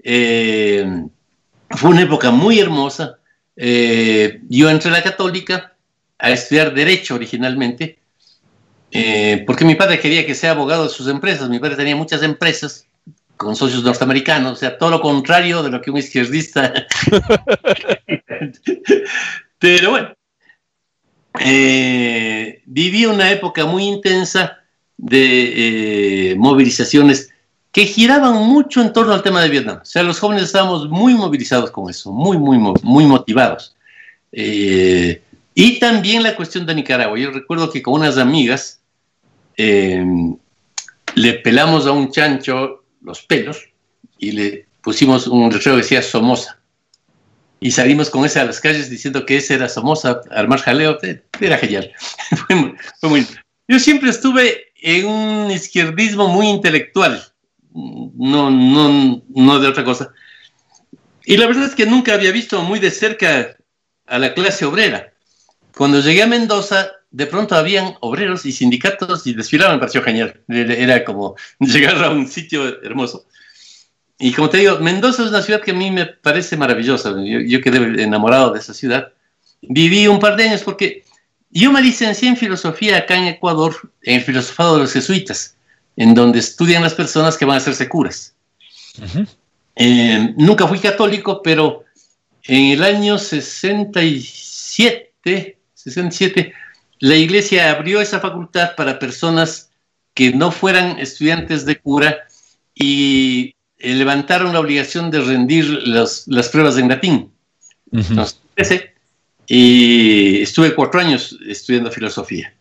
fue 0.03 1.89
una 1.89 2.01
época 2.01 2.31
muy 2.31 2.59
hermosa. 2.59 3.19
yo 3.55 4.69
entré 4.69 4.89
a 4.89 4.93
la 4.93 5.03
católica 5.03 5.73
a 6.17 6.31
estudiar 6.31 6.73
derecho 6.73 7.15
originalmente 7.15 7.99
eh, 8.97 9.43
porque 9.45 9.65
mi 9.65 9.75
padre 9.75 9.99
quería 9.99 10.25
que 10.25 10.33
sea 10.33 10.51
abogado 10.51 10.85
de 10.85 10.89
sus 10.89 11.09
empresas. 11.09 11.49
Mi 11.49 11.59
padre 11.59 11.75
tenía 11.75 11.97
muchas 11.97 12.23
empresas 12.23 12.87
con 13.37 13.55
socios 13.55 13.83
norteamericanos, 13.83 14.53
o 14.53 14.55
sea, 14.55 14.77
todo 14.77 14.91
lo 14.91 15.01
contrario 15.01 15.63
de 15.63 15.69
lo 15.69 15.81
que 15.81 15.91
un 15.91 15.97
izquierdista. 15.97 16.73
Pero 19.59 19.89
bueno, 19.91 20.13
eh, 21.39 22.61
viví 22.65 23.05
una 23.05 23.31
época 23.31 23.65
muy 23.65 23.83
intensa 23.85 24.57
de 24.97 26.31
eh, 26.31 26.35
movilizaciones 26.35 27.29
que 27.71 27.85
giraban 27.85 28.35
mucho 28.35 28.81
en 28.81 28.93
torno 28.93 29.13
al 29.13 29.23
tema 29.23 29.41
de 29.41 29.49
Vietnam. 29.49 29.79
O 29.81 29.85
sea, 29.85 30.03
los 30.03 30.19
jóvenes 30.19 30.43
estábamos 30.43 30.89
muy 30.89 31.13
movilizados 31.13 31.71
con 31.71 31.89
eso, 31.89 32.11
muy, 32.11 32.37
muy, 32.37 32.57
muy 32.57 33.05
motivados. 33.05 33.75
y 34.31 35.79
también 35.79 36.23
la 36.23 36.35
cuestión 36.35 36.65
de 36.65 36.75
Nicaragua. 36.75 37.17
Yo 37.17 37.31
recuerdo 37.31 37.69
que 37.69 37.81
con 37.81 37.95
unas 37.95 38.17
amigas, 38.17 38.81
Em, 39.57 40.35
le 41.15 41.33
pelamos 41.35 41.87
a 41.87 41.91
un 41.91 42.11
chancho 42.11 42.83
los 43.05 43.21
pelos 43.21 43.69
y 44.17 44.31
le 44.31 44.67
pusimos 44.81 45.27
un 45.27 45.51
letrero 45.51 45.77
que 45.77 45.83
decía 45.83 46.01
Somoza. 46.01 46.59
Y 47.59 47.71
salimos 47.71 48.09
con 48.09 48.25
ese 48.25 48.39
a 48.39 48.45
las 48.45 48.59
calles 48.59 48.89
diciendo 48.89 49.25
que 49.25 49.37
ese 49.37 49.55
era 49.55 49.69
Somoza, 49.69 50.21
armar 50.31 50.59
jaleo. 50.59 50.97
Era 51.39 51.57
genial. 51.57 51.91
fue, 52.99 53.09
muy, 53.09 53.27
Yo 53.67 53.79
siempre 53.79 54.09
estuve 54.09 54.65
en 54.81 55.05
un 55.07 55.51
izquierdismo 55.51 56.27
muy 56.27 56.47
intelectual, 56.47 57.23
no, 57.73 58.51
no, 58.51 59.23
no 59.27 59.59
de 59.59 59.67
otra 59.67 59.83
cosa. 59.83 60.11
Y 61.25 61.37
la 61.37 61.47
verdad 61.47 61.65
es 61.65 61.75
que 61.75 61.85
nunca 61.87 62.13
había 62.13 62.31
visto 62.31 62.61
muy 62.61 62.79
de 62.79 62.91
cerca 62.91 63.57
a 64.05 64.19
la 64.19 64.33
clase 64.33 64.65
obrera. 64.65 65.13
Cuando 65.75 65.99
llegué 65.99 66.23
a 66.23 66.27
Mendoza, 66.27 66.91
de 67.15 67.25
pronto 67.27 67.55
habían 67.55 67.93
obreros 68.01 68.45
y 68.45 68.51
sindicatos 68.51 69.25
y 69.25 69.33
desfilaban, 69.33 69.75
me 69.75 69.79
pareció 69.79 70.03
genial. 70.03 70.37
Era 70.49 71.05
como 71.05 71.35
llegar 71.59 72.03
a 72.03 72.09
un 72.09 72.27
sitio 72.27 72.83
hermoso. 72.83 73.23
Y 74.19 74.33
como 74.33 74.49
te 74.49 74.57
digo, 74.57 74.79
Mendoza 74.79 75.23
es 75.23 75.29
una 75.29 75.41
ciudad 75.41 75.61
que 75.61 75.71
a 75.71 75.75
mí 75.75 75.91
me 75.91 76.07
parece 76.07 76.57
maravillosa. 76.57 77.15
Yo, 77.23 77.61
quedé 77.61 78.03
enamorado 78.03 78.51
de 78.51 78.59
esa 78.59 78.73
ciudad. 78.73 79.13
Viví 79.61 80.07
un 80.07 80.19
par 80.19 80.35
de 80.35 80.43
años 80.43 80.63
porque 80.63 81.05
yo 81.51 81.71
me 81.71 81.81
licencié 81.81 82.27
en 82.27 82.35
filosofía 82.35 82.97
acá 82.97 83.15
en 83.15 83.27
Ecuador, 83.27 83.73
en 84.01 84.15
el 84.15 84.21
filosofado 84.21 84.75
de 84.75 84.81
los 84.81 84.91
jesuitas, 84.91 85.55
en 85.95 86.15
donde 86.15 86.39
estudian 86.39 86.83
las 86.83 86.95
personas 86.95 87.37
que 87.37 87.45
van 87.45 87.55
a 87.55 87.59
hacerse 87.59 87.87
curas. 87.87 88.35
Eh, 89.77 90.33
nunca 90.35 90.67
fui 90.67 90.79
católico, 90.79 91.41
pero 91.41 91.85
en 92.43 92.73
el 92.73 92.83
año 92.83 93.17
67, 93.17 95.57
67 95.73 96.53
la 97.05 97.15
iglesia 97.15 97.69
abrió 97.69 98.01
esa 98.01 98.19
facultad 98.19 98.75
para 98.75 98.97
personas 98.97 99.69
que 100.15 100.31
no 100.31 100.49
fueran 100.49 100.97
estudiantes 100.97 101.63
de 101.63 101.79
cura 101.79 102.25
y 102.73 103.53
eh, 103.77 103.93
levantaron 103.93 104.53
la 104.53 104.59
obligación 104.59 105.11
de 105.11 105.21
rendir 105.21 105.65
las 105.85 106.49
pruebas 106.51 106.79
en 106.79 106.89
latín. 106.89 107.31
Entonces, 107.91 108.39
y 109.45 110.41
estuve 110.41 110.73
cuatro 110.73 110.99
años 110.99 111.37
estudiando 111.47 111.91
filosofía. 111.91 112.55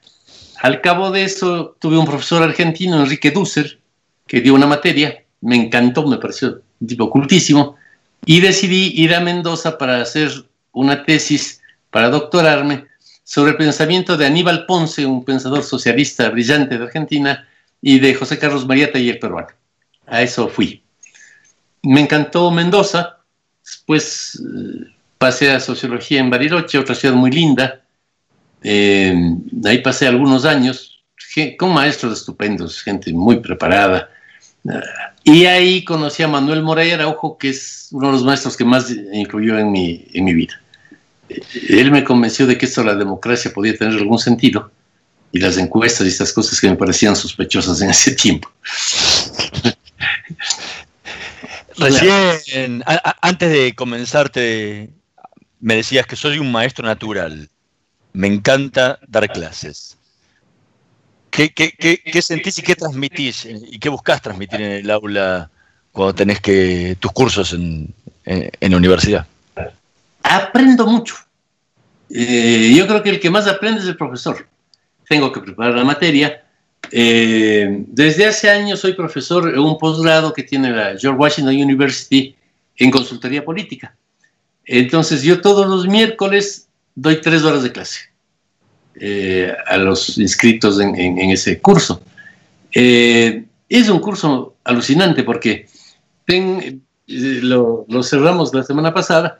Al 0.60 0.82
cabo 0.82 1.10
de 1.10 1.24
eso, 1.24 1.78
tuve 1.80 1.96
un 1.96 2.04
profesor 2.04 2.42
argentino, 2.42 3.00
Enrique 3.00 3.30
Dusser, 3.30 3.78
que 4.26 4.42
dio 4.42 4.52
una 4.52 4.66
materia, 4.66 5.24
me 5.40 5.56
encantó, 5.56 6.06
me 6.06 6.18
pareció 6.18 6.60
un 6.80 6.86
tipo 6.86 7.08
cultísimo, 7.08 7.76
y 8.26 8.40
decidí 8.40 8.92
ir 8.94 9.14
a 9.14 9.20
Mendoza 9.20 9.78
para 9.78 10.02
hacer 10.02 10.30
una 10.72 11.02
tesis, 11.06 11.62
para 11.90 12.10
doctorarme 12.10 12.88
sobre 13.24 13.52
el 13.52 13.56
pensamiento 13.56 14.16
de 14.16 14.26
Aníbal 14.26 14.66
Ponce, 14.66 15.06
un 15.06 15.24
pensador 15.24 15.64
socialista 15.64 16.28
brillante 16.28 16.78
de 16.78 16.84
Argentina, 16.84 17.48
y 17.86 17.98
de 17.98 18.14
José 18.14 18.38
Carlos 18.38 18.66
Mariata 18.66 18.98
y 18.98 19.10
el 19.10 19.18
peruano. 19.18 19.48
A 20.06 20.22
eso 20.22 20.48
fui. 20.48 20.82
Me 21.82 22.00
encantó 22.00 22.50
Mendoza, 22.50 23.18
después 23.62 24.40
eh, 24.42 24.86
pasé 25.18 25.50
a 25.50 25.60
sociología 25.60 26.20
en 26.20 26.30
Bariloche, 26.30 26.78
otra 26.78 26.94
ciudad 26.94 27.14
muy 27.14 27.30
linda. 27.30 27.82
Eh, 28.62 29.14
ahí 29.66 29.82
pasé 29.82 30.06
algunos 30.06 30.46
años 30.46 31.04
con 31.58 31.74
maestros 31.74 32.20
estupendos, 32.20 32.80
gente 32.80 33.12
muy 33.12 33.40
preparada. 33.40 34.08
y 35.22 35.44
ahí 35.44 35.84
conocí 35.84 36.22
a 36.22 36.28
Manuel 36.28 36.62
Moray 36.62 36.92
Araujo, 36.92 37.36
que 37.36 37.50
es 37.50 37.88
uno 37.90 38.06
de 38.06 38.12
los 38.14 38.24
maestros 38.24 38.56
que 38.56 38.64
más 38.64 38.90
influyó 39.12 39.58
en 39.58 39.70
mi, 39.70 40.06
en 40.14 40.24
mi 40.24 40.32
vida 40.32 40.58
él 41.68 41.90
me 41.90 42.04
convenció 42.04 42.46
de 42.46 42.56
que 42.58 42.66
esto 42.66 42.82
de 42.82 42.88
la 42.88 42.94
democracia 42.94 43.52
podía 43.52 43.76
tener 43.76 43.94
algún 43.98 44.18
sentido 44.18 44.70
y 45.32 45.38
las 45.38 45.56
encuestas 45.58 46.06
y 46.06 46.10
estas 46.10 46.32
cosas 46.32 46.60
que 46.60 46.68
me 46.68 46.76
parecían 46.76 47.16
sospechosas 47.16 47.80
en 47.80 47.90
ese 47.90 48.14
tiempo. 48.14 48.50
Recién, 51.76 52.84
antes 53.20 53.50
de 53.50 53.74
comenzarte, 53.74 54.90
me 55.60 55.74
decías 55.76 56.06
que 56.06 56.14
soy 56.14 56.38
un 56.38 56.52
maestro 56.52 56.86
natural. 56.86 57.50
Me 58.12 58.28
encanta 58.28 59.00
dar 59.08 59.28
clases. 59.32 59.96
¿Qué, 61.30 61.52
sentís 62.22 62.58
y 62.58 62.62
qué 62.62 62.76
transmitís 62.76 63.44
y 63.44 63.80
qué 63.80 63.88
buscas 63.88 64.22
transmitir 64.22 64.60
en 64.60 64.70
el 64.70 64.90
aula 64.90 65.50
cuando 65.90 66.14
tenés 66.14 66.40
que 66.40 66.96
tus 67.00 67.10
cursos 67.10 67.52
en 67.52 67.92
la 68.24 68.76
universidad? 68.76 69.26
aprendo 70.24 70.86
mucho. 70.86 71.14
Eh, 72.10 72.72
yo 72.76 72.86
creo 72.86 73.02
que 73.02 73.10
el 73.10 73.20
que 73.20 73.30
más 73.30 73.46
aprende 73.46 73.80
es 73.80 73.86
el 73.86 73.96
profesor. 73.96 74.46
Tengo 75.08 75.32
que 75.32 75.40
preparar 75.40 75.74
la 75.74 75.84
materia. 75.84 76.44
Eh, 76.90 77.84
desde 77.88 78.26
hace 78.26 78.50
años 78.50 78.80
soy 78.80 78.92
profesor 78.92 79.48
en 79.48 79.58
un 79.58 79.78
posgrado 79.78 80.32
que 80.32 80.42
tiene 80.42 80.70
la 80.70 80.96
George 80.98 81.18
Washington 81.18 81.54
University 81.54 82.34
en 82.76 82.90
consultoría 82.90 83.44
política. 83.44 83.96
Entonces 84.64 85.22
yo 85.22 85.40
todos 85.40 85.66
los 85.66 85.86
miércoles 85.86 86.68
doy 86.94 87.20
tres 87.20 87.42
horas 87.42 87.62
de 87.62 87.72
clase 87.72 88.00
eh, 89.00 89.52
a 89.66 89.76
los 89.76 90.18
inscritos 90.18 90.80
en, 90.80 91.18
ese 91.30 91.60
curso. 91.60 92.02
es 92.70 93.88
un 93.88 93.98
curso 94.00 94.56
alucinante 94.64 95.22
porque 95.22 95.66
lo, 97.06 97.84
lo 97.88 98.02
cerramos 98.02 98.54
la 98.54 98.62
semana 98.62 98.94
pasada 98.94 99.38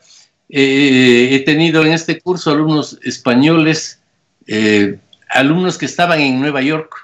eh, 0.49 1.29
he 1.33 1.41
tenido 1.41 1.85
en 1.85 1.93
este 1.93 2.21
curso 2.21 2.51
alumnos 2.51 2.99
españoles, 3.03 4.01
eh, 4.47 4.99
alumnos 5.31 5.79
que 5.79 5.87
estaban 5.87 6.21
en 6.21 6.41
Nueva 6.41 6.63
York, 6.63 6.95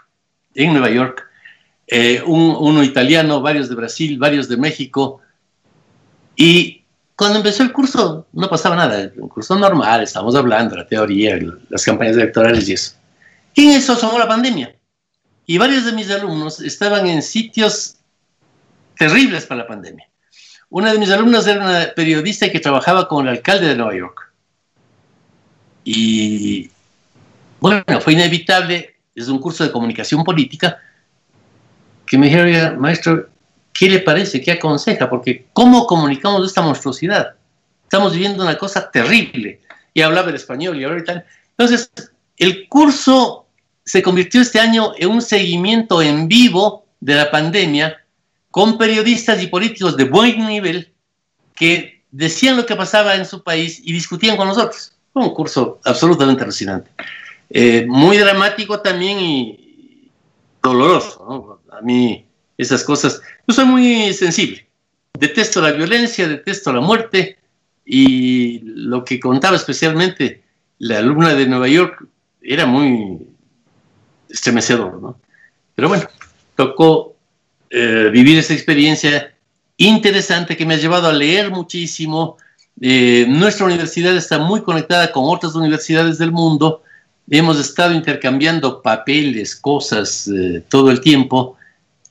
en 0.54 0.72
Nueva 0.72 0.90
York, 0.90 1.26
eh, 1.86 2.22
uno 2.24 2.84
italiano, 2.84 3.40
varios 3.40 3.68
de 3.68 3.74
Brasil, 3.74 4.18
varios 4.18 4.48
de 4.48 4.56
México. 4.56 5.20
Y 6.36 6.84
cuando 7.16 7.38
empezó 7.38 7.62
el 7.62 7.72
curso 7.72 8.26
no 8.32 8.48
pasaba 8.48 8.76
nada, 8.76 9.10
un 9.16 9.28
curso 9.28 9.58
normal, 9.58 10.02
estábamos 10.02 10.34
hablando, 10.36 10.76
la 10.76 10.86
teoría, 10.86 11.38
las 11.68 11.84
campañas 11.84 12.16
electorales 12.16 12.68
y 12.68 12.74
eso. 12.74 12.94
Y 13.54 13.66
en 13.66 13.72
eso 13.72 13.94
asomó 13.94 14.18
la 14.18 14.28
pandemia. 14.28 14.74
Y 15.46 15.58
varios 15.58 15.84
de 15.84 15.92
mis 15.92 16.10
alumnos 16.10 16.60
estaban 16.60 17.06
en 17.08 17.22
sitios 17.22 17.96
terribles 18.96 19.46
para 19.46 19.62
la 19.62 19.66
pandemia. 19.66 20.08
Una 20.70 20.92
de 20.92 20.98
mis 20.98 21.10
alumnas 21.10 21.46
era 21.46 21.64
una 21.64 21.92
periodista 21.94 22.48
que 22.50 22.60
trabajaba 22.60 23.08
con 23.08 23.26
el 23.26 23.34
alcalde 23.34 23.66
de 23.66 23.76
Nueva 23.76 23.94
York. 23.94 24.32
Y 25.84 26.70
bueno, 27.58 27.84
fue 28.00 28.12
inevitable, 28.12 28.94
es 29.14 29.28
un 29.28 29.40
curso 29.40 29.64
de 29.64 29.72
comunicación 29.72 30.22
política, 30.22 30.78
que 32.06 32.16
me 32.16 32.26
dijeron, 32.26 32.80
maestro, 32.80 33.28
¿qué 33.72 33.90
le 33.90 33.98
parece? 34.00 34.40
¿Qué 34.40 34.52
aconseja? 34.52 35.10
Porque 35.10 35.46
¿cómo 35.52 35.86
comunicamos 35.86 36.46
esta 36.46 36.62
monstruosidad? 36.62 37.34
Estamos 37.82 38.12
viviendo 38.12 38.42
una 38.42 38.56
cosa 38.56 38.90
terrible. 38.90 39.60
Y 39.92 40.02
hablaba 40.02 40.28
el 40.28 40.36
español 40.36 40.80
y 40.80 40.84
hablaba 40.84 41.04
tal. 41.04 41.24
Entonces, 41.50 41.90
el 42.36 42.68
curso 42.68 43.46
se 43.84 44.02
convirtió 44.02 44.40
este 44.40 44.60
año 44.60 44.92
en 44.96 45.10
un 45.10 45.20
seguimiento 45.20 46.00
en 46.00 46.28
vivo 46.28 46.86
de 47.00 47.16
la 47.16 47.30
pandemia 47.30 48.00
con 48.50 48.78
periodistas 48.78 49.42
y 49.42 49.46
políticos 49.46 49.96
de 49.96 50.04
buen 50.04 50.46
nivel 50.46 50.92
que 51.54 52.02
decían 52.10 52.56
lo 52.56 52.66
que 52.66 52.76
pasaba 52.76 53.14
en 53.14 53.24
su 53.24 53.42
país 53.42 53.80
y 53.84 53.92
discutían 53.92 54.36
con 54.36 54.48
nosotros. 54.48 54.92
Fue 55.12 55.22
un 55.22 55.34
curso 55.34 55.80
absolutamente 55.84 56.42
alucinante. 56.42 56.90
Eh, 57.48 57.84
muy 57.88 58.16
dramático 58.16 58.80
también 58.80 59.20
y, 59.20 60.10
doloroso. 60.62 61.60
A 61.70 61.80
mí 61.80 62.24
esas 62.58 62.84
cosas, 62.84 63.20
yo 63.46 63.54
soy 63.54 63.64
muy 63.64 64.12
sensible. 64.12 64.66
Detesto 65.18 65.60
la 65.60 65.72
violencia, 65.72 66.28
detesto 66.28 66.72
la 66.72 66.80
muerte 66.80 67.38
y 67.84 68.60
lo 68.60 69.04
que 69.04 69.18
contaba 69.18 69.56
especialmente 69.56 70.42
la 70.78 70.98
alumna 70.98 71.34
de 71.34 71.46
Nueva 71.46 71.68
York 71.68 72.06
era 72.42 72.66
muy 72.66 73.18
estremecedor, 74.28 75.00
¿no? 75.00 75.18
Pero 75.74 75.88
bueno, 75.88 76.04
tocó 76.56 77.16
eh, 77.70 78.10
vivir 78.12 78.38
esa 78.38 78.52
experiencia 78.52 79.32
interesante 79.76 80.56
que 80.56 80.66
me 80.66 80.74
ha 80.74 80.78
llevado 80.78 81.08
a 81.08 81.12
leer 81.12 81.50
muchísimo. 81.50 82.36
Eh, 82.80 83.26
nuestra 83.28 83.66
universidad 83.66 84.16
está 84.16 84.38
muy 84.38 84.62
conectada 84.62 85.10
con 85.12 85.24
otras 85.26 85.54
universidades 85.54 86.18
del 86.18 86.32
mundo. 86.32 86.82
Hemos 87.30 87.60
estado 87.60 87.94
intercambiando 87.94 88.82
papeles, 88.82 89.54
cosas 89.54 90.28
eh, 90.28 90.62
todo 90.68 90.90
el 90.90 91.00
tiempo 91.00 91.56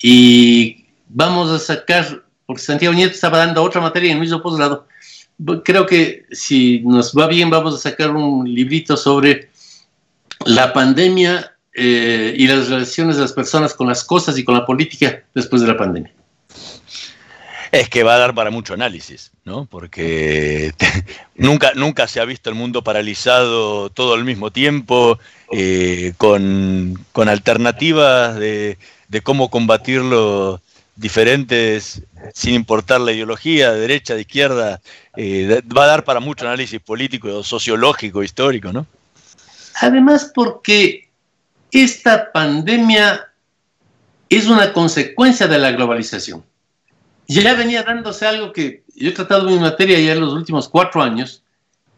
y 0.01 0.85
vamos 1.09 1.51
a 1.51 1.59
sacar, 1.59 2.23
porque 2.45 2.61
Santiago 2.61 2.95
Nieto 2.95 3.13
estaba 3.13 3.39
dando 3.39 3.61
otra 3.61 3.81
materia 3.81 4.11
en 4.11 4.17
el 4.17 4.21
mismo 4.21 4.41
posgrado. 4.41 4.87
Creo 5.63 5.85
que 5.85 6.25
si 6.31 6.79
nos 6.85 7.13
va 7.13 7.27
bien 7.27 7.49
vamos 7.49 7.75
a 7.75 7.77
sacar 7.77 8.11
un 8.11 8.51
librito 8.51 8.95
sobre 8.95 9.49
la 10.45 10.71
pandemia 10.71 11.53
eh, 11.73 12.33
y 12.37 12.47
las 12.47 12.69
relaciones 12.69 13.15
de 13.15 13.21
las 13.23 13.33
personas 13.33 13.73
con 13.73 13.87
las 13.87 14.03
cosas 14.03 14.37
y 14.37 14.43
con 14.43 14.55
la 14.55 14.65
política 14.65 15.23
después 15.33 15.61
de 15.61 15.67
la 15.67 15.77
pandemia. 15.77 16.11
Es 17.71 17.87
que 17.89 18.03
va 18.03 18.15
a 18.15 18.17
dar 18.17 18.33
para 18.33 18.49
mucho 18.49 18.73
análisis, 18.73 19.31
¿no? 19.45 19.65
Porque 19.65 20.73
nunca, 21.35 21.73
nunca 21.75 22.07
se 22.07 22.19
ha 22.19 22.25
visto 22.25 22.49
el 22.49 22.55
mundo 22.55 22.83
paralizado 22.83 23.91
todo 23.91 24.15
al 24.15 24.23
mismo 24.23 24.51
tiempo, 24.51 25.19
eh, 25.51 26.13
con, 26.17 26.97
alternativas 27.27 28.35
de, 28.37 28.77
cómo 29.21 29.49
combatirlo 29.51 30.61
diferentes, 30.95 32.01
sin 32.33 32.55
importar 32.55 33.01
la 33.01 33.11
ideología, 33.11 33.71
de 33.71 33.81
derecha, 33.81 34.15
de 34.15 34.21
izquierda. 34.21 34.81
Eh, 35.15 35.61
va 35.75 35.83
a 35.83 35.87
dar 35.87 36.03
para 36.03 36.19
mucho 36.19 36.45
análisis 36.47 36.79
político, 36.79 37.43
sociológico, 37.43 38.23
histórico, 38.23 38.73
¿no? 38.73 38.87
Además, 39.81 40.31
porque 40.33 41.08
esta 41.71 42.31
pandemia 42.31 43.29
es 44.29 44.47
una 44.47 44.73
consecuencia 44.73 45.47
de 45.47 45.57
la 45.57 45.71
globalización. 45.71 46.43
Ya 47.27 47.53
venía 47.53 47.83
dándose 47.83 48.25
algo 48.25 48.53
que 48.53 48.83
yo 48.95 49.09
he 49.09 49.13
tratado 49.13 49.47
en 49.47 49.55
mi 49.55 49.59
materia 49.59 49.99
ya 49.99 50.13
en 50.13 50.21
los 50.21 50.33
últimos 50.33 50.67
cuatro 50.67 51.01
años, 51.01 51.43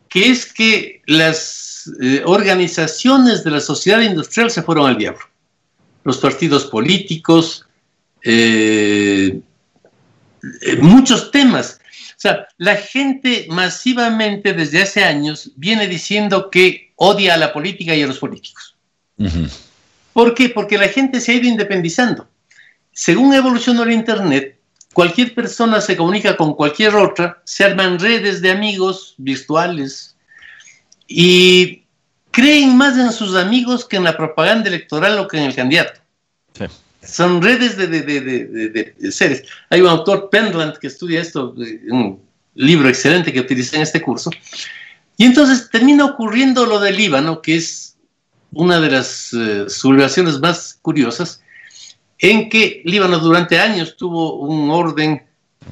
que 0.09 0.29
es 0.29 0.51
que 0.51 1.01
las 1.05 1.89
eh, 2.01 2.21
organizaciones 2.25 3.43
de 3.43 3.51
la 3.51 3.61
sociedad 3.61 4.01
industrial 4.01 4.51
se 4.51 4.61
fueron 4.61 4.87
al 4.87 4.97
diablo. 4.97 5.21
Los 6.03 6.17
partidos 6.17 6.65
políticos, 6.65 7.65
eh, 8.23 9.39
eh, 10.61 10.75
muchos 10.81 11.31
temas. 11.31 11.79
O 12.11 12.21
sea, 12.21 12.47
la 12.57 12.75
gente 12.75 13.47
masivamente 13.49 14.53
desde 14.53 14.83
hace 14.83 15.03
años 15.03 15.51
viene 15.55 15.87
diciendo 15.87 16.49
que 16.49 16.91
odia 16.95 17.33
a 17.33 17.37
la 17.37 17.53
política 17.53 17.95
y 17.95 18.03
a 18.03 18.07
los 18.07 18.19
políticos. 18.19 18.70
¿Por 20.13 20.33
qué? 20.33 20.49
Porque 20.49 20.77
la 20.77 20.87
gente 20.87 21.19
se 21.21 21.31
ha 21.31 21.35
ido 21.35 21.47
independizando. 21.47 22.27
Según 22.91 23.33
evolucionó 23.33 23.83
el 23.83 23.91
Internet, 23.91 24.57
cualquier 24.93 25.33
persona 25.33 25.79
se 25.81 25.95
comunica 25.95 26.35
con 26.35 26.53
cualquier 26.53 26.95
otra, 26.95 27.41
se 27.45 27.63
arman 27.63 27.99
redes 27.99 28.41
de 28.41 28.51
amigos 28.51 29.15
virtuales 29.17 30.15
y 31.07 31.83
creen 32.31 32.75
más 32.77 32.97
en 32.97 33.11
sus 33.11 33.35
amigos 33.35 33.85
que 33.85 33.97
en 33.97 34.03
la 34.03 34.17
propaganda 34.17 34.69
electoral 34.69 35.19
o 35.19 35.27
que 35.27 35.37
en 35.37 35.43
el 35.43 35.55
candidato. 35.55 35.99
Son 37.03 37.41
redes 37.41 37.77
de, 37.77 38.93
seres. 39.11 39.43
Hay 39.69 39.81
un 39.81 39.87
autor, 39.87 40.29
Penland, 40.29 40.77
que 40.77 40.87
estudia 40.87 41.19
esto, 41.19 41.55
un 41.89 42.21
libro 42.53 42.87
excelente 42.87 43.33
que 43.33 43.39
utilicé 43.39 43.77
en 43.77 43.81
este 43.81 44.01
curso. 44.01 44.29
Y 45.17 45.25
entonces 45.25 45.69
termina 45.71 46.05
ocurriendo 46.05 46.65
lo 46.65 46.79
del 46.79 46.97
Líbano, 46.97 47.41
que 47.41 47.55
es 47.55 47.90
una 48.53 48.79
de 48.79 48.91
las 48.91 49.33
eh, 49.33 49.69
sublevaciones 49.69 50.39
más 50.39 50.79
curiosas, 50.81 51.41
en 52.19 52.49
que 52.49 52.81
Líbano 52.85 53.19
durante 53.19 53.59
años 53.59 53.95
tuvo 53.97 54.35
un 54.35 54.69
orden 54.69 55.23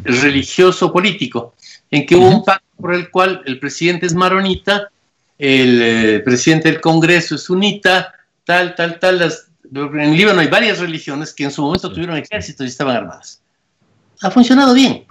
religioso 0.04 0.92
político, 0.92 1.54
en 1.92 2.06
que 2.06 2.16
hubo 2.16 2.28
un 2.28 2.44
pacto 2.44 2.66
por 2.78 2.94
el 2.94 3.10
cual 3.12 3.42
el 3.46 3.60
presidente 3.60 4.06
es 4.06 4.16
maronita, 4.16 4.90
el 5.38 5.82
eh, 5.82 6.20
presidente 6.20 6.72
del 6.72 6.82
Congreso 6.82 7.36
es 7.36 7.44
sunita, 7.44 8.14
tal, 8.46 8.76
tal, 8.76 9.00
tal. 9.00 9.34
en 9.74 10.18
Líbano 10.18 10.42
hay 10.42 10.48
varias 10.48 10.80
religiones 10.80 11.34
que 11.34 11.44
en 11.44 11.52
su 11.52 11.62
momento 11.62 11.92
tuvieron 11.92 12.18
ejércitos 12.18 12.66
y 12.66 12.70
estaban 12.70 12.96
armadas. 12.96 13.42
Ha 14.22 14.32
funcionado 14.32 14.74
bien, 14.74 15.06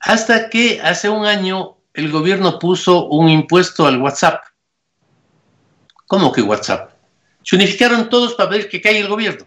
hasta 0.00 0.48
que 0.48 0.80
hace 0.82 1.08
un 1.08 1.26
año 1.26 1.76
el 1.94 2.10
gobierno 2.10 2.58
puso 2.58 3.06
un 3.06 3.28
impuesto 3.28 3.86
al 3.86 4.00
WhatsApp. 4.00 4.42
¿Cómo 6.06 6.32
que 6.32 6.42
WhatsApp? 6.42 6.99
Se 7.42 7.56
unificaron 7.56 8.08
todos 8.08 8.34
para 8.34 8.50
ver 8.50 8.68
que 8.68 8.80
caiga 8.80 9.00
el 9.00 9.08
gobierno. 9.08 9.46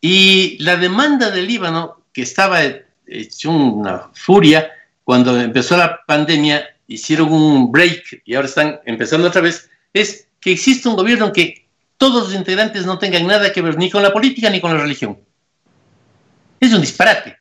Y 0.00 0.58
la 0.58 0.76
demanda 0.76 1.30
del 1.30 1.46
Líbano, 1.46 2.04
que 2.12 2.22
estaba 2.22 2.60
hecho 3.06 3.50
una 3.50 4.10
furia, 4.14 4.70
cuando 5.04 5.40
empezó 5.40 5.76
la 5.76 6.04
pandemia, 6.06 6.76
hicieron 6.86 7.32
un 7.32 7.70
break 7.70 8.22
y 8.24 8.34
ahora 8.34 8.48
están 8.48 8.80
empezando 8.84 9.28
otra 9.28 9.40
vez, 9.40 9.70
es 9.92 10.28
que 10.40 10.52
existe 10.52 10.88
un 10.88 10.96
gobierno 10.96 11.26
en 11.26 11.32
que 11.32 11.68
todos 11.96 12.24
los 12.24 12.34
integrantes 12.34 12.84
no 12.84 12.98
tengan 12.98 13.26
nada 13.26 13.52
que 13.52 13.62
ver 13.62 13.78
ni 13.78 13.90
con 13.90 14.02
la 14.02 14.12
política 14.12 14.50
ni 14.50 14.60
con 14.60 14.74
la 14.74 14.82
religión. 14.82 15.18
Es 16.58 16.72
un 16.72 16.80
disparate. 16.80 17.36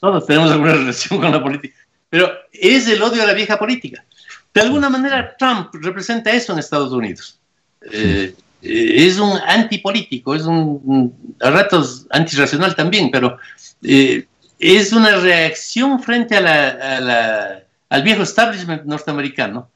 Todos 0.00 0.26
tenemos 0.26 0.50
alguna 0.50 0.72
relación 0.72 1.20
con 1.20 1.30
la 1.30 1.42
política. 1.42 1.76
Pero 2.08 2.30
es 2.52 2.88
el 2.88 3.00
odio 3.00 3.22
a 3.22 3.26
la 3.26 3.34
vieja 3.34 3.58
política. 3.58 4.04
De 4.52 4.60
alguna 4.60 4.90
manera, 4.90 5.36
Trump 5.38 5.70
representa 5.74 6.30
eso 6.32 6.52
en 6.52 6.58
Estados 6.58 6.92
Unidos. 6.92 7.40
Eh, 7.90 8.34
es 8.60 9.18
un 9.18 9.38
antipolítico, 9.46 10.34
es 10.34 10.42
un, 10.42 11.12
a 11.40 11.50
ratos 11.50 12.06
antirracional 12.10 12.76
también, 12.76 13.10
pero 13.10 13.38
eh, 13.82 14.26
es 14.58 14.92
una 14.92 15.16
reacción 15.16 16.00
frente 16.02 16.36
a 16.36 17.62
al 17.88 18.02
viejo 18.02 18.22
establishment 18.22 18.84
norteamericano, 18.84 19.68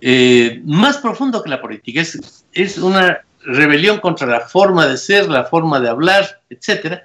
eh, 0.00 0.60
más 0.64 0.98
profundo 0.98 1.42
que 1.42 1.50
la 1.50 1.60
política. 1.60 2.00
Es, 2.00 2.44
es 2.52 2.78
una 2.78 3.20
rebelión 3.44 4.00
contra 4.00 4.26
la 4.26 4.40
forma 4.40 4.86
de 4.86 4.96
ser, 4.96 5.28
la 5.28 5.44
forma 5.44 5.78
de 5.78 5.88
hablar, 5.88 6.40
etc. 6.50 7.02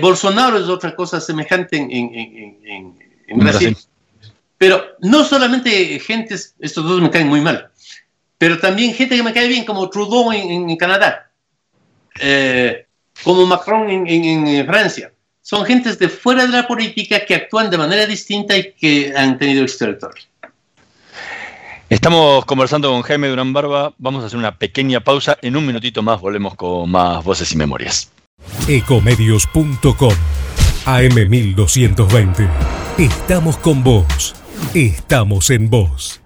Bolsonaro 0.00 0.58
es 0.58 0.68
otra 0.68 0.94
cosa 0.94 1.20
semejante 1.20 1.76
en, 1.78 2.94
en 3.26 3.38
Brasil. 3.38 3.76
Pero 4.58 4.82
no 5.00 5.24
solamente 5.24 5.98
gentes, 5.98 6.54
estos 6.60 6.84
dos 6.84 7.00
me 7.00 7.10
caen 7.10 7.28
muy 7.28 7.40
mal, 7.40 7.70
pero 8.38 8.58
también 8.58 8.94
gente 8.94 9.16
que 9.16 9.22
me 9.22 9.32
cae 9.32 9.48
bien, 9.48 9.64
como 9.64 9.88
Trudeau 9.88 10.32
en, 10.32 10.76
Canadá, 10.76 11.30
eh, 12.20 12.86
como 13.22 13.46
Macron 13.46 13.88
en, 13.88 14.66
Francia. 14.66 15.12
Son 15.42 15.64
gentes 15.64 15.98
de 15.98 16.08
fuera 16.08 16.44
de 16.44 16.52
la 16.52 16.66
política 16.66 17.24
que 17.24 17.34
actúan 17.34 17.70
de 17.70 17.78
manera 17.78 18.04
distinta 18.04 18.56
y 18.56 18.72
que 18.72 19.14
han 19.16 19.38
tenido 19.38 19.62
éxito 19.62 20.10
Estamos 21.88 22.44
conversando 22.46 22.90
con 22.90 23.02
Jaime 23.02 23.28
Durán 23.28 23.52
Barba. 23.52 23.94
Vamos 23.98 24.24
a 24.24 24.26
hacer 24.26 24.38
una 24.38 24.58
pequeña 24.58 24.98
pausa. 25.00 25.38
En 25.40 25.56
un 25.56 25.64
minutito 25.64 26.02
más 26.02 26.20
volvemos 26.20 26.56
con 26.56 26.90
más 26.90 27.22
voces 27.22 27.52
y 27.52 27.56
memorias. 27.56 28.10
Ecomedios.com 28.66 30.14
AM1220. 30.84 32.48
Estamos 32.98 33.56
con 33.58 33.84
vos. 33.84 34.34
Estamos 34.74 35.50
en 35.50 35.70
vos. 35.70 36.25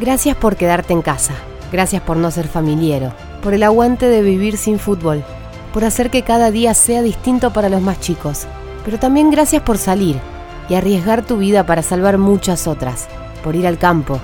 Gracias 0.00 0.34
por 0.34 0.56
quedarte 0.56 0.94
en 0.94 1.02
casa. 1.02 1.34
Gracias 1.70 2.00
por 2.00 2.16
no 2.16 2.30
ser 2.30 2.48
familiero. 2.48 3.12
Por 3.42 3.52
el 3.52 3.62
aguante 3.62 4.06
de 4.06 4.22
vivir 4.22 4.56
sin 4.56 4.78
fútbol. 4.78 5.22
Por 5.74 5.84
hacer 5.84 6.08
que 6.08 6.22
cada 6.22 6.50
día 6.50 6.72
sea 6.72 7.02
distinto 7.02 7.52
para 7.52 7.68
los 7.68 7.82
más 7.82 8.00
chicos. 8.00 8.46
Pero 8.82 8.98
también 8.98 9.30
gracias 9.30 9.62
por 9.62 9.76
salir 9.76 10.18
y 10.70 10.74
arriesgar 10.74 11.26
tu 11.26 11.36
vida 11.36 11.66
para 11.66 11.82
salvar 11.82 12.16
muchas 12.16 12.66
otras. 12.66 13.08
Por 13.44 13.56
ir 13.56 13.66
al 13.66 13.76
campo. 13.76 14.18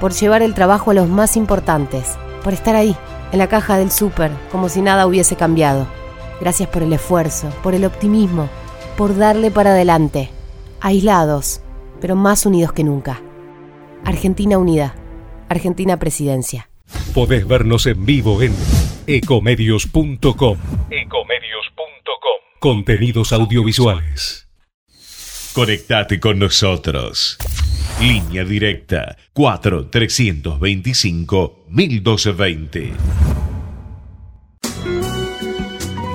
Por 0.00 0.12
llevar 0.12 0.40
el 0.40 0.54
trabajo 0.54 0.92
a 0.92 0.94
los 0.94 1.10
más 1.10 1.36
importantes. 1.36 2.16
Por 2.42 2.54
estar 2.54 2.74
ahí, 2.74 2.96
en 3.30 3.38
la 3.38 3.48
caja 3.48 3.76
del 3.76 3.90
súper, 3.90 4.30
como 4.50 4.70
si 4.70 4.80
nada 4.80 5.06
hubiese 5.06 5.36
cambiado. 5.36 5.86
Gracias 6.40 6.70
por 6.70 6.82
el 6.82 6.92
esfuerzo, 6.94 7.50
por 7.62 7.74
el 7.74 7.84
optimismo, 7.84 8.48
por 8.96 9.14
darle 9.14 9.50
para 9.50 9.72
adelante. 9.72 10.30
Aislados, 10.80 11.60
pero 12.00 12.16
más 12.16 12.46
unidos 12.46 12.72
que 12.72 12.82
nunca. 12.82 13.20
Argentina 14.06 14.56
Unida. 14.56 14.94
Argentina 15.48 15.98
Presidencia. 15.98 16.68
Podés 17.14 17.46
vernos 17.46 17.86
en 17.86 18.06
vivo 18.06 18.42
en 18.42 18.54
ecomedios.com. 19.06 20.58
Ecomedios.com. 20.90 22.38
Contenidos 22.60 23.32
audiovisuales. 23.32 24.48
Conectate 25.54 26.20
con 26.20 26.38
nosotros. 26.38 27.38
Línea 28.00 28.44
directa 28.44 29.16
4 29.32 29.88
325 29.88 31.64
1220. 31.68 32.92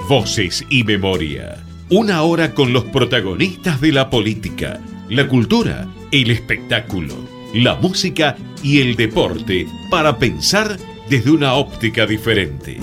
Voces 0.07 0.65
y 0.69 0.83
memoria. 0.83 1.63
Una 1.89 2.23
hora 2.23 2.53
con 2.53 2.71
los 2.71 2.85
protagonistas 2.85 3.81
de 3.81 3.91
la 3.91 4.09
política, 4.09 4.79
la 5.09 5.27
cultura, 5.27 5.87
el 6.11 6.31
espectáculo, 6.31 7.15
la 7.53 7.75
música 7.75 8.35
y 8.63 8.81
el 8.81 8.95
deporte 8.95 9.67
para 9.91 10.17
pensar 10.17 10.75
desde 11.07 11.29
una 11.29 11.53
óptica 11.53 12.07
diferente. 12.07 12.79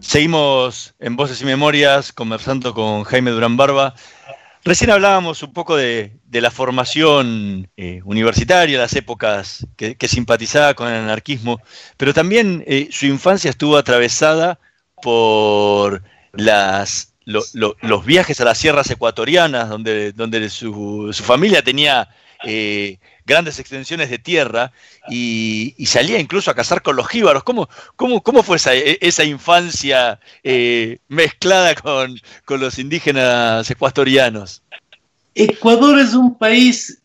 Seguimos 0.00 0.94
en 0.98 1.14
Voces 1.14 1.40
y 1.42 1.44
Memorias 1.44 2.12
conversando 2.12 2.74
con 2.74 3.04
Jaime 3.04 3.30
Durán 3.30 3.56
Barba. 3.56 3.94
Recién 4.64 4.90
hablábamos 4.90 5.42
un 5.44 5.52
poco 5.52 5.76
de, 5.76 6.18
la 6.32 6.50
formación 6.50 7.68
eh, 7.76 8.00
universitaria, 8.04 8.78
las 8.78 8.96
épocas 8.96 9.66
que, 9.76 9.96
simpatizaba 10.08 10.74
con 10.74 10.88
el 10.88 10.94
anarquismo, 10.94 11.60
pero 11.96 12.12
también 12.12 12.64
eh, 12.66 12.88
su 12.90 13.06
infancia 13.06 13.50
estuvo 13.50 13.76
atravesada 13.76 14.58
por 15.04 16.02
las, 16.32 17.12
los 17.26 18.04
viajes 18.06 18.40
a 18.40 18.44
las 18.46 18.56
sierras 18.56 18.90
ecuatorianas, 18.90 19.68
donde, 19.68 20.12
donde 20.12 20.48
su, 20.48 21.10
su 21.12 21.22
familia 21.22 21.60
tenía 21.60 22.08
eh, 22.42 22.98
grandes 23.26 23.58
extensiones 23.58 24.08
de 24.08 24.18
tierra 24.18 24.72
y, 25.10 25.74
salía 25.86 26.18
incluso 26.18 26.50
a 26.50 26.54
cazar 26.54 26.80
con 26.80 26.96
los 26.96 27.06
jíbaros. 27.06 27.44
¿Cómo, 27.44 27.68
cómo, 27.96 28.22
cómo 28.22 28.42
fue 28.42 28.56
esa, 28.56 28.72
esa 28.72 29.24
infancia 29.24 30.18
eh, 30.42 31.00
mezclada 31.08 31.74
con, 31.74 32.18
los 32.58 32.78
indígenas 32.78 33.70
ecuatorianos? 33.70 34.62
Ecuador 35.34 35.98
es 35.98 36.14
un 36.14 36.34
país 36.38 36.98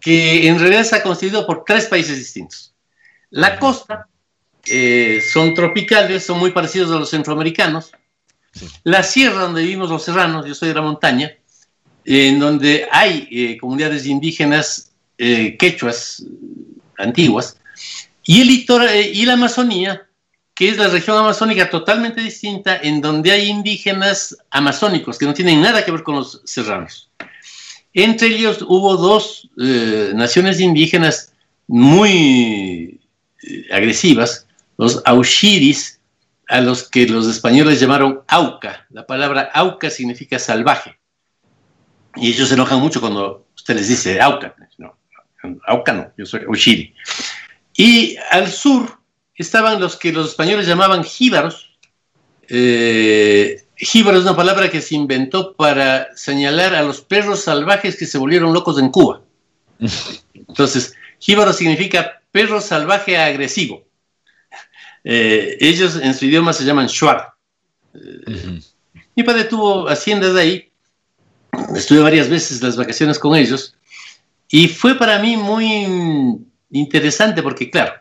que 0.00 0.48
en 0.48 0.58
realidad 0.58 0.80
está 0.80 1.04
constituido 1.04 1.46
por 1.46 1.64
tres 1.64 1.86
países 1.86 2.16
distintos. 2.16 2.74
La 3.30 3.60
costa 3.60 4.07
eh, 4.70 5.22
son 5.32 5.54
tropicales, 5.54 6.24
son 6.24 6.38
muy 6.38 6.52
parecidos 6.52 6.90
a 6.90 6.98
los 6.98 7.10
centroamericanos. 7.10 7.92
La 8.84 9.02
sierra 9.02 9.42
donde 9.42 9.62
vivimos 9.62 9.90
los 9.90 10.02
serranos, 10.02 10.46
yo 10.46 10.54
soy 10.54 10.68
de 10.68 10.74
la 10.74 10.82
montaña, 10.82 11.32
en 12.04 12.38
donde 12.38 12.88
hay 12.90 13.28
eh, 13.30 13.58
comunidades 13.58 14.06
indígenas 14.06 14.92
eh, 15.18 15.56
quechuas 15.58 16.24
antiguas, 16.96 17.58
y, 18.24 18.40
el 18.40 18.48
eh, 18.90 19.10
y 19.12 19.26
la 19.26 19.34
Amazonía, 19.34 20.06
que 20.54 20.70
es 20.70 20.78
la 20.78 20.88
región 20.88 21.18
amazónica 21.18 21.70
totalmente 21.70 22.20
distinta, 22.20 22.78
en 22.78 23.00
donde 23.00 23.30
hay 23.30 23.48
indígenas 23.48 24.36
amazónicos 24.50 25.18
que 25.18 25.26
no 25.26 25.34
tienen 25.34 25.60
nada 25.60 25.84
que 25.84 25.92
ver 25.92 26.02
con 26.02 26.16
los 26.16 26.40
serranos. 26.44 27.10
Entre 27.92 28.28
ellos 28.28 28.64
hubo 28.66 28.96
dos 28.96 29.48
naciones 29.56 30.60
indígenas 30.60 31.32
muy 31.68 33.00
agresivas, 33.70 34.47
los 34.78 35.02
aushiris, 35.04 36.00
a 36.48 36.62
los 36.62 36.88
que 36.88 37.06
los 37.06 37.26
españoles 37.26 37.78
llamaron 37.78 38.22
auca. 38.26 38.86
La 38.88 39.06
palabra 39.06 39.50
auca 39.52 39.90
significa 39.90 40.38
salvaje. 40.38 40.98
Y 42.16 42.28
ellos 42.30 42.48
se 42.48 42.54
enojan 42.54 42.80
mucho 42.80 43.00
cuando 43.00 43.46
usted 43.54 43.76
les 43.76 43.88
dice 43.88 44.20
Auca. 44.20 44.54
No, 44.78 44.96
Auca 45.66 45.92
no, 45.92 46.10
yo 46.16 46.24
soy 46.24 46.44
Ushiri. 46.48 46.94
Y 47.76 48.16
al 48.30 48.50
sur 48.50 48.98
estaban 49.34 49.80
los 49.80 49.96
que 49.96 50.12
los 50.12 50.30
españoles 50.30 50.66
llamaban 50.66 51.04
jíbaros. 51.04 51.76
Eh, 52.48 53.62
jíbaro 53.76 54.16
es 54.16 54.24
una 54.24 54.34
palabra 54.34 54.70
que 54.70 54.80
se 54.80 54.94
inventó 54.94 55.54
para 55.54 56.08
señalar 56.16 56.74
a 56.74 56.82
los 56.82 57.02
perros 57.02 57.44
salvajes 57.44 57.96
que 57.96 58.06
se 58.06 58.18
volvieron 58.18 58.54
locos 58.54 58.78
en 58.78 58.88
Cuba. 58.88 59.20
Entonces, 60.34 60.94
jíbaro 61.18 61.52
significa 61.52 62.22
perro 62.32 62.60
salvaje 62.60 63.18
agresivo. 63.18 63.87
Eh, 65.04 65.56
ellos 65.60 65.98
en 66.02 66.14
su 66.14 66.26
idioma 66.26 66.52
se 66.52 66.64
llaman 66.64 66.86
shuar. 66.86 67.32
Eh, 67.94 68.60
mi 69.14 69.22
padre 69.22 69.44
tuvo 69.44 69.88
haciendas 69.88 70.34
de 70.34 70.40
ahí 70.40 70.68
estuve 71.74 72.00
varias 72.00 72.28
veces 72.28 72.62
las 72.62 72.76
vacaciones 72.76 73.18
con 73.18 73.34
ellos 73.36 73.74
y 74.48 74.68
fue 74.68 74.96
para 74.96 75.18
mí 75.18 75.36
muy 75.36 75.86
interesante 76.70 77.42
porque, 77.42 77.70
claro, 77.70 77.92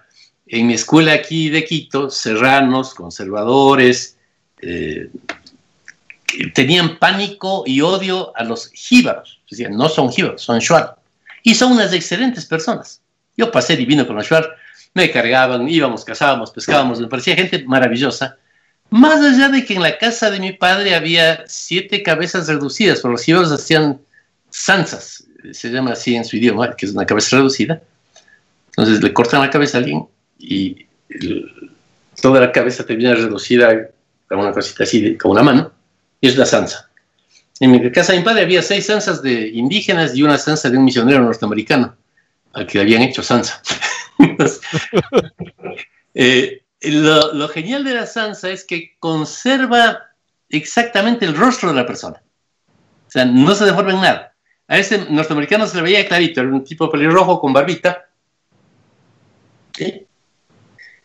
en 0.45 0.67
mi 0.67 0.75
escuela 0.75 1.13
aquí 1.13 1.49
de 1.49 1.65
Quito, 1.65 2.09
serranos, 2.09 2.93
conservadores, 2.93 4.17
eh, 4.61 5.09
tenían 6.53 6.97
pánico 6.99 7.63
y 7.65 7.81
odio 7.81 8.31
a 8.35 8.45
los 8.45 8.71
jíbaros. 8.71 9.41
Decían, 9.49 9.75
no 9.75 9.89
son 9.89 10.09
jíbaros, 10.09 10.41
son 10.41 10.59
shuar. 10.59 10.95
Y 11.43 11.53
son 11.55 11.73
unas 11.73 11.91
excelentes 11.91 12.45
personas. 12.45 13.01
Yo 13.35 13.51
pasé 13.51 13.75
divino 13.75 14.07
con 14.07 14.15
los 14.15 14.25
shuar, 14.25 14.55
me 14.97 15.11
cargaban, 15.11 15.69
íbamos, 15.69 16.03
cazábamos, 16.03 16.49
pescábamos, 16.49 16.99
me 16.99 17.07
parecía 17.07 17.35
gente 17.35 17.63
maravillosa. 17.65 18.37
Más 18.89 19.21
allá 19.21 19.49
de 19.49 19.63
que 19.63 19.75
en 19.75 19.83
la 19.83 19.97
casa 19.97 20.31
de 20.31 20.39
mi 20.39 20.53
padre 20.53 20.95
había 20.95 21.43
siete 21.47 22.01
cabezas 22.01 22.47
reducidas, 22.47 23.01
por 23.01 23.11
los 23.11 23.21
jíbaros 23.21 23.51
hacían 23.51 24.01
zanzas, 24.51 25.23
se 25.51 25.69
llama 25.69 25.91
así 25.91 26.15
en 26.15 26.25
su 26.25 26.37
idioma, 26.37 26.75
que 26.75 26.87
es 26.87 26.93
una 26.93 27.05
cabeza 27.05 27.37
reducida. 27.37 27.79
Entonces 28.69 29.03
le 29.03 29.13
cortan 29.13 29.41
la 29.41 29.51
cabeza 29.51 29.77
a 29.77 29.81
alguien 29.81 30.07
y 30.39 30.87
toda 32.19 32.39
la 32.39 32.51
cabeza 32.51 32.83
termina 32.83 33.13
reducida 33.13 33.69
a 34.29 34.35
una 34.35 34.51
cosita 34.51 34.83
así, 34.83 35.15
como 35.15 35.33
una 35.33 35.43
mano, 35.43 35.71
y 36.19 36.27
es 36.27 36.37
la 36.37 36.47
zanza. 36.47 36.89
En 37.59 37.69
mi 37.71 37.91
casa 37.91 38.13
de 38.13 38.19
mi 38.19 38.25
padre 38.25 38.41
había 38.41 38.63
seis 38.63 38.87
zanzas 38.87 39.21
de 39.21 39.49
indígenas 39.49 40.15
y 40.15 40.23
una 40.23 40.39
zanza 40.39 40.71
de 40.71 40.77
un 40.77 40.85
misionero 40.85 41.21
norteamericano 41.21 41.95
al 42.53 42.65
que 42.65 42.79
habían 42.79 43.03
hecho 43.03 43.21
zanza. 43.21 43.61
eh, 46.13 46.63
lo, 46.81 47.47
genial 47.49 47.83
de 47.83 47.93
la 47.93 48.05
Sansa 48.05 48.49
es 48.49 48.63
que 48.63 48.95
conserva 48.99 50.03
exactamente 50.49 51.25
el 51.25 51.35
rostro 51.35 51.69
de 51.69 51.75
la 51.75 51.85
persona. 51.85 52.21
O 53.07 53.11
sea, 53.11 53.25
no 53.25 53.53
se 53.55 53.65
deforma 53.65 53.91
en 53.91 54.01
nada. 54.01 54.33
A 54.67 54.77
ese 54.77 55.09
norteamericano 55.09 55.65
se 55.65 55.77
le 55.77 55.83
veía 55.83 56.07
clarito, 56.07 56.41
era 56.41 56.49
un 56.49 56.63
tipo 56.63 56.89
pelirrojo 56.89 57.39
con 57.39 57.53
barbita. 57.53 58.05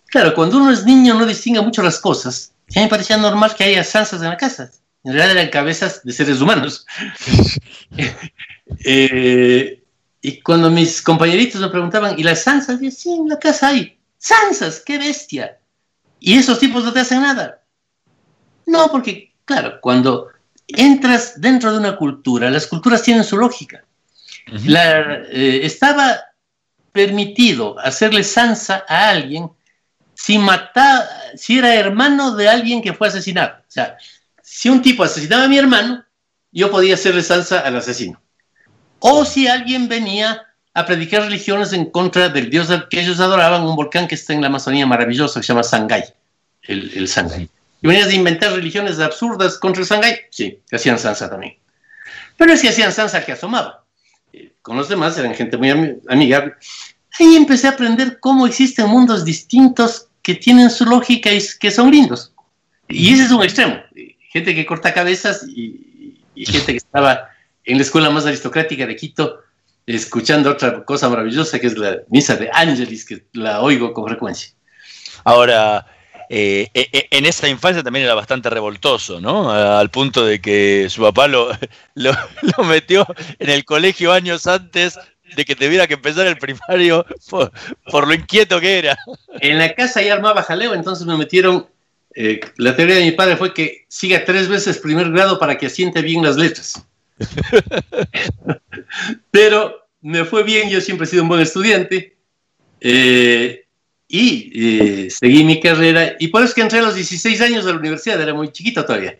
Claro, 0.06 0.34
cuando 0.34 0.58
uno 0.58 0.70
es 0.70 0.84
niño 0.84 1.14
no 1.14 1.26
distingue 1.26 1.60
mucho 1.60 1.82
las 1.82 1.98
cosas. 1.98 2.52
A 2.70 2.80
mí 2.80 2.84
me 2.84 2.88
parecía 2.88 3.16
normal 3.16 3.54
que 3.54 3.64
haya 3.64 3.84
Sansas 3.84 4.22
en 4.22 4.28
la 4.28 4.36
casa. 4.36 4.70
En 5.04 5.12
realidad 5.12 5.36
eran 5.36 5.50
cabezas 5.50 6.02
de 6.04 6.12
seres 6.12 6.40
humanos. 6.40 6.86
Eh, 8.84 9.81
y 10.22 10.40
cuando 10.40 10.70
mis 10.70 11.02
compañeritos 11.02 11.60
me 11.60 11.68
preguntaban, 11.68 12.16
¿y 12.16 12.22
las 12.22 12.44
Sansas? 12.44 12.80
Yo, 12.80 12.92
sí, 12.92 13.12
en 13.12 13.28
la 13.28 13.40
casa 13.40 13.68
hay. 13.68 13.98
Sansas, 14.18 14.80
qué 14.80 14.96
bestia. 14.96 15.58
Y 16.20 16.38
esos 16.38 16.60
tipos 16.60 16.84
no 16.84 16.92
te 16.92 17.00
hacen 17.00 17.22
nada. 17.22 17.64
No, 18.64 18.88
porque, 18.92 19.34
claro, 19.44 19.80
cuando 19.80 20.28
entras 20.68 21.40
dentro 21.40 21.72
de 21.72 21.78
una 21.78 21.96
cultura, 21.96 22.48
las 22.50 22.68
culturas 22.68 23.02
tienen 23.02 23.24
su 23.24 23.36
lógica. 23.36 23.84
Eh, 24.46 25.60
estaba 25.64 26.20
permitido 26.92 27.76
hacerle 27.80 28.22
sansa 28.22 28.84
a 28.88 29.08
alguien 29.08 29.50
si 30.14 30.38
mataba, 30.38 31.04
si 31.34 31.58
era 31.58 31.74
hermano 31.74 32.36
de 32.36 32.48
alguien 32.48 32.80
que 32.80 32.92
fue 32.92 33.08
asesinado. 33.08 33.56
O 33.58 33.70
sea, 33.70 33.96
si 34.40 34.68
un 34.68 34.80
tipo 34.80 35.02
asesinaba 35.02 35.44
a 35.44 35.48
mi 35.48 35.58
hermano, 35.58 36.04
yo 36.52 36.70
podía 36.70 36.94
hacerle 36.94 37.24
sansa 37.24 37.58
al 37.58 37.74
asesino. 37.74 38.21
O 39.05 39.24
si 39.24 39.48
alguien 39.48 39.88
venía 39.88 40.46
a 40.74 40.86
predicar 40.86 41.22
religiones 41.22 41.72
en 41.72 41.86
contra 41.86 42.28
del 42.28 42.50
dios 42.50 42.68
que 42.88 43.00
ellos 43.00 43.18
adoraban, 43.18 43.62
un 43.62 43.74
volcán 43.74 44.07
que 44.07 44.14
está 44.14 44.32
en 44.32 44.40
la 44.40 44.46
Amazonía 44.46 44.86
maravilloso, 44.86 45.40
que 45.40 45.44
se 45.44 45.53
llama 45.53 45.64
Sangay, 45.64 46.05
el, 46.62 46.92
el 46.94 47.09
Sangay. 47.09 47.48
Y 47.82 47.86
venías 47.86 48.07
de 48.07 48.14
inventar 48.14 48.53
religiones 48.53 49.00
absurdas 49.00 49.59
contra 49.59 49.82
el 49.82 49.88
Sangay, 49.88 50.20
sí, 50.30 50.61
que 50.70 50.76
hacían 50.76 51.00
sansa 51.00 51.28
también. 51.28 51.57
Pero 52.36 52.57
si 52.57 52.68
hacían 52.68 52.92
sansa 52.92 53.24
que 53.24 53.32
asomaba. 53.32 53.84
Eh, 54.32 54.53
con 54.62 54.76
los 54.76 54.88
demás 54.88 55.18
eran 55.18 55.34
gente 55.34 55.57
muy 55.57 55.98
amigable. 56.09 56.55
Ahí 57.18 57.34
empecé 57.34 57.66
a 57.66 57.70
aprender 57.70 58.20
cómo 58.20 58.46
existen 58.46 58.86
mundos 58.86 59.24
distintos 59.24 60.07
que 60.22 60.36
tienen 60.36 60.70
su 60.70 60.86
lógica 60.86 61.32
y 61.32 61.42
que 61.59 61.72
son 61.72 61.90
lindos. 61.90 62.32
Y 62.88 63.12
ese 63.12 63.24
es 63.24 63.32
un 63.32 63.42
extremo. 63.42 63.80
Gente 64.30 64.55
que 64.55 64.64
corta 64.64 64.94
cabezas 64.94 65.44
y, 65.48 66.20
y 66.36 66.46
gente 66.46 66.70
que 66.70 66.78
estaba 66.78 67.31
en 67.64 67.76
la 67.76 67.82
escuela 67.82 68.10
más 68.10 68.26
aristocrática 68.26 68.86
de 68.86 68.96
Quito 68.96 69.40
escuchando 69.86 70.50
otra 70.50 70.84
cosa 70.84 71.08
maravillosa 71.08 71.58
que 71.58 71.66
es 71.66 71.76
la 71.76 71.98
misa 72.08 72.36
de 72.36 72.50
Ángelis, 72.52 73.04
que 73.04 73.24
la 73.32 73.60
oigo 73.60 73.92
con 73.92 74.06
frecuencia. 74.06 74.52
Ahora, 75.24 75.86
eh, 76.28 76.68
eh, 76.72 76.88
eh, 76.92 77.08
en 77.10 77.26
esa 77.26 77.48
infancia 77.48 77.82
también 77.82 78.04
era 78.04 78.14
bastante 78.14 78.48
revoltoso, 78.48 79.20
¿no? 79.20 79.50
Al 79.50 79.90
punto 79.90 80.24
de 80.24 80.40
que 80.40 80.86
su 80.88 81.02
papá 81.02 81.28
lo, 81.28 81.50
lo, 81.94 82.64
metió 82.64 83.06
en 83.38 83.50
el 83.50 83.64
colegio 83.64 84.12
años 84.12 84.46
antes 84.46 84.98
de 85.36 85.44
que 85.44 85.56
tuviera 85.56 85.86
que 85.86 85.94
empezar 85.94 86.26
el 86.26 86.38
primario 86.38 87.06
por, 87.28 87.52
por, 87.90 88.06
lo 88.06 88.14
inquieto 88.14 88.60
que 88.60 88.78
era. 88.78 88.96
En 89.40 89.58
la 89.58 89.74
casa 89.74 90.02
ya 90.02 90.12
armaba 90.12 90.42
jaleo, 90.42 90.74
entonces 90.74 91.06
me 91.06 91.16
metieron. 91.16 91.66
la 92.56 92.76
teoría 92.76 92.96
de 92.96 93.04
mi 93.04 93.12
padre 93.12 93.36
fue 93.36 93.54
que 93.54 93.86
siga 93.88 94.24
tres 94.24 94.48
veces 94.48 94.78
primer 94.78 95.10
grado 95.10 95.38
para 95.38 95.56
que 95.56 95.66
asiente 95.66 96.02
bien 96.02 96.22
las 96.22 96.36
letras. 96.36 96.82
Pero 99.30 99.86
me 100.00 100.24
fue 100.24 100.42
bien, 100.42 100.68
yo 100.68 100.80
siempre 100.80 101.06
he 101.06 101.10
sido 101.10 101.22
un 101.22 101.28
buen 101.28 101.40
estudiante. 101.40 102.16
Eh, 102.80 103.64
y 104.08 104.52
eh, 104.54 105.10
seguí 105.10 105.42
mi 105.42 105.60
carrera. 105.60 106.16
Y 106.18 106.28
por 106.28 106.42
eso 106.42 106.54
que 106.54 106.60
entré 106.60 106.80
a 106.80 106.82
los 106.82 106.94
16 106.94 107.40
años 107.40 107.64
a 107.64 107.70
la 107.70 107.78
universidad, 107.78 108.20
era 108.20 108.34
muy 108.34 108.52
chiquito 108.52 108.84
todavía, 108.84 109.18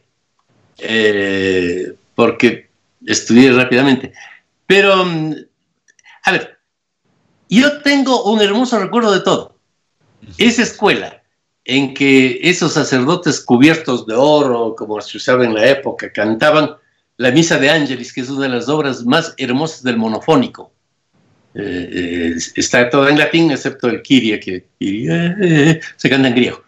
eh, 0.78 1.94
porque 2.14 2.68
estudié 3.07 3.53
rápidamente. 3.53 4.12
Pero, 4.66 5.05
mm, 5.05 5.34
a 6.24 6.32
ver, 6.32 6.59
yo 7.48 7.80
tengo 7.80 8.24
un 8.24 8.42
hermoso 8.42 8.78
recuerdo 8.78 9.12
de 9.12 9.20
todo. 9.20 9.57
Esa 10.36 10.62
escuela 10.62 11.22
en 11.64 11.94
que 11.94 12.40
esos 12.42 12.72
sacerdotes 12.72 13.40
cubiertos 13.40 14.07
de 14.07 14.14
oro, 14.14 14.74
como 14.76 15.00
se 15.00 15.16
usaba 15.16 15.44
en 15.44 15.55
la 15.55 15.66
época, 15.66 16.12
cantaban 16.12 16.76
la 17.23 17.31
Misa 17.31 17.57
de 17.57 17.70
Ángeles, 17.70 18.12
que 18.12 18.20
es 18.20 18.29
una 18.29 18.43
de 18.43 18.49
las 18.49 18.68
obras 18.68 19.05
más 19.05 19.33
hermosas 19.37 19.85
del 19.85 19.97
monofónico. 19.97 20.73
Eh, 21.55 22.35
está 22.57 22.91
todo 22.91 23.09
en 23.09 23.16
latín, 23.16 23.53
excepto 23.53 23.89
el 23.89 24.03
Kyrie, 24.03 24.41
que 24.41 24.66
eh, 24.81 25.81
se 25.95 26.11
canta 26.11 26.27
en 26.27 26.35
griego. 26.35 26.64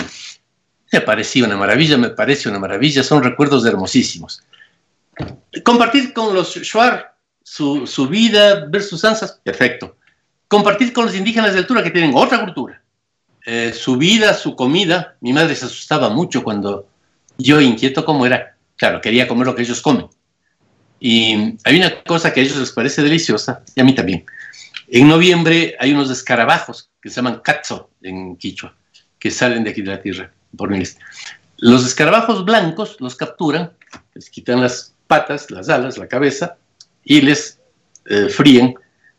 Me 0.93 1.01
parecía 1.01 1.45
una 1.45 1.57
maravilla, 1.57 1.99
me 1.99 2.11
parece 2.11 2.49
una 2.49 2.61
maravilla, 2.61 3.03
son 3.03 3.25
recuerdos 3.25 3.67
hermosísimos. 3.67 4.45
Compartir 5.65 6.13
con 6.13 6.33
los 6.33 6.55
Shuar 6.55 7.17
su, 7.43 7.85
su 7.89 8.07
vida, 8.07 8.67
ver 8.67 8.85
sus 8.85 9.05
ansas, 9.05 9.41
perfecto. 9.43 9.97
Compartir 10.47 10.93
con 10.93 11.07
los 11.07 11.17
indígenas 11.17 11.53
de 11.53 11.59
altura 11.59 11.83
que 11.83 11.91
tienen 11.91 12.13
otra 12.15 12.45
cultura. 12.45 12.81
Eh, 13.45 13.73
su 13.73 13.97
vida, 13.97 14.33
su 14.35 14.55
comida. 14.55 15.17
Mi 15.21 15.33
madre 15.33 15.57
se 15.57 15.65
asustaba 15.65 16.11
mucho 16.11 16.45
cuando 16.45 16.87
yo, 17.39 17.61
inquieto 17.61 18.05
como 18.05 18.25
era, 18.25 18.57
claro, 18.77 19.01
quería 19.01 19.27
comer 19.27 19.49
lo 19.49 19.57
que 19.57 19.63
ellos 19.63 19.83
comen. 19.83 20.07
Y 21.07 21.59
hay 21.65 21.77
una 21.77 22.03
cosa 22.03 22.33
que 22.33 22.41
a 22.41 22.43
ellos 22.45 22.57
les 22.57 22.73
parece 22.73 23.03
deliciosa, 23.03 23.63
y 23.75 23.81
a 23.83 23.85
mí 23.85 23.95
también. 23.95 24.25
En 24.89 25.07
noviembre 25.07 25.77
hay 25.79 25.93
unos 25.93 26.11
escarabajos 26.11 26.89
que 27.03 27.11
se 27.11 27.17
llaman 27.17 27.43
katzo 27.45 27.91
en 28.01 28.37
Quichua, 28.37 28.75
que 29.19 29.31
salen 29.31 29.65
de 29.65 29.71
aquí 29.71 29.83
de 29.83 29.91
la 29.91 30.01
tierra, 30.01 30.33
por 30.57 30.75
Los 31.59 31.87
escarabajos 31.87 32.47
blancos 32.47 32.97
los 33.01 33.17
capturan, 33.17 33.71
les 34.15 34.31
quitan 34.31 34.63
las 34.63 34.95
patas, 35.07 35.51
las 35.51 35.69
alas, 35.69 35.99
la 35.99 36.09
cabeza, 36.09 36.57
y 37.05 37.21
les 37.21 37.59
eh, 38.07 38.31
fríen 38.31 38.75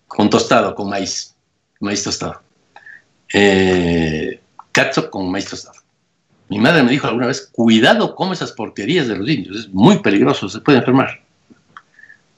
con 0.08 0.28
tostado, 0.28 0.74
con 0.74 0.90
maíz, 0.90 1.36
maíz 1.82 2.04
tostado. 2.04 2.42
Eh, 3.32 4.40
con 5.12 5.30
maíz 5.30 5.46
tostado. 5.46 5.80
Mi 6.50 6.58
madre 6.58 6.82
me 6.82 6.90
dijo 6.90 7.06
alguna 7.06 7.28
vez, 7.28 7.48
cuidado 7.52 8.16
con 8.16 8.34
esas 8.34 8.54
porquerías 8.54 9.08
de 9.08 9.18
los 9.18 9.30
indios, 9.30 9.56
es 9.56 9.70
muy 9.70 10.00
peligroso, 10.00 10.50
se 10.50 10.62
puede 10.62 10.80
enfermar 10.80 11.25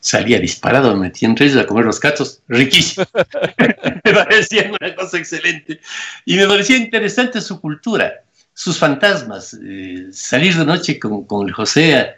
salía 0.07 0.39
disparado, 0.39 0.95
me 0.95 1.07
metí 1.07 1.25
entre 1.25 1.47
ellos 1.47 1.57
a 1.57 1.67
comer 1.67 1.83
los 1.83 1.99
catos, 1.99 2.41
riquísimo. 2.47 3.05
me 4.05 4.13
parecía 4.13 4.71
una 4.79 4.95
cosa 4.95 5.17
excelente. 5.17 5.81
Y 6.25 6.37
me 6.37 6.47
parecía 6.47 6.77
interesante 6.77 7.41
su 7.41 7.59
cultura, 7.59 8.23
sus 8.53 8.77
fantasmas, 8.77 9.57
eh, 9.61 10.07
salir 10.11 10.55
de 10.55 10.65
noche 10.65 10.97
con, 10.97 11.25
con 11.25 11.47
el 11.47 11.53
José 11.53 12.15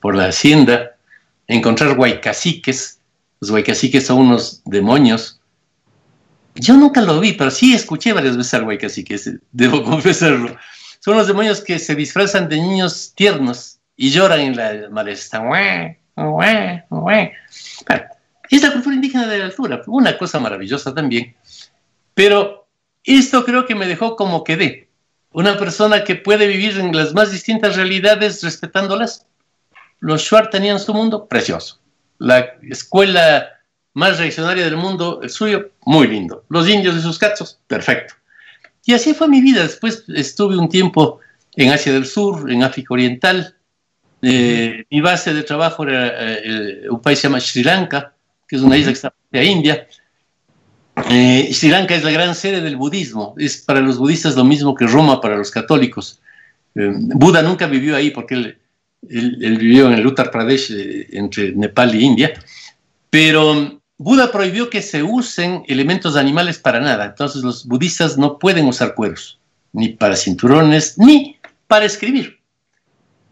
por 0.00 0.14
la 0.14 0.26
hacienda, 0.26 0.94
encontrar 1.48 1.96
guaycaciques, 1.96 3.00
los 3.40 3.50
guaycaciques 3.50 4.06
son 4.06 4.18
unos 4.18 4.62
demonios. 4.64 5.40
Yo 6.54 6.74
nunca 6.76 7.00
lo 7.00 7.18
vi, 7.18 7.32
pero 7.32 7.50
sí 7.50 7.74
escuché 7.74 8.12
varias 8.12 8.36
veces 8.36 8.54
al 8.54 8.64
guaycacique, 8.64 9.18
debo 9.50 9.82
confesarlo. 9.82 10.56
Son 11.00 11.16
los 11.16 11.26
demonios 11.26 11.62
que 11.62 11.78
se 11.78 11.96
disfrazan 11.96 12.48
de 12.48 12.58
niños 12.58 13.12
tiernos 13.16 13.80
y 13.96 14.10
lloran 14.10 14.40
en 14.40 14.56
la 14.56 14.88
malesta 16.16 17.32
es 18.50 18.62
la 18.62 18.72
cultura 18.72 18.94
indígena 18.94 19.26
de 19.26 19.38
la 19.38 19.46
altura, 19.46 19.82
una 19.86 20.16
cosa 20.16 20.38
maravillosa 20.38 20.94
también. 20.94 21.34
Pero 22.14 22.66
esto 23.02 23.44
creo 23.44 23.66
que 23.66 23.74
me 23.74 23.86
dejó 23.86 24.16
como 24.16 24.44
quedé. 24.44 24.88
Una 25.32 25.58
persona 25.58 26.04
que 26.04 26.14
puede 26.14 26.46
vivir 26.46 26.78
en 26.78 26.96
las 26.96 27.12
más 27.12 27.32
distintas 27.32 27.76
realidades 27.76 28.42
respetándolas. 28.42 29.26
Los 29.98 30.22
Shuar 30.22 30.50
tenían 30.50 30.78
su 30.78 30.94
mundo 30.94 31.26
precioso. 31.26 31.80
La 32.18 32.54
escuela 32.62 33.48
más 33.94 34.18
reaccionaria 34.18 34.64
del 34.64 34.76
mundo, 34.76 35.20
el 35.22 35.30
suyo, 35.30 35.70
muy 35.84 36.06
lindo. 36.06 36.44
Los 36.48 36.68
indios 36.68 36.96
y 36.96 37.00
sus 37.00 37.18
cachos, 37.18 37.58
perfecto. 37.66 38.14
Y 38.84 38.92
así 38.92 39.14
fue 39.14 39.28
mi 39.28 39.40
vida. 39.40 39.62
Después 39.62 40.04
estuve 40.08 40.56
un 40.56 40.68
tiempo 40.68 41.20
en 41.56 41.72
Asia 41.72 41.92
del 41.92 42.06
Sur, 42.06 42.50
en 42.50 42.62
África 42.62 42.94
Oriental, 42.94 43.56
eh, 44.26 44.86
mi 44.90 45.00
base 45.00 45.34
de 45.34 45.42
trabajo 45.42 45.84
era 45.84 46.12
eh, 46.38 46.88
un 46.88 47.00
país 47.00 47.18
que 47.18 47.22
se 47.22 47.28
llama 47.28 47.40
Sri 47.40 47.62
Lanka, 47.62 48.14
que 48.48 48.56
es 48.56 48.62
una 48.62 48.76
isla 48.76 48.92
que 48.92 48.94
está 48.94 49.14
a 49.32 49.42
India. 49.42 49.86
Eh, 51.10 51.50
Sri 51.52 51.68
Lanka 51.68 51.94
es 51.94 52.04
la 52.04 52.10
gran 52.10 52.34
sede 52.34 52.60
del 52.60 52.76
budismo. 52.76 53.34
Es 53.38 53.58
para 53.58 53.80
los 53.80 53.98
budistas 53.98 54.36
lo 54.36 54.44
mismo 54.44 54.74
que 54.74 54.86
Roma 54.86 55.20
para 55.20 55.36
los 55.36 55.50
católicos. 55.50 56.20
Buda 56.74 57.42
nunca 57.42 57.66
vivió 57.66 57.94
ahí 57.94 58.10
porque 58.10 58.34
él, 58.34 58.58
él, 59.08 59.58
vivió 59.58 59.86
en 59.86 59.92
el 59.92 60.06
Uttar 60.06 60.30
Pradesh 60.30 60.72
entre 61.12 61.52
Nepal 61.52 61.94
y 61.94 62.04
India. 62.04 62.32
Pero 63.10 63.80
Buda 63.96 64.32
prohibió 64.32 64.70
que 64.70 64.82
se 64.82 65.02
usen 65.02 65.62
elementos 65.68 66.16
animales 66.16 66.58
para 66.58 66.80
nada. 66.80 67.04
Entonces 67.04 67.42
los 67.42 67.66
budistas 67.66 68.18
no 68.18 68.38
pueden 68.38 68.66
usar 68.66 68.94
cueros, 68.94 69.38
ni 69.72 69.90
para 69.90 70.16
cinturones, 70.16 70.98
ni 70.98 71.36
para 71.68 71.84
escribir. 71.84 72.43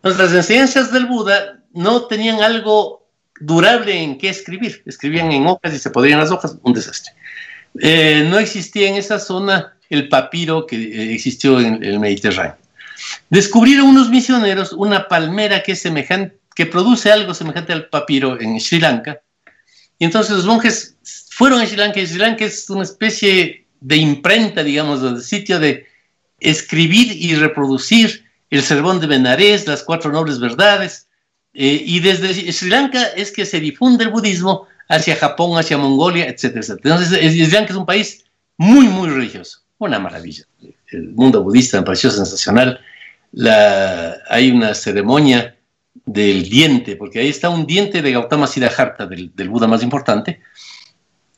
Entonces, 0.03 0.20
las 0.20 0.32
enseñanzas 0.34 0.92
del 0.92 1.07
Buda 1.07 1.62
no 1.72 2.07
tenían 2.07 2.42
algo 2.42 3.07
durable 3.38 4.03
en 4.03 4.18
qué 4.18 4.30
escribir. 4.30 4.82
Escribían 4.84 5.30
en 5.30 5.46
hojas 5.46 5.74
y 5.74 5.78
se 5.78 5.90
podrían 5.90 6.18
las 6.18 6.32
hojas, 6.32 6.57
un 6.62 6.72
desastre. 6.72 7.12
Eh, 7.80 8.26
no 8.28 8.38
existía 8.38 8.88
en 8.88 8.96
esa 8.96 9.20
zona 9.20 9.74
el 9.88 10.09
papiro 10.09 10.66
que 10.66 10.76
eh, 10.76 11.14
existió 11.14 11.61
en 11.61 11.82
el 11.84 12.00
Mediterráneo. 12.00 12.57
Descubrieron 13.30 13.86
unos 13.86 14.11
misioneros 14.11 14.72
una 14.72 15.07
palmera 15.07 15.62
que 15.62 15.72
es 15.72 15.80
semejante, 15.80 16.36
que 16.55 16.66
produce 16.66 17.11
algo 17.11 17.32
semejante 17.32 17.72
al 17.72 17.88
papiro 17.88 18.40
en 18.40 18.61
Sri 18.61 18.80
Lanka. 18.80 19.20
Y 19.98 20.05
entonces 20.05 20.36
los 20.36 20.46
monjes 20.46 20.96
fueron 21.30 21.61
a 21.61 21.66
Sri 21.66 21.76
Lanka 21.76 22.00
y 22.00 22.07
Sri 22.07 22.18
Lanka 22.18 22.44
es 22.44 22.68
una 22.70 22.82
especie 22.82 23.66
de 23.80 23.96
imprenta, 23.96 24.64
digamos, 24.64 25.00
de 25.00 25.20
sitio 25.20 25.61
de 25.61 25.86
escribir 26.40 27.12
y 27.12 27.36
reproducir 27.36 28.21
el 28.57 28.62
sermón 28.62 29.00
de 29.00 29.07
Benarés, 29.07 29.66
las 29.66 29.82
cuatro 29.82 30.12
nobles 30.12 30.38
verdades, 30.38 31.09
eh, 31.55 31.82
y 31.84 32.00
desde 32.00 32.53
Sri 32.53 32.68
Lanka 32.68 33.03
es 33.16 33.32
que 33.32 33.46
se 33.46 33.61
difunde 33.61 34.05
el 34.05 34.11
budismo 34.11 34.66
hacia 34.88 35.16
Japón, 35.16 35.59
hacia 35.59 35.78
Mongolia, 35.78 36.26
etcétera. 36.26 36.64
Entonces, 36.68 37.09
Sri 37.09 37.46
Lanka 37.50 37.70
es 37.70 37.76
un 37.76 37.86
país 37.86 38.24
muy, 38.59 38.88
muy 38.88 39.09
religioso, 39.09 39.61
una 39.78 39.98
maravilla. 39.98 40.44
El 40.88 41.11
mundo 41.12 41.42
budista 41.42 41.78
me 41.78 41.84
pareció 41.84 42.11
sensacional. 42.11 42.78
Hay 44.28 44.50
una 44.50 44.74
ceremonia 44.74 45.57
del 46.05 46.48
diente, 46.48 46.96
porque 46.96 47.20
ahí 47.20 47.28
está 47.28 47.48
un 47.48 47.66
diente 47.66 48.03
de 48.03 48.12
Gautama 48.12 48.46
Siddhartha, 48.46 49.07
del, 49.07 49.48
Buda 49.48 49.66
más 49.66 49.82
importante, 49.82 50.42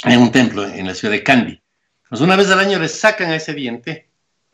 en 0.04 0.20
un 0.20 0.32
templo 0.32 0.66
en 0.66 0.86
la 0.86 0.94
ciudad 0.94 1.12
de 1.12 1.22
Kandy. 1.22 1.60
Pues 2.08 2.20
una 2.20 2.34
vez 2.34 2.50
al 2.50 2.58
año 2.58 2.78
le 2.80 2.88
sacan 2.88 3.30
a 3.30 3.36
ese 3.36 3.54
diente 3.54 4.08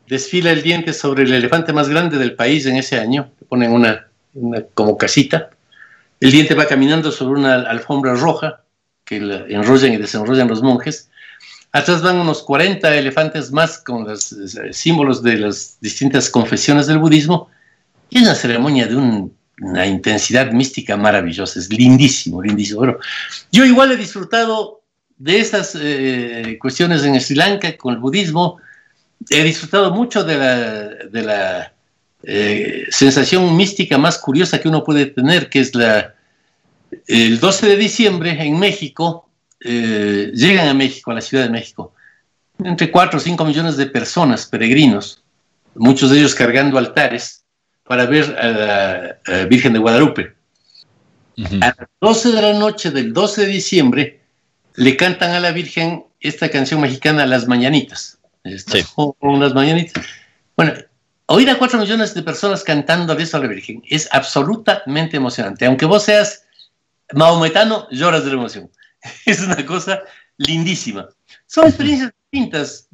desfila 0.07 0.51
el 0.51 0.61
diente 0.61 0.93
sobre 0.93 1.23
el 1.23 1.33
elefante 1.33 1.73
más 1.73 1.89
grande 1.89 2.17
del 2.17 2.35
país 2.35 2.65
en 2.65 2.75
ese 2.75 2.99
año, 2.99 3.31
ponen 3.47 3.71
una, 3.71 4.07
como 4.73 4.97
casita, 4.97 5.49
el 6.19 6.31
diente 6.31 6.53
va 6.53 6.67
caminando 6.67 7.11
sobre 7.11 7.39
una 7.39 7.55
alfombra 7.61 8.13
roja 8.15 8.61
que 9.05 9.17
enrollan 9.17 9.93
y 9.93 9.97
desenrollan 9.97 10.47
los 10.47 10.61
monjes, 10.61 11.09
atrás 11.71 12.01
van 12.01 12.17
unos 12.17 12.43
40 12.43 12.95
elefantes 12.95 13.51
más 13.51 13.79
con 13.79 14.05
los 14.05 14.31
eh, 14.31 14.73
símbolos 14.73 15.23
de 15.23 15.37
las 15.37 15.77
distintas 15.81 16.29
confesiones 16.29 16.87
del 16.87 16.99
budismo, 16.99 17.49
y 18.09 18.17
es 18.17 18.23
una 18.23 18.35
ceremonia 18.35 18.87
de 18.87 18.95
una 18.95 19.87
intensidad 19.87 20.51
mística 20.51 20.97
maravillosa, 20.97 21.59
es 21.59 21.69
lindísimo, 21.71 22.41
lindísimo. 22.41 22.97
yo 23.51 23.65
igual 23.65 23.91
he 23.91 23.97
disfrutado 23.97 24.81
de 25.17 25.39
esas 25.39 25.77
eh, 25.79 26.57
cuestiones 26.59 27.03
en 27.03 27.19
Sri 27.21 27.35
Lanka 27.35 27.77
con 27.77 27.93
el 27.93 27.99
budismo, 27.99 28.57
he 29.29 29.43
disfrutado 29.43 29.91
mucho 29.91 30.23
de 30.23 30.37
la, 31.23 31.73
eh, 32.23 32.85
sensación 32.89 33.55
mística 33.55 33.97
más 33.97 34.17
curiosa 34.17 34.59
que 34.59 34.67
uno 34.67 34.83
puede 34.83 35.07
tener, 35.07 35.49
que 35.49 35.59
es 35.59 35.73
la, 35.73 36.13
el 37.07 37.39
12 37.39 37.67
de 37.67 37.77
diciembre 37.77 38.31
en 38.39 38.59
México, 38.59 39.27
eh, 39.59 40.31
llegan 40.33 40.67
a 40.67 40.73
México, 40.73 41.11
a 41.11 41.15
la 41.15 41.21
Ciudad 41.21 41.45
de 41.45 41.49
México, 41.49 41.93
entre 42.63 42.91
4 42.91 43.17
o 43.17 43.21
5 43.21 43.45
millones 43.45 43.77
de 43.77 43.87
personas, 43.87 44.45
peregrinos, 44.45 45.23
muchos 45.75 46.11
de 46.11 46.19
ellos 46.19 46.35
cargando 46.35 46.77
altares, 46.77 47.43
para 47.83 48.05
ver 48.05 48.37
a 48.39 48.47
la 48.47 49.45
Virgen 49.45 49.73
de 49.73 49.79
Guadalupe. 49.79 50.35
A 51.61 51.73
las 51.77 51.89
12 51.99 52.31
de 52.31 52.41
la 52.41 52.53
noche 52.53 52.91
del 52.91 53.13
12 53.13 53.41
de 53.41 53.47
diciembre 53.47 54.21
le 54.75 54.95
cantan 54.95 55.31
a 55.31 55.39
la 55.39 55.51
Virgen 55.51 56.05
esta 56.19 56.49
canción 56.49 56.81
mexicana, 56.81 57.25
Las 57.25 57.47
Mañanitas. 57.47 58.19
Estas 58.43 58.93
unas 58.95 59.53
mañanitas. 59.53 60.03
Bueno, 60.55 60.73
oír 61.27 61.49
a 61.49 61.57
4 61.57 61.79
millones 61.79 62.13
de 62.13 62.23
personas 62.23 62.63
cantando 62.63 63.13
eso 63.13 63.37
a 63.37 63.39
la 63.39 63.47
Virgen 63.47 63.81
es 63.89 64.07
absolutamente 64.11 65.17
emocionante. 65.17 65.65
Aunque 65.65 65.85
vos 65.85 66.03
seas 66.03 66.45
maometano, 67.13 67.87
lloras 67.91 68.23
de 68.23 68.31
la 68.31 68.37
emoción. 68.37 68.69
Es 69.25 69.41
una 69.41 69.65
cosa 69.65 70.01
lindísima. 70.37 71.09
Son 71.47 71.67
experiencias 71.67 72.13
distintas 72.31 72.87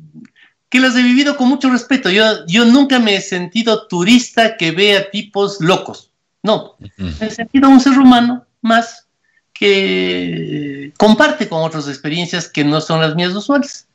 que 0.70 0.80
las 0.80 0.96
he 0.96 1.04
vivido 1.04 1.38
con 1.38 1.48
mucho 1.48 1.70
respeto. 1.70 2.10
Yo, 2.10 2.46
yo 2.48 2.66
nunca 2.66 3.00
me 3.00 3.16
he 3.16 3.22
sentido 3.22 3.88
turista 3.88 4.58
que 4.58 4.72
ve 4.72 4.98
a 4.98 5.10
tipos 5.10 5.62
locos. 5.62 6.12
No, 6.44 6.76
me 6.98 7.28
he 7.28 7.30
sentido 7.30 7.70
un 7.70 7.80
ser 7.80 7.98
humano 7.98 8.46
más 8.62 9.08
que 9.54 10.94
comparte 10.98 11.50
con 11.50 11.64
otras 11.64 11.88
experiencias 11.88 12.48
que 12.48 12.64
no 12.64 12.80
son 12.80 13.02
las 13.02 13.16
mías 13.16 13.34
usuales. 13.34 13.87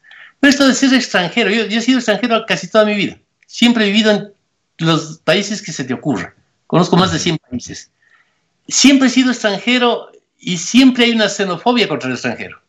Pero 0.42 0.50
esto 0.50 0.66
de 0.66 0.74
ser 0.74 0.92
extranjero, 0.92 1.50
yo, 1.50 1.62
he 1.62 1.80
sido 1.80 1.98
extranjero 1.98 2.44
casi 2.48 2.66
toda 2.66 2.84
mi 2.84 2.96
vida. 2.96 3.16
Siempre 3.46 3.84
he 3.84 3.92
vivido 3.92 4.10
en 4.10 4.32
los 4.78 5.18
países 5.18 5.62
que 5.62 5.70
se 5.70 5.84
te 5.84 5.94
ocurra. 5.94 6.34
Conozco 6.66 6.96
más 6.96 7.12
de 7.12 7.20
100 7.20 7.38
países. 7.48 7.92
Siempre 8.66 9.06
he 9.06 9.10
sido 9.12 9.30
extranjero 9.30 10.10
y 10.40 10.58
siempre 10.58 11.04
hay 11.04 11.12
una 11.12 11.28
xenofobia 11.28 11.86
contra 11.86 12.08
el 12.08 12.14
extranjero. 12.14 12.60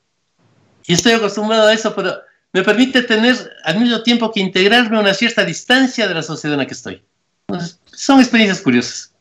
Y 0.86 0.94
estoy 0.94 1.14
acostumbrado 1.14 1.68
a 1.68 1.74
eso, 1.74 1.96
pero 1.96 2.14
me 2.52 2.62
permite 2.62 3.02
tener 3.02 3.36
al 3.64 3.80
mismo 3.80 4.04
tiempo 4.04 4.32
que 4.32 4.42
integrarme 4.42 4.98
a 4.98 5.00
una 5.02 5.16
cierta 5.16 5.44
distancia 5.44 6.08
de 6.08 6.14
la 6.14 6.22
sociedad 6.22 6.54
en 6.54 6.60
la 6.60 6.68
que 6.68 6.76
estoy. 6.76 7.04
son 7.86 8.20
experiencias 8.20 8.62
curiosas. 8.62 9.12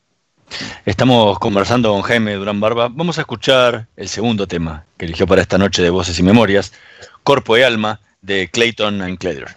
Estamos 0.84 1.38
conversando 1.38 1.90
con 1.90 2.02
Jaime 2.02 2.34
Durán 2.34 2.60
Barba. 2.60 2.88
Vamos 2.90 3.16
a 3.16 3.22
escuchar 3.22 3.88
el 3.96 4.10
segundo 4.10 4.46
tema 4.46 4.84
que 4.98 5.06
eligió 5.06 5.26
para 5.26 5.40
esta 5.40 5.56
noche 5.56 5.82
de 5.82 5.88
Voces 5.88 6.18
y 6.18 6.22
Memorias, 6.22 6.74
Corpo 7.22 7.56
y 7.56 7.62
Alma, 7.62 7.98
de 8.22 8.46
Clayton 8.48 9.02
and 9.02 9.16
Clayder. 9.16 9.56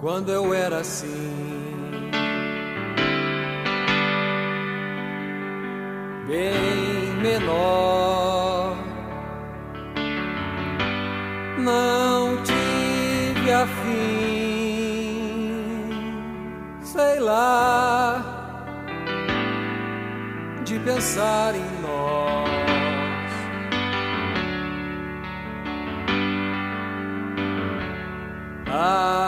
quando 0.00 0.30
eu 0.30 0.52
era 0.52 0.80
assim. 0.80 1.23
Bem 6.34 7.14
menor, 7.22 8.76
não 11.58 12.42
tive 12.42 13.52
afim, 13.52 13.84
sei 16.82 17.20
lá, 17.20 18.20
de 20.64 20.76
pensar 20.80 21.54
em 21.54 21.80
nós. 21.80 22.04
Agora 28.66 29.23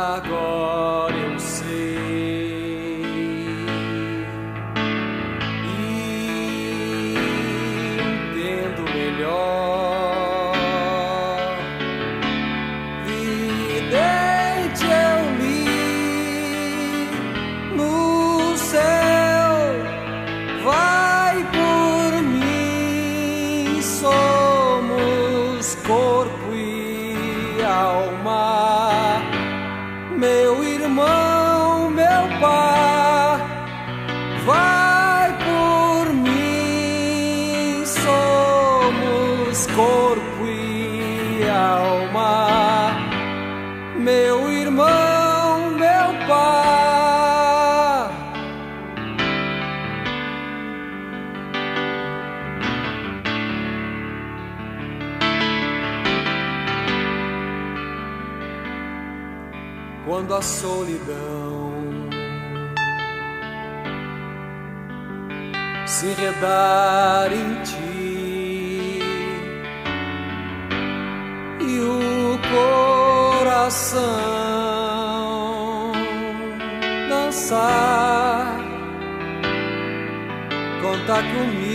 A 60.36 60.42
solidão. 60.42 61.72
Se 65.86 66.08
enredar 66.08 67.32
em 67.32 67.62
ti. 67.62 69.00
E 71.58 71.80
o 71.80 72.38
coração 73.40 74.02
dançar, 77.08 78.58
conta 80.82 81.14
comigo. 81.14 81.65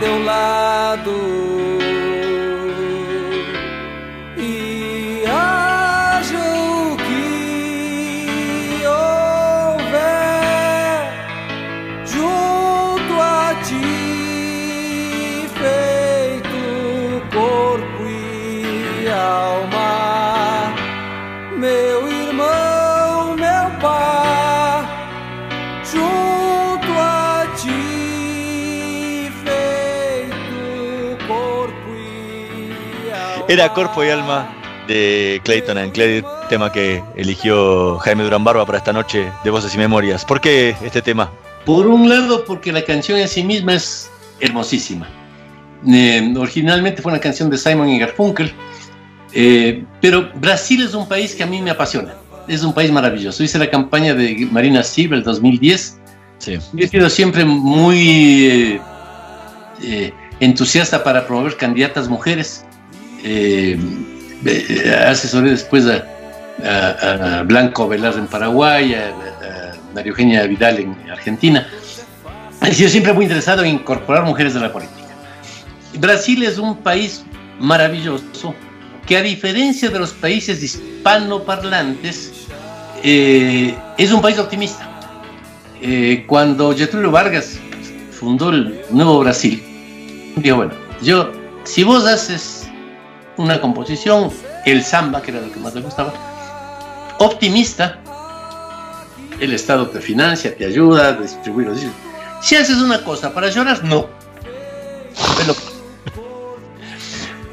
Teu 0.00 0.18
lado 0.24 0.79
Era 33.50 33.72
Corpo 33.72 34.04
y 34.04 34.08
Alma 34.08 34.48
de 34.86 35.40
Clayton 35.42 35.76
and 35.76 35.90
Clayder, 35.90 36.24
tema 36.48 36.70
que 36.70 37.02
eligió 37.16 37.98
Jaime 37.98 38.22
Durán 38.22 38.44
Barba 38.44 38.64
para 38.64 38.78
esta 38.78 38.92
noche 38.92 39.26
de 39.42 39.50
Voces 39.50 39.74
y 39.74 39.78
Memorias. 39.78 40.24
¿Por 40.24 40.40
qué 40.40 40.76
este 40.84 41.02
tema? 41.02 41.32
Por 41.66 41.88
un 41.88 42.08
lado, 42.08 42.44
porque 42.44 42.70
la 42.70 42.84
canción 42.84 43.18
en 43.18 43.26
sí 43.26 43.42
misma 43.42 43.74
es 43.74 44.08
hermosísima. 44.38 45.08
Eh, 45.84 46.32
originalmente 46.38 47.02
fue 47.02 47.10
una 47.10 47.20
canción 47.20 47.50
de 47.50 47.58
Simon 47.58 47.88
y 47.88 47.98
Garfunkel, 47.98 48.54
eh, 49.32 49.84
pero 50.00 50.30
Brasil 50.36 50.84
es 50.84 50.94
un 50.94 51.08
país 51.08 51.34
que 51.34 51.42
a 51.42 51.46
mí 51.46 51.60
me 51.60 51.72
apasiona. 51.72 52.14
Es 52.46 52.62
un 52.62 52.72
país 52.72 52.92
maravilloso. 52.92 53.42
Hice 53.42 53.58
la 53.58 53.68
campaña 53.68 54.14
de 54.14 54.46
Marina 54.52 54.84
Silva 54.84 55.16
el 55.16 55.24
2010. 55.24 55.98
Sí. 56.38 56.56
Yo 56.72 56.84
he 56.84 56.86
sido 56.86 57.10
siempre 57.10 57.44
muy 57.44 58.46
eh, 58.46 58.80
eh, 59.82 60.12
entusiasta 60.38 61.02
para 61.02 61.26
promover 61.26 61.56
candidatas 61.56 62.08
mujeres. 62.08 62.64
Eh, 63.22 63.78
eh, 64.44 65.04
asesoré 65.06 65.50
después 65.50 65.86
a 65.86 66.04
a, 66.64 67.38
a 67.38 67.42
Blanco 67.42 67.88
Velar 67.88 68.14
en 68.14 68.26
Paraguay, 68.26 68.94
a, 68.94 69.08
a 69.08 69.72
María 69.94 70.10
Eugenia 70.10 70.46
Vidal 70.46 70.78
en 70.78 71.10
Argentina. 71.10 71.66
He 72.62 72.74
sido 72.74 72.90
siempre 72.90 73.12
muy 73.12 73.24
interesado 73.24 73.62
en 73.62 73.74
incorporar 73.74 74.24
mujeres 74.24 74.54
de 74.54 74.60
la 74.60 74.72
política. 74.72 74.98
Brasil 75.98 76.42
es 76.42 76.58
un 76.58 76.76
país 76.76 77.24
maravilloso 77.58 78.54
que 79.06 79.16
a 79.16 79.22
diferencia 79.22 79.88
de 79.88 79.98
los 79.98 80.12
países 80.12 80.62
hispanoparlantes, 80.62 82.46
eh, 83.02 83.74
es 83.96 84.12
un 84.12 84.20
país 84.20 84.38
optimista. 84.38 84.86
Eh, 85.82 86.24
cuando 86.26 86.76
Getúlio 86.76 87.10
Vargas 87.10 87.58
fundó 88.12 88.50
el 88.50 88.82
Nuevo 88.90 89.20
Brasil, 89.20 89.62
dijo, 90.36 90.56
bueno, 90.56 90.72
yo, 91.02 91.32
si 91.64 91.82
vos 91.82 92.06
haces 92.06 92.59
una 93.40 93.60
composición, 93.60 94.30
el 94.66 94.84
samba, 94.84 95.22
que 95.22 95.30
era 95.30 95.40
lo 95.40 95.50
que 95.52 95.60
más 95.60 95.74
le 95.74 95.80
gustaba, 95.80 96.12
optimista, 97.18 97.98
el 99.40 99.54
Estado 99.54 99.88
te 99.88 100.00
financia, 100.00 100.54
te 100.56 100.66
ayuda 100.66 101.08
a 101.08 101.12
distribuir 101.14 101.68
los 101.68 101.80
discos. 101.80 101.96
Si 102.42 102.56
haces 102.56 102.76
una 102.78 103.02
cosa 103.02 103.32
para 103.32 103.48
llorar, 103.48 103.82
no. 103.84 104.06
Pero- 105.38 105.56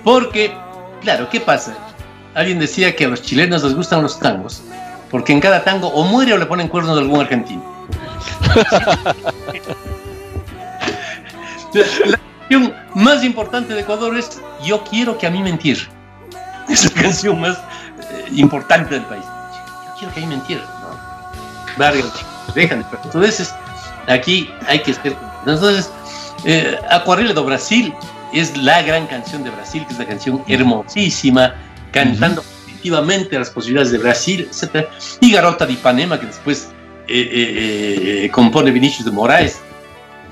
Porque, 0.03 0.53
claro, 1.01 1.29
¿qué 1.29 1.39
pasa? 1.39 1.75
Alguien 2.33 2.59
decía 2.59 2.95
que 2.95 3.05
a 3.05 3.07
los 3.07 3.21
chilenos 3.21 3.63
les 3.63 3.73
gustan 3.73 4.01
los 4.01 4.19
tangos, 4.19 4.61
porque 5.09 5.31
en 5.33 5.39
cada 5.41 5.63
tango 5.63 5.87
o 5.87 6.03
muere 6.03 6.33
o 6.33 6.37
le 6.37 6.45
ponen 6.45 6.67
cuernos 6.67 6.97
a 6.97 7.01
algún 7.01 7.21
argentino. 7.21 7.63
La 12.05 12.19
canción 12.49 12.73
más 12.95 13.23
importante 13.23 13.73
de 13.73 13.81
Ecuador 13.81 14.17
es 14.17 14.41
Yo 14.63 14.83
quiero 14.83 15.17
que 15.17 15.27
a 15.27 15.29
mí 15.29 15.41
mentir. 15.41 15.87
Es 16.69 16.83
la 16.83 17.01
canción 17.01 17.39
más 17.39 17.57
eh, 17.57 18.25
importante 18.35 18.95
del 18.95 19.03
país. 19.05 19.23
Yo 19.23 19.93
quiero 19.97 20.13
que 20.13 20.19
a 20.19 20.23
mí 20.23 20.35
mentir. 20.35 20.57
¿no? 20.57 21.77
Vargas, 21.77 22.11
dejan. 22.53 22.85
Entonces, 23.05 23.53
aquí 24.07 24.49
hay 24.67 24.79
que 24.79 24.93
ser. 24.93 25.15
Entonces, 25.45 25.89
eh, 26.43 26.77
Acuarela 26.89 27.33
do 27.33 27.45
Brasil 27.45 27.93
es 28.33 28.55
la 28.57 28.81
gran 28.81 29.07
canción 29.07 29.43
de 29.43 29.49
Brasil, 29.49 29.85
que 29.87 29.93
es 29.93 29.99
la 29.99 30.05
canción 30.05 30.43
hermosísima, 30.47 31.55
cantando 31.91 32.41
positivamente 32.41 33.39
las 33.39 33.49
posibilidades 33.49 33.91
de 33.93 33.99
Brasil, 33.99 34.49
etc. 34.51 34.87
Y 35.21 35.31
Garota 35.31 35.65
de 35.65 35.73
Ipanema, 35.73 36.19
que 36.19 36.25
después 36.25 36.67
eh, 37.07 38.25
eh, 38.25 38.29
compone 38.31 38.71
Vinicius 38.71 39.05
de 39.05 39.11
Moraes. 39.11 39.61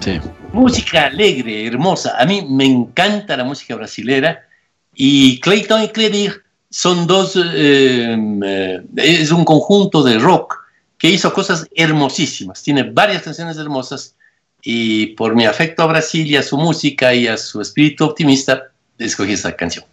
Sí. 0.01 0.19
Música 0.55 1.07
alegre, 1.07 1.67
hermosa. 1.67 2.15
A 2.17 2.25
mí 2.25 2.45
me 2.49 2.63
encanta 2.65 3.35
la 3.35 3.43
música 3.43 3.75
brasilera. 3.75 4.47
Y 4.95 5.39
Clayton 5.41 5.83
y 5.83 5.89
Cledir 5.89 6.43
son 6.69 7.05
dos, 7.07 7.35
eh, 7.35 8.15
eh, 8.45 8.81
es 8.95 9.31
un 9.31 9.43
conjunto 9.43 10.01
de 10.01 10.17
rock 10.17 10.55
que 10.97 11.09
hizo 11.09 11.33
cosas 11.33 11.67
hermosísimas. 11.75 12.63
Tiene 12.63 12.83
varias 12.83 13.23
canciones 13.23 13.57
hermosas 13.57 14.15
y 14.63 15.07
por 15.07 15.35
mi 15.35 15.45
afecto 15.45 15.83
a 15.83 15.87
Brasil 15.87 16.25
y 16.25 16.37
a 16.37 16.41
su 16.43 16.57
música 16.57 17.13
y 17.13 17.27
a 17.27 17.35
su 17.37 17.59
espíritu 17.59 18.05
optimista, 18.05 18.71
escogí 18.97 19.33
esta 19.33 19.53
canción. 19.57 19.83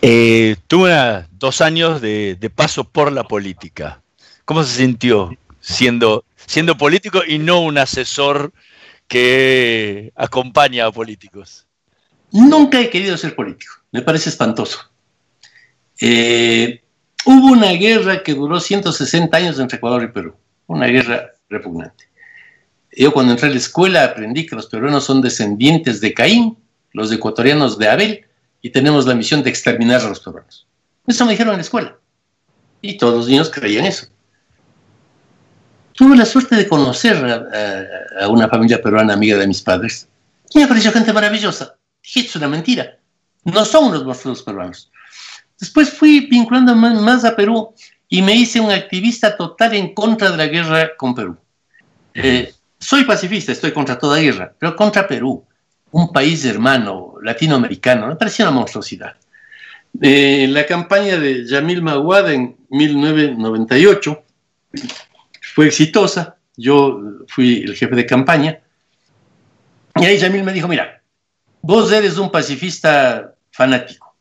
Eh, 0.00 0.54
tuve 0.68 0.92
una- 0.92 1.26
dos 1.32 1.60
años 1.60 2.00
de, 2.00 2.36
de 2.38 2.50
paso 2.50 2.84
por 2.84 3.10
la 3.10 3.24
política. 3.24 4.00
¿Cómo 4.44 4.62
se 4.62 4.76
sintió 4.76 5.36
siendo, 5.60 6.24
siendo 6.46 6.76
político 6.76 7.22
y 7.26 7.38
no 7.38 7.58
un 7.60 7.78
asesor 7.78 8.52
que 9.08 10.12
acompaña 10.14 10.86
a 10.86 10.92
políticos? 10.92 11.66
Nunca 12.30 12.80
he 12.80 12.90
querido 12.90 13.16
ser 13.16 13.34
político, 13.34 13.74
me 13.90 14.02
parece 14.02 14.28
espantoso. 14.28 14.78
Eh, 16.00 16.82
hubo 17.24 17.52
una 17.52 17.72
guerra 17.72 18.22
que 18.22 18.34
duró 18.34 18.60
160 18.60 19.36
años 19.36 19.58
entre 19.58 19.78
Ecuador 19.78 20.02
y 20.04 20.08
Perú, 20.08 20.36
una 20.66 20.86
guerra 20.86 21.32
repugnante. 21.48 22.04
Yo 22.92 23.12
cuando 23.12 23.32
entré 23.32 23.48
a 23.48 23.50
la 23.50 23.56
escuela 23.56 24.04
aprendí 24.04 24.46
que 24.46 24.56
los 24.56 24.66
peruanos 24.66 25.04
son 25.04 25.22
descendientes 25.22 26.00
de 26.00 26.14
Caín, 26.14 26.58
los 26.92 27.10
ecuatorianos 27.10 27.78
de 27.78 27.88
Abel, 27.88 28.26
y 28.60 28.70
tenemos 28.70 29.06
la 29.06 29.14
misión 29.14 29.42
de 29.42 29.50
exterminar 29.50 30.00
a 30.02 30.08
los 30.08 30.20
peruanos. 30.20 30.66
Eso 31.06 31.24
me 31.24 31.32
dijeron 31.32 31.54
en 31.54 31.58
la 31.58 31.62
escuela. 31.62 31.96
Y 32.82 32.98
todos 32.98 33.14
los 33.14 33.28
niños 33.28 33.50
creían 33.50 33.86
eso. 33.86 34.08
Tuve 35.98 36.16
la 36.16 36.24
suerte 36.24 36.54
de 36.56 36.68
conocer 36.68 37.16
a, 37.16 37.34
a- 37.34 38.24
a 38.24 38.28
una 38.28 38.48
familia 38.48 38.80
peruana 38.80 39.14
amiga 39.14 39.36
de 39.36 39.46
mis 39.48 39.60
padres. 39.60 40.08
Y 40.54 40.58
me 40.60 40.66
pareció 40.68 40.92
gente 40.92 41.12
maravillosa. 41.12 41.74
Dije, 42.02 42.20
es 42.20 42.36
una 42.36 42.48
mentira. 42.48 42.96
No 43.44 43.64
son 43.64 43.92
los 43.92 44.04
monstruos 44.04 44.42
peruanos. 44.42 44.90
Después 45.58 45.90
fui 45.90 46.20
vinculando 46.30 46.74
más, 46.76 47.00
más 47.00 47.24
a 47.24 47.34
Perú 47.34 47.74
y 48.08 48.22
me 48.22 48.34
hice 48.34 48.60
un 48.60 48.70
activista 48.70 49.36
total 49.36 49.74
en 49.74 49.92
contra 49.92 50.30
de 50.30 50.36
la 50.36 50.46
guerra 50.46 50.90
con 50.96 51.14
Perú. 51.14 51.36
Eh, 52.14 52.54
soy 52.78 53.04
pacifista, 53.04 53.50
estoy 53.52 53.72
contra 53.72 53.98
toda 53.98 54.18
guerra, 54.20 54.52
pero 54.58 54.76
contra 54.76 55.06
Perú, 55.06 55.44
un 55.90 56.12
país 56.12 56.44
hermano 56.44 57.14
latinoamericano, 57.22 58.06
me 58.06 58.16
parecía 58.16 58.46
una 58.46 58.54
monstruosidad. 58.54 59.16
Eh, 60.00 60.46
la 60.48 60.64
campaña 60.64 61.18
de 61.18 61.44
Yamil 61.46 61.82
Maguad 61.82 62.30
en 62.30 62.56
1998 62.70 64.22
fue 65.58 65.66
exitosa, 65.66 66.36
yo 66.56 67.00
fui 67.26 67.64
el 67.64 67.74
jefe 67.74 67.96
de 67.96 68.06
campaña, 68.06 68.60
y 69.96 70.04
ahí 70.04 70.16
Yamil 70.16 70.44
me 70.44 70.52
dijo, 70.52 70.68
mira, 70.68 71.02
vos 71.62 71.90
eres 71.90 72.16
un 72.16 72.30
pacifista 72.30 73.34
fanático, 73.50 74.14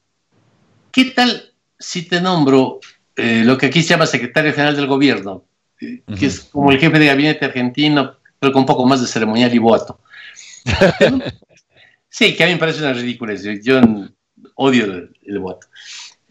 ¿qué 0.91 1.05
tal 1.11 1.53
si 1.77 2.07
te 2.07 2.19
nombro 2.21 2.79
eh, 3.15 3.43
lo 3.45 3.55
que 3.55 3.67
aquí 3.67 3.83
se 3.83 3.89
llama 3.89 4.07
secretario 4.07 4.51
general 4.51 4.75
del 4.75 4.87
gobierno, 4.87 5.45
eh, 5.79 6.01
que 6.17 6.25
es 6.25 6.39
como 6.39 6.71
el 6.71 6.79
jefe 6.79 6.97
de 6.97 7.05
gabinete 7.05 7.45
argentino, 7.45 8.17
pero 8.39 8.51
con 8.51 8.61
un 8.61 8.65
poco 8.65 8.87
más 8.87 8.99
de 9.01 9.05
ceremonial 9.05 9.53
y 9.53 9.59
voto? 9.59 9.99
sí, 12.09 12.35
que 12.35 12.43
a 12.45 12.47
mí 12.47 12.53
me 12.53 12.59
parece 12.59 12.81
una 12.81 12.93
ridiculez, 12.93 13.43
yo, 13.61 13.79
odio 14.55 14.85
el, 14.85 15.15
el 15.21 15.37
voto. 15.37 15.67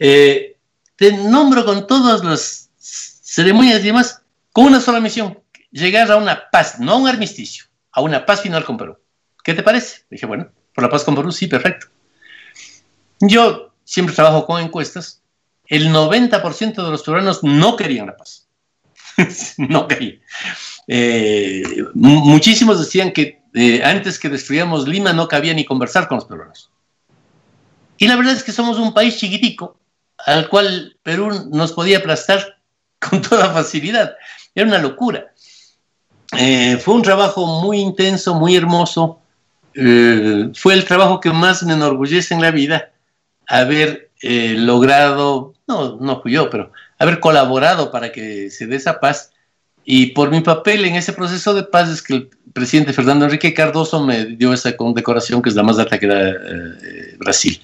Eh, 0.00 0.56
te 0.96 1.12
nombro 1.12 1.64
con 1.64 1.86
todas 1.86 2.24
las 2.24 2.70
ceremonias 2.76 3.82
y 3.82 3.86
demás, 3.86 4.24
con 4.56 4.64
una 4.64 4.80
sola 4.80 5.00
misión, 5.00 5.38
llegar 5.70 6.10
a 6.10 6.16
una 6.16 6.48
paz, 6.50 6.80
no 6.80 6.92
a 6.92 6.96
un 6.96 7.06
armisticio, 7.06 7.66
a 7.92 8.00
una 8.00 8.24
paz 8.24 8.40
final 8.40 8.64
con 8.64 8.78
Perú. 8.78 8.96
¿Qué 9.44 9.52
te 9.52 9.62
parece? 9.62 10.06
Dije, 10.08 10.24
bueno, 10.24 10.48
por 10.74 10.82
la 10.82 10.88
paz 10.88 11.04
con 11.04 11.14
Perú, 11.14 11.30
sí, 11.30 11.46
perfecto. 11.46 11.88
Yo 13.20 13.74
siempre 13.84 14.14
trabajo 14.14 14.46
con 14.46 14.62
encuestas. 14.62 15.20
El 15.66 15.90
90% 15.92 16.74
de 16.74 16.90
los 16.90 17.02
peruanos 17.02 17.44
no 17.44 17.76
querían 17.76 18.06
la 18.06 18.16
paz. 18.16 18.48
no 19.58 19.86
querían. 19.88 20.22
Eh, 20.88 21.62
mu- 21.92 22.24
muchísimos 22.24 22.78
decían 22.80 23.12
que 23.12 23.42
eh, 23.52 23.82
antes 23.84 24.18
que 24.18 24.30
destruyamos 24.30 24.88
Lima 24.88 25.12
no 25.12 25.28
cabía 25.28 25.52
ni 25.52 25.66
conversar 25.66 26.08
con 26.08 26.16
los 26.16 26.24
peruanos. 26.24 26.70
Y 27.98 28.08
la 28.08 28.16
verdad 28.16 28.32
es 28.32 28.42
que 28.42 28.52
somos 28.52 28.78
un 28.78 28.94
país 28.94 29.18
chiquitico 29.18 29.78
al 30.24 30.48
cual 30.48 30.96
Perú 31.02 31.50
nos 31.52 31.72
podía 31.72 31.98
aplastar 31.98 32.56
con 32.98 33.20
toda 33.20 33.52
facilidad. 33.52 34.16
Era 34.56 34.66
una 34.66 34.78
locura. 34.78 35.32
Eh, 36.36 36.78
fue 36.82 36.94
un 36.94 37.02
trabajo 37.02 37.46
muy 37.62 37.78
intenso, 37.78 38.34
muy 38.34 38.56
hermoso. 38.56 39.20
Eh, 39.74 40.48
fue 40.54 40.74
el 40.74 40.84
trabajo 40.84 41.20
que 41.20 41.30
más 41.30 41.62
me 41.62 41.74
enorgullece 41.74 42.34
en 42.34 42.40
la 42.40 42.50
vida, 42.50 42.90
haber 43.46 44.10
eh, 44.22 44.54
logrado, 44.56 45.52
no, 45.68 45.98
no 46.00 46.22
fui 46.22 46.32
yo, 46.32 46.48
pero 46.48 46.72
haber 46.98 47.20
colaborado 47.20 47.92
para 47.92 48.10
que 48.10 48.50
se 48.50 48.66
dé 48.66 48.76
esa 48.76 48.98
paz. 48.98 49.32
Y 49.84 50.06
por 50.06 50.30
mi 50.30 50.40
papel 50.40 50.86
en 50.86 50.96
ese 50.96 51.12
proceso 51.12 51.54
de 51.54 51.62
paz 51.62 51.90
es 51.90 52.02
que 52.02 52.14
el 52.14 52.30
presidente 52.54 52.94
Fernando 52.94 53.26
Enrique 53.26 53.52
Cardoso 53.54 54.02
me 54.02 54.24
dio 54.24 54.52
esa 54.54 54.74
condecoración, 54.74 55.42
que 55.42 55.50
es 55.50 55.54
la 55.54 55.62
más 55.62 55.78
alta 55.78 55.98
que 55.98 56.06
da 56.06 56.32
Brasil. 57.18 57.60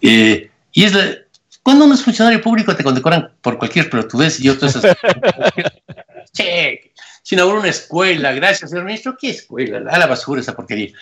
Y 0.00 0.48
es 0.74 0.94
la- 0.94 1.14
cuando 1.62 1.84
uno 1.84 1.94
es 1.94 2.02
funcionario 2.02 2.40
público 2.40 2.74
te 2.74 2.82
condecoran 2.82 3.30
por 3.40 3.56
cualquier 3.58 3.88
pelotudez 3.88 4.40
y 4.40 4.48
Che, 6.32 6.92
si 7.22 7.34
inauguró 7.34 7.60
una 7.60 7.68
escuela, 7.68 8.32
gracias, 8.32 8.70
señor 8.70 8.84
ministro. 8.86 9.16
¿Qué 9.18 9.30
escuela? 9.30 9.82
A 9.90 9.98
la 9.98 10.06
basura 10.06 10.40
esa 10.40 10.54
porquería. 10.56 10.92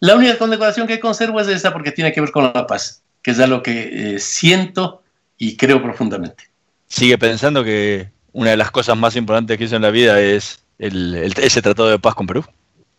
La 0.00 0.14
única 0.14 0.36
condecoración 0.38 0.86
que 0.86 1.00
conservo 1.00 1.40
es 1.40 1.48
esa 1.48 1.72
porque 1.72 1.92
tiene 1.92 2.12
que 2.12 2.20
ver 2.20 2.30
con 2.30 2.44
la 2.44 2.66
paz, 2.66 3.02
que 3.22 3.30
es 3.30 3.40
algo 3.40 3.62
que 3.62 4.14
eh, 4.16 4.18
siento 4.18 5.02
y 5.38 5.56
creo 5.56 5.82
profundamente. 5.82 6.44
Sigue 6.86 7.16
pensando 7.18 7.64
que 7.64 8.10
una 8.32 8.50
de 8.50 8.56
las 8.56 8.70
cosas 8.70 8.96
más 8.96 9.16
importantes 9.16 9.56
que 9.56 9.64
hizo 9.64 9.76
en 9.76 9.82
la 9.82 9.90
vida 9.90 10.20
es 10.20 10.62
el- 10.78 11.14
el- 11.14 11.34
ese 11.38 11.62
tratado 11.62 11.88
de 11.88 11.98
paz 11.98 12.14
con 12.14 12.26
Perú. 12.26 12.44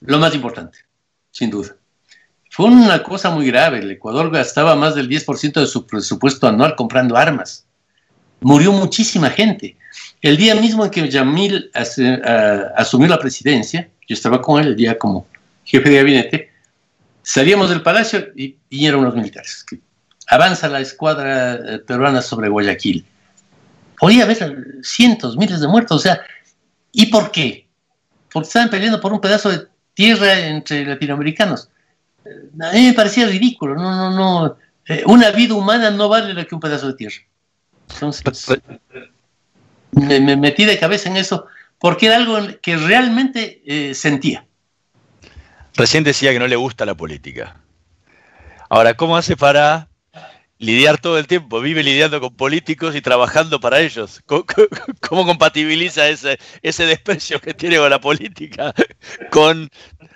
Lo 0.02 0.18
más 0.18 0.34
importante, 0.34 0.80
sin 1.32 1.50
duda. 1.52 1.76
Fue 2.50 2.66
una 2.68 3.04
cosa 3.04 3.30
muy 3.30 3.46
grave. 3.48 3.80
El 3.80 3.92
Ecuador 3.92 4.32
gastaba 4.32 4.76
más 4.76 4.96
del 4.96 5.10
10% 5.10 5.60
de 5.60 5.68
su 5.68 5.86
presupuesto 5.86 6.48
anual 6.48 6.76
comprando 6.76 7.16
armas. 7.18 7.66
Murió 8.40 8.72
muchísima 8.72 9.30
gente. 9.30 9.76
El 10.26 10.38
día 10.38 10.56
mismo 10.56 10.84
en 10.84 10.90
que 10.90 11.08
Yamil 11.08 11.70
asumió 12.76 13.08
la 13.08 13.20
presidencia, 13.20 13.88
yo 14.08 14.16
estaba 14.16 14.42
con 14.42 14.60
él 14.60 14.70
el 14.70 14.76
día 14.76 14.98
como 14.98 15.28
jefe 15.64 15.88
de 15.88 15.98
gabinete, 15.98 16.52
salíamos 17.22 17.70
del 17.70 17.84
palacio 17.84 18.30
y 18.36 18.58
vinieron 18.68 19.04
los 19.04 19.14
militares. 19.14 19.64
Avanza 20.26 20.68
la 20.68 20.80
escuadra 20.80 21.54
eh, 21.54 21.78
peruana 21.78 22.24
sobre 22.24 22.50
Guayaquil. 22.50 23.06
podía 24.00 24.24
haber 24.24 24.80
cientos, 24.82 25.38
miles 25.38 25.60
de 25.62 25.68
muertos. 25.68 25.98
O 25.98 26.00
sea, 26.00 26.20
¿y 26.92 27.06
por 27.06 27.30
qué? 27.30 27.68
Porque 28.34 28.48
estaban 28.48 28.72
peleando 28.72 29.00
por 29.00 29.14
un 29.14 29.22
pedazo 29.22 29.52
de 29.52 29.68
tierra 29.94 30.40
entre 30.40 30.88
latinoamericanos. 30.88 31.70
A 32.64 32.72
mí 32.72 32.88
me 32.88 32.94
parecía 32.94 33.28
ridículo. 33.28 33.76
No, 33.76 33.96
no, 33.96 34.10
no. 34.10 34.58
Eh, 34.88 35.04
una 35.06 35.30
vida 35.30 35.54
humana 35.54 35.92
no 35.92 36.10
vale 36.10 36.34
lo 36.34 36.48
que 36.48 36.56
un 36.56 36.62
pedazo 36.62 36.88
de 36.88 36.96
tierra. 36.96 37.18
Entonces, 37.94 38.24
me, 39.96 40.20
me 40.20 40.36
metí 40.36 40.66
de 40.66 40.78
cabeza 40.78 41.10
en 41.10 41.18
eso 41.18 41.48
porque 41.80 42.08
era 42.08 42.18
algo 42.18 42.38
que 42.62 42.78
realmente 42.78 43.62
eh, 43.66 43.94
sentía. 43.94 44.46
Recién 45.76 46.04
decía 46.04 46.32
que 46.32 46.40
no 46.40 46.48
le 46.48 46.56
gusta 46.56 46.86
la 46.86 46.96
política. 46.96 47.62
Ahora, 48.70 48.96
¿cómo 48.96 49.18
hace 49.18 49.36
para 49.36 49.90
lidiar 50.58 51.00
todo 51.00 51.20
el 51.20 51.28
tiempo? 51.28 51.60
Vive 51.60 51.84
lidiando 51.84 52.22
con 52.22 52.36
políticos 52.36 52.96
y 52.96 53.02
trabajando 53.02 53.60
para 53.60 53.82
ellos. 53.82 54.22
¿Cómo, 54.26 54.46
cómo 55.02 55.26
compatibiliza 55.26 56.08
ese, 56.08 56.40
ese 56.62 56.86
desprecio 56.86 57.42
que 57.42 57.54
tiene 57.54 57.78
con 57.78 57.90
la 57.90 58.00
política 58.00 58.74
con 59.30 59.70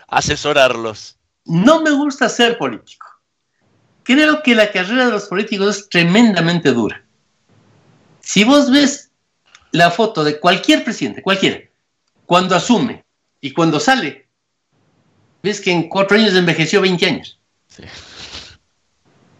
asesorarlos? 0.07 1.17
No 1.45 1.81
me 1.81 1.91
gusta 1.91 2.29
ser 2.29 2.57
político. 2.57 3.05
Creo 4.03 4.41
que 4.41 4.55
la 4.55 4.71
carrera 4.71 5.05
de 5.05 5.11
los 5.11 5.25
políticos 5.25 5.77
es 5.77 5.89
tremendamente 5.89 6.71
dura. 6.71 7.03
Si 8.21 8.43
vos 8.43 8.71
ves 8.71 9.08
la 9.71 9.91
foto 9.91 10.23
de 10.23 10.39
cualquier 10.39 10.83
presidente, 10.83 11.21
cualquiera, 11.21 11.59
cuando 12.25 12.55
asume 12.55 13.03
y 13.41 13.51
cuando 13.51 13.79
sale, 13.79 14.27
ves 15.41 15.61
que 15.61 15.71
en 15.71 15.89
cuatro 15.89 16.17
años 16.17 16.33
envejeció 16.33 16.81
20 16.81 17.05
años. 17.05 17.39
Sí. 17.67 17.83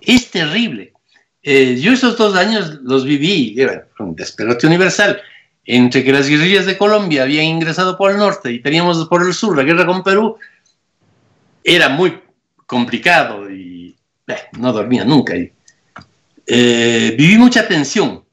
Es 0.02 0.32
terrible. 0.32 0.94
Eh, 1.42 1.78
yo 1.80 1.94
esos 1.94 2.18
dos 2.18 2.36
años 2.36 2.80
los 2.84 3.06
viví, 3.06 3.56
era 3.58 3.88
un 4.00 4.16
despelote 4.16 4.68
universal. 4.68 5.22
Entre 5.66 6.04
que 6.04 6.12
las 6.12 6.28
guerrillas 6.28 6.66
de 6.66 6.78
Colombia 6.78 7.24
habían 7.24 7.46
ingresado 7.46 7.96
por 7.98 8.12
el 8.12 8.18
norte 8.18 8.52
y 8.52 8.60
teníamos 8.60 9.08
por 9.08 9.22
el 9.22 9.34
sur 9.34 9.56
la 9.56 9.64
guerra 9.64 9.86
con 9.86 10.04
Perú, 10.04 10.38
era 11.64 11.90
muy 11.90 12.20
complicado 12.66 13.50
y 13.52 13.96
eh, 14.28 14.36
no 14.58 14.74
dormía 14.74 15.06
nunca. 15.06 15.36
Y, 15.36 15.52
eh, 16.48 17.14
viví 17.18 17.38
mucha 17.38 17.68
tensión 17.68 18.24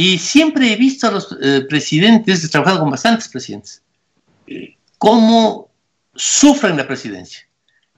y 0.00 0.16
siempre 0.18 0.72
he 0.72 0.76
visto 0.76 1.08
a 1.08 1.10
los 1.10 1.36
eh, 1.42 1.66
presidentes, 1.68 2.44
he 2.44 2.48
trabajado 2.48 2.78
con 2.78 2.90
bastantes 2.90 3.26
presidentes, 3.26 3.82
cómo 4.96 5.72
sufren 6.14 6.76
la 6.76 6.86
presidencia. 6.86 7.48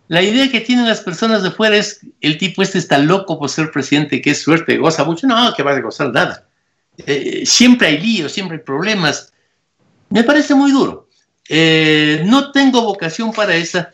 La 0.08 0.22
idea 0.22 0.50
que 0.50 0.62
tienen 0.62 0.88
las 0.88 1.02
personas 1.02 1.42
de 1.42 1.50
fuera 1.50 1.76
es, 1.76 2.00
el 2.22 2.38
tipo 2.38 2.62
este 2.62 2.78
está 2.78 2.96
loco 2.96 3.38
por 3.38 3.50
ser 3.50 3.70
presidente, 3.70 4.22
qué 4.22 4.34
suerte, 4.34 4.78
goza 4.78 5.04
mucho. 5.04 5.26
No, 5.26 5.52
que 5.52 5.62
va 5.62 5.72
a 5.72 5.80
gozar 5.82 6.10
nada. 6.10 6.48
Eh, 6.96 7.42
siempre 7.44 7.88
hay 7.88 7.98
líos, 7.98 8.32
siempre 8.32 8.56
hay 8.56 8.64
problemas. 8.64 9.34
Me 10.08 10.24
parece 10.24 10.54
muy 10.54 10.72
duro. 10.72 11.10
Eh, 11.50 12.22
no 12.24 12.50
tengo 12.50 12.80
vocación 12.80 13.30
para 13.30 13.54
esa. 13.54 13.92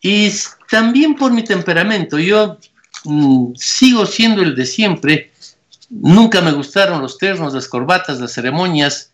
Y 0.00 0.30
también 0.70 1.16
por 1.16 1.32
mi 1.32 1.42
temperamento. 1.42 2.16
Yo 2.16 2.58
mm, 3.02 3.54
sigo 3.56 4.06
siendo 4.06 4.40
el 4.40 4.54
de 4.54 4.66
siempre. 4.66 5.29
Nunca 5.90 6.40
me 6.40 6.52
gustaron 6.52 7.02
los 7.02 7.18
ternos, 7.18 7.52
las 7.52 7.66
corbatas, 7.66 8.20
las 8.20 8.32
ceremonias. 8.32 9.12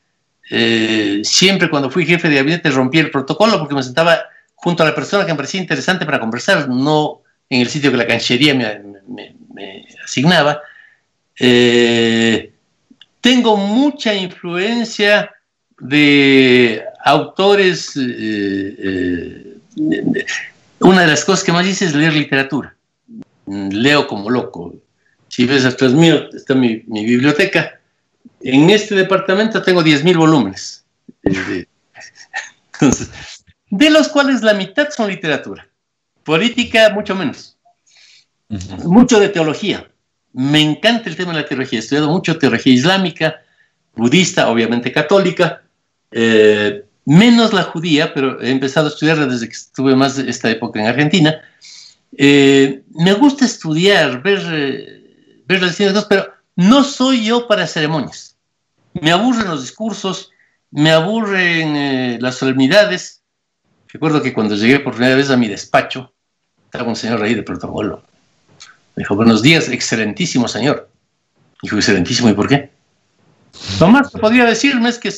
Eh, 0.51 1.23
siempre 1.25 1.71
cuando 1.71 1.91
fui 1.91 2.07
jefe 2.07 2.29
de 2.29 2.37
gabinete 2.37 2.71
rompí 2.71 2.99
el 2.99 3.11
protocolo 3.11 3.59
porque 3.59 3.75
me 3.75 3.83
sentaba 3.83 4.21
junto 4.55 4.83
a 4.83 4.87
la 4.87 4.95
persona 4.95 5.25
que 5.25 5.33
me 5.33 5.37
parecía 5.37 5.61
interesante 5.61 6.07
para 6.07 6.21
conversar, 6.21 6.69
no 6.69 7.23
en 7.51 7.63
el 7.63 7.69
sitio 7.69 7.91
que 7.91 7.97
la 7.97 8.07
canchería 8.07 8.55
me, 8.55 9.37
asignaba. 10.05 10.61
Eh, 11.39 12.53
tengo 13.21 13.57
mucha 13.57 14.15
influencia 14.15 15.31
de 15.81 16.85
autores. 17.05 17.93
Eh, 17.97 19.57
una 20.81 21.01
de 21.01 21.07
las 21.07 21.25
cosas 21.25 21.43
que 21.43 21.53
más 21.53 21.67
hice 21.67 21.87
es 21.87 21.95
leer 21.95 22.13
literatura. 22.13 22.75
Leo 23.47 24.07
como 24.07 24.29
loco. 24.29 24.75
Si 25.37 25.45
ves 25.45 25.67
atrás 25.67 25.93
mío, 25.93 26.31
está 26.33 26.55
mi, 26.55 26.83
mi 26.87 27.05
biblioteca. 27.05 27.79
En 28.41 28.71
este 28.71 28.95
departamento 28.95 29.61
tengo 29.61 29.83
10.000 29.83 30.17
volúmenes. 30.17 30.87
Entonces, 32.73 33.11
de 33.69 33.91
los 33.91 34.09
cuales 34.09 34.41
la 34.41 34.55
mitad 34.55 34.89
son 34.89 35.11
literatura. 35.11 35.69
Política, 36.25 36.89
mucho 36.95 37.15
menos. 37.15 37.59
Uh 38.49 38.57
-huh. 38.57 38.85
Mucho 38.85 39.21
de 39.21 39.29
teología. 39.29 39.87
Me 40.33 40.63
encanta 40.63 41.11
el 41.11 41.17
tema 41.17 41.35
de 41.35 41.43
la 41.43 41.47
teología. 41.47 41.81
He 41.81 41.83
estudiado 41.83 42.09
mucho 42.09 42.39
teología 42.39 42.73
islámica, 42.73 43.43
budista, 43.95 44.49
obviamente 44.49 44.91
católica, 44.91 45.63
eh, 46.13 46.83
menos 47.05 47.53
la 47.53 47.65
judía, 47.65 48.15
pero 48.15 48.41
he 48.41 48.51
empezado 48.51 48.87
a 48.87 48.91
estudiarla 48.91 49.27
desde 49.27 49.49
que 49.49 49.55
estuve 49.55 49.95
más 49.95 50.17
esta 50.17 50.49
época 50.51 50.81
en 50.81 50.87
Argentina. 50.87 51.43
Eh, 52.17 52.81
me 52.95 53.13
gusta 53.13 53.45
estudiar, 53.45 54.23
ver, 54.23 54.41
eh, 54.51 54.96
pero 55.47 56.35
no 56.57 56.85
soy 56.85 57.25
yo 57.25 57.47
para 57.47 57.67
ceremonias. 57.67 58.37
Me 58.95 59.13
aburren 59.13 59.47
los 59.47 59.63
discursos, 59.63 60.31
me 60.71 60.91
aburren 60.91 61.77
eh, 61.77 62.19
las 62.21 62.37
solemnidades. 62.37 63.23
Recuerdo 63.89 64.23
que 64.23 64.33
cuando 64.33 64.57
llegué 64.57 64.81
por 64.81 64.95
primera 64.95 65.17
vez 65.17 65.31
a 65.31 65.37
mi 65.37 65.49
despacho, 65.49 66.13
estaba 66.65 66.89
un 66.89 66.97
señor 66.97 67.23
ahí 67.23 67.35
de 67.35 67.43
protocolo. 67.43 68.03
Me 68.95 69.03
dijo, 69.03 69.15
buenos 69.15 69.43
días, 69.43 69.69
excelentísimo 69.69 70.49
señor. 70.49 70.91
Dijo, 71.63 71.77
excelentísimo, 71.77 72.29
¿y 72.29 72.35
por 72.35 72.49
qué? 72.49 72.71
Lo 73.81 73.89
más 73.89 74.11
que 74.11 74.19
podría 74.19 74.45
decirme 74.45 74.89
es 74.89 74.99
que 74.99 75.13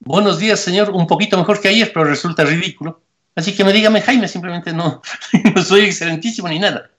buenos 0.00 0.38
días, 0.38 0.60
señor, 0.60 0.90
un 0.90 1.06
poquito 1.06 1.36
mejor 1.36 1.60
que 1.60 1.68
ayer, 1.68 1.90
pero 1.92 2.04
resulta 2.04 2.44
ridículo. 2.44 3.02
Así 3.34 3.54
que 3.54 3.64
me 3.64 3.72
dígame, 3.72 4.00
Jaime, 4.00 4.28
simplemente 4.28 4.72
no, 4.72 5.02
no 5.54 5.62
soy 5.62 5.82
excelentísimo 5.82 6.48
ni 6.48 6.58
nada. 6.58 6.90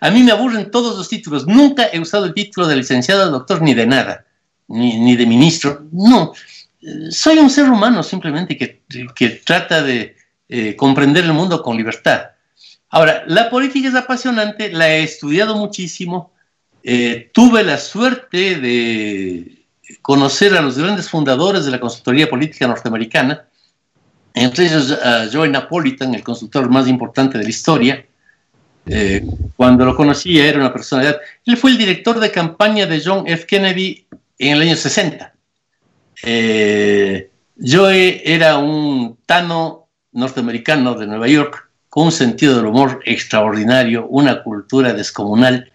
A 0.00 0.10
mí 0.10 0.22
me 0.22 0.32
aburren 0.32 0.70
todos 0.70 0.96
los 0.96 1.08
títulos. 1.08 1.46
Nunca 1.46 1.88
he 1.92 1.98
usado 1.98 2.26
el 2.26 2.34
título 2.34 2.66
de 2.66 2.76
licenciado, 2.76 3.30
doctor, 3.30 3.62
ni 3.62 3.74
de 3.74 3.86
nada, 3.86 4.24
ni, 4.68 4.98
ni 4.98 5.16
de 5.16 5.26
ministro. 5.26 5.86
No, 5.92 6.32
soy 7.10 7.38
un 7.38 7.50
ser 7.50 7.68
humano 7.68 8.02
simplemente 8.02 8.56
que, 8.56 8.82
que 9.14 9.28
trata 9.30 9.82
de 9.82 10.16
eh, 10.48 10.76
comprender 10.76 11.24
el 11.24 11.32
mundo 11.32 11.62
con 11.62 11.76
libertad. 11.76 12.30
Ahora, 12.90 13.24
la 13.26 13.50
política 13.50 13.88
es 13.88 13.94
apasionante, 13.94 14.70
la 14.70 14.88
he 14.88 15.02
estudiado 15.02 15.56
muchísimo, 15.56 16.32
eh, 16.84 17.30
tuve 17.32 17.64
la 17.64 17.78
suerte 17.78 18.60
de 18.60 19.66
conocer 20.02 20.56
a 20.56 20.62
los 20.62 20.78
grandes 20.78 21.08
fundadores 21.08 21.64
de 21.64 21.72
la 21.72 21.80
consultoría 21.80 22.30
política 22.30 22.68
norteamericana, 22.68 23.46
entre 24.34 24.66
ellos 24.66 24.92
a 24.92 25.26
Joe 25.32 25.48
Napolitan, 25.48 26.14
el 26.14 26.22
consultor 26.22 26.68
más 26.70 26.86
importante 26.86 27.38
de 27.38 27.44
la 27.44 27.50
historia. 27.50 28.06
Eh, 28.88 29.26
cuando 29.56 29.84
lo 29.84 29.96
conocí 29.96 30.38
era 30.38 30.58
una 30.58 30.72
personalidad. 30.72 31.18
Él 31.44 31.56
fue 31.56 31.72
el 31.72 31.78
director 31.78 32.20
de 32.20 32.30
campaña 32.30 32.86
de 32.86 33.02
John 33.04 33.24
F. 33.26 33.44
Kennedy 33.46 34.06
en 34.38 34.52
el 34.52 34.62
año 34.62 34.76
60. 34.76 35.34
Eh, 36.22 37.30
Joe 37.60 38.22
era 38.24 38.58
un 38.58 39.18
tano 39.26 39.88
norteamericano 40.12 40.94
de 40.94 41.06
Nueva 41.06 41.26
York 41.28 41.68
con 41.88 42.06
un 42.06 42.12
sentido 42.12 42.56
del 42.56 42.66
humor 42.66 43.00
extraordinario, 43.04 44.06
una 44.06 44.42
cultura 44.42 44.92
descomunal. 44.92 45.70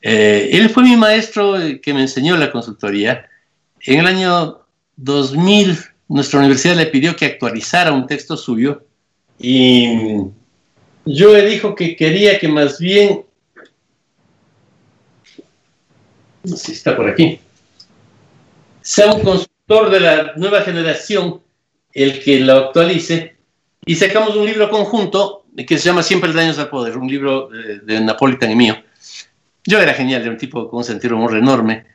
Eh, 0.00 0.50
él 0.52 0.70
fue 0.70 0.84
mi 0.84 0.96
maestro 0.96 1.56
que 1.82 1.92
me 1.92 2.00
enseñó 2.00 2.36
la 2.36 2.50
consultoría. 2.50 3.26
En 3.82 4.00
el 4.00 4.06
año 4.06 4.60
2000, 4.96 5.78
nuestra 6.08 6.38
universidad 6.38 6.76
le 6.76 6.86
pidió 6.86 7.16
que 7.16 7.26
actualizara 7.26 7.92
un 7.92 8.06
texto 8.06 8.36
suyo 8.36 8.84
y 9.38 9.88
yo 11.04 11.32
le 11.32 11.46
dijo 11.46 11.74
que 11.74 11.96
quería 11.96 12.38
que 12.38 12.48
más 12.48 12.78
bien, 12.78 13.24
no 16.44 16.56
sé 16.56 16.66
si 16.66 16.72
está 16.72 16.96
por 16.96 17.08
aquí, 17.08 17.40
sea 18.82 19.12
un 19.12 19.22
consultor 19.22 19.90
de 19.90 20.00
la 20.00 20.32
nueva 20.36 20.62
generación 20.62 21.42
el 21.92 22.22
que 22.22 22.40
lo 22.40 22.52
actualice 22.54 23.36
y 23.84 23.96
sacamos 23.96 24.36
un 24.36 24.46
libro 24.46 24.70
conjunto 24.70 25.44
que 25.56 25.78
se 25.78 25.84
llama 25.84 26.02
Siempre 26.02 26.30
el 26.30 26.36
daño 26.36 26.54
al 26.56 26.68
poder, 26.68 26.96
un 26.96 27.08
libro 27.08 27.48
de, 27.48 27.80
de 27.80 28.00
Napolitan 28.00 28.50
y 28.50 28.56
mío. 28.56 28.76
Yo 29.64 29.78
era 29.78 29.94
genial, 29.94 30.22
era 30.22 30.30
un 30.30 30.38
tipo 30.38 30.68
con 30.68 30.78
un 30.78 30.84
sentido 30.84 31.16
humor 31.16 31.36
enorme. 31.36 31.86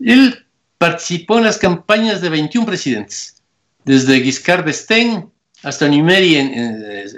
Él 0.00 0.44
participó 0.78 1.38
en 1.38 1.44
las 1.44 1.58
campañas 1.58 2.20
de 2.20 2.28
21 2.28 2.66
presidentes, 2.66 3.42
desde 3.84 4.20
Giscard 4.20 4.64
d'Estaing 4.64 5.30
hasta 5.62 5.86
en, 5.86 6.52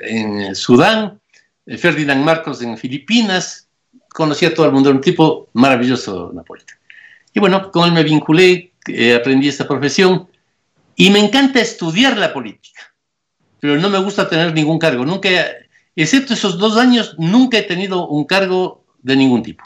en, 0.02 0.54
Sudán, 0.54 1.20
Ferdinand 1.66 2.24
Marcos 2.24 2.62
en 2.62 2.78
Filipinas, 2.78 3.66
conocía 4.08 4.48
a 4.48 4.54
todo 4.54 4.66
el 4.66 4.72
mundo, 4.72 4.88
era 4.88 4.96
un 4.96 5.02
tipo 5.02 5.48
maravilloso, 5.52 6.30
Napolitan. 6.32 6.76
Y 7.34 7.40
bueno, 7.40 7.70
con 7.70 7.86
él 7.86 7.92
me 7.92 8.02
vinculé, 8.02 8.72
eh, 8.88 9.14
aprendí 9.14 9.48
esta 9.48 9.66
profesión 9.66 10.28
y 10.94 11.10
me 11.10 11.18
encanta 11.18 11.60
estudiar 11.60 12.16
la 12.16 12.32
política, 12.32 12.94
pero 13.60 13.76
no 13.76 13.90
me 13.90 13.98
gusta 13.98 14.28
tener 14.28 14.54
ningún 14.54 14.78
cargo, 14.78 15.04
nunca, 15.04 15.28
excepto 15.94 16.34
esos 16.34 16.56
dos 16.56 16.76
años, 16.76 17.14
nunca 17.18 17.58
he 17.58 17.62
tenido 17.62 18.08
un 18.08 18.24
cargo 18.24 18.84
de 19.02 19.16
ningún 19.16 19.42
tipo. 19.42 19.64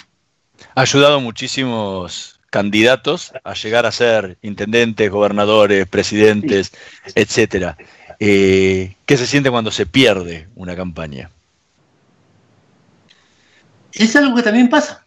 Ha 0.75 0.83
ayudado 0.83 1.21
muchísimos 1.21 2.41
candidatos 2.51 3.33
a 3.45 3.55
llegar 3.55 3.87
a 3.87 3.93
ser 3.93 4.37
intendentes, 4.43 5.11
gobernadores, 5.11 5.87
presidentes, 5.87 6.73
etcétera. 7.15 7.77
Eh, 8.19 8.97
¿Qué 9.07 9.17
se 9.17 9.27
siente 9.27 9.51
cuando 9.51 9.71
se 9.71 9.87
pierde 9.87 10.49
una 10.57 10.75
campaña? 10.75 11.31
Es 13.93 14.15
algo 14.17 14.37
que 14.37 14.43
también 14.43 14.69
pasa. 14.69 15.05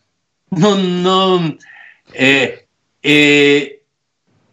No, 0.49 0.75
no. 0.75 1.57
eh, 2.13 2.67
eh, 3.01 3.81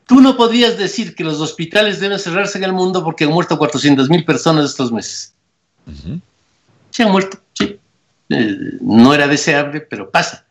tú 0.07 0.21
no 0.21 0.37
podías 0.37 0.79
decir 0.79 1.15
que 1.15 1.25
los 1.25 1.41
hospitales 1.41 2.01
deben 2.01 2.19
cerrarse 2.19 2.59
en 2.59 2.65
el 2.65 2.73
mundo 2.73 3.05
porque 3.05 3.25
han 3.25 3.31
muerto 3.31 3.59
400 3.59 4.09
mil 4.09 4.25
personas 4.25 4.65
estos 4.71 4.93
meses. 4.93 5.35
Se 6.91 7.03
han 7.03 7.13
muerto, 7.13 7.41
sí. 7.55 7.79
Eh, 8.31 8.57
no 8.81 9.13
era 9.15 9.27
deseable, 9.27 9.81
pero 9.81 10.11
pasa. 10.11 10.47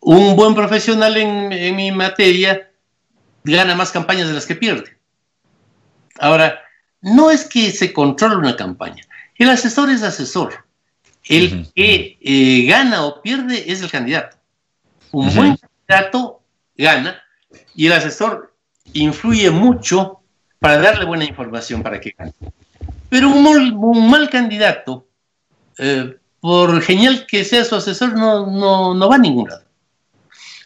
Un 0.00 0.36
buen 0.36 0.54
profesional 0.54 1.16
en, 1.16 1.52
en 1.52 1.76
mi 1.76 1.90
materia 1.92 2.70
gana 3.44 3.74
más 3.74 3.90
campañas 3.90 4.28
de 4.28 4.34
las 4.34 4.46
que 4.46 4.56
pierde. 4.56 4.96
Ahora, 6.18 6.60
no 7.00 7.30
es 7.30 7.44
que 7.44 7.70
se 7.70 7.92
controle 7.92 8.36
una 8.36 8.56
campaña. 8.56 9.04
El 9.36 9.50
asesor 9.50 9.90
es 9.90 10.02
asesor. 10.02 10.63
El 11.24 11.70
que 11.74 12.18
eh, 12.20 12.66
gana 12.66 13.06
o 13.06 13.22
pierde 13.22 13.70
es 13.70 13.82
el 13.82 13.90
candidato. 13.90 14.36
Un 15.10 15.34
buen 15.34 15.56
candidato 15.56 16.42
gana 16.76 17.22
y 17.74 17.86
el 17.86 17.92
asesor 17.92 18.54
influye 18.92 19.50
mucho 19.50 20.20
para 20.58 20.78
darle 20.78 21.04
buena 21.04 21.24
información 21.24 21.82
para 21.82 22.00
que 22.00 22.14
gane. 22.16 22.32
Pero 23.08 23.28
un 23.28 23.42
mal, 23.42 23.72
un 23.72 24.10
mal 24.10 24.28
candidato, 24.28 25.06
eh, 25.78 26.16
por 26.40 26.82
genial 26.82 27.26
que 27.26 27.44
sea 27.44 27.64
su 27.64 27.76
asesor, 27.76 28.14
no, 28.14 28.46
no, 28.50 28.94
no 28.94 29.08
va 29.08 29.16
a 29.16 29.18
ningún 29.18 29.48
lado. 29.48 29.64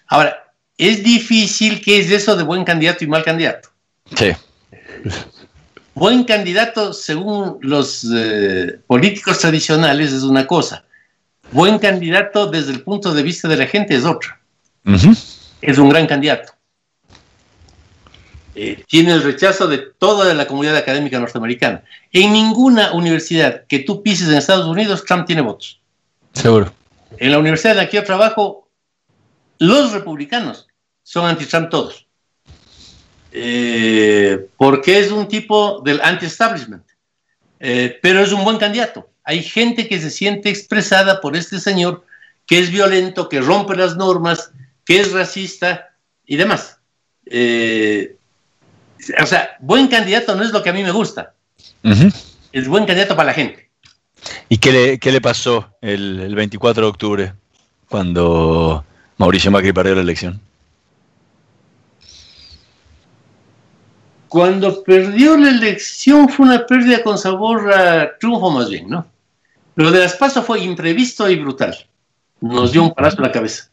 Ahora, 0.07 0.53
es 0.77 1.03
difícil 1.05 1.81
que 1.81 2.01
es 2.01 2.11
eso 2.11 2.37
de 2.37 2.43
buen 2.43 2.65
candidato 2.65 3.05
y 3.05 3.07
mal 3.07 3.25
candidato. 3.25 3.69
Sí. 4.17 4.33
Buen 5.99 6.23
candidato, 6.23 6.93
según 6.93 7.59
los 7.61 8.07
eh, 8.15 8.79
políticos 8.87 9.41
tradicionales, 9.41 10.13
es 10.13 10.23
una 10.23 10.47
cosa. 10.47 10.85
Buen 11.51 11.81
candidato 11.81 12.47
desde 12.47 12.71
el 12.71 12.83
punto 12.83 13.13
de 13.13 13.25
vista 13.25 13.49
de 13.49 13.57
la 13.57 13.67
gente 13.67 13.97
es 13.97 14.05
otra. 14.05 14.41
Es 15.61 15.77
un 15.77 15.89
gran 15.89 16.07
candidato. 16.07 16.53
Eh, 18.55 18.85
tiene 18.87 19.11
el 19.13 19.25
rechazo 19.25 19.67
de 19.67 19.79
toda 19.79 20.33
la 20.35 20.47
comunidad 20.47 20.77
académica 20.77 21.19
norteamericana. 21.19 21.83
En 22.13 22.33
ninguna 22.33 22.93
universidad 22.93 23.65
que 23.67 23.81
tú 23.81 24.01
pises 24.01 24.29
en 24.29 24.35
Estados 24.35 24.67
Unidos, 24.67 25.05
Trump 25.05 25.27
tiene 25.27 25.43
votos. 25.43 25.81
Seguro. 26.33 26.73
En 27.17 27.33
la 27.33 27.41
universidad 27.41 27.73
en 27.73 27.79
la 27.79 27.89
que 27.89 27.97
yo 27.97 28.05
trabajo, 28.05 28.69
los 29.59 29.91
republicanos 29.91 30.69
son 31.03 31.27
anti-Trump 31.27 31.71
todos. 31.71 32.08
Eh, 33.33 34.49
porque 34.57 34.99
es 34.99 35.11
un 35.11 35.29
tipo 35.29 35.81
del 35.85 36.01
anti-establishment. 36.01 36.85
Eh, 37.61 37.99
pero 38.01 38.21
es 38.21 38.33
un 38.33 38.45
buen 38.45 38.59
candidato. 38.59 39.09
Hay 39.25 39.43
gente 39.43 39.89
que 39.89 40.01
se 40.01 40.11
siente 40.11 40.49
expresada 40.49 41.21
por 41.21 41.37
este 41.37 41.61
señor 41.61 42.05
que 42.47 42.59
es 42.59 42.71
violento, 42.71 43.29
que 43.29 43.41
rompe 43.41 43.77
las 43.77 43.97
normas, 43.97 44.53
que 44.85 45.01
es 45.01 45.13
racista 45.13 45.91
y 46.27 46.37
demás. 46.37 46.79
Eh, 47.27 48.17
o 49.21 49.27
sea, 49.27 49.57
buen 49.61 49.89
candidato 49.89 50.35
no 50.35 50.43
es 50.43 50.51
lo 50.51 50.63
que 50.63 50.71
a 50.71 50.73
mí 50.73 50.83
me 50.83 50.93
gusta. 50.93 51.35
Es 52.53 52.67
buen 52.67 52.87
candidato 52.87 53.15
para 53.15 53.27
la 53.27 53.35
gente. 53.35 53.69
¿Y 54.49 54.59
qué 54.59 54.73
le, 54.73 54.99
qué 54.99 55.13
le 55.13 55.21
pasó 55.21 55.77
el, 55.83 56.21
el 56.21 56.35
24 56.35 56.85
de 56.85 56.89
octubre 56.89 57.33
cuando 57.89 58.85
Mauricio 59.19 59.51
Macri 59.51 59.73
perdió 59.73 59.95
la 59.95 60.01
elección? 60.01 60.41
Cuando 64.29 64.83
perdió 64.83 65.37
la 65.37 65.51
elección 65.51 66.29
fue 66.29 66.47
una 66.47 66.67
pérdida 66.67 67.03
con 67.03 67.17
sabor 67.17 67.73
a 67.73 68.19
triunfo 68.19 68.51
más 68.51 68.69
bien, 68.69 68.89
¿no? 68.89 69.07
Lo 69.75 69.91
de 69.91 70.01
las 70.01 70.17
pasos 70.17 70.45
fue 70.45 70.61
imprevisto 70.61 71.31
y 71.31 71.37
brutal. 71.37 71.77
Nos 72.41 72.73
dio 72.73 72.83
un 72.83 72.93
palazo 72.93 73.19
en 73.19 73.23
la 73.23 73.33
cabeza. 73.33 73.71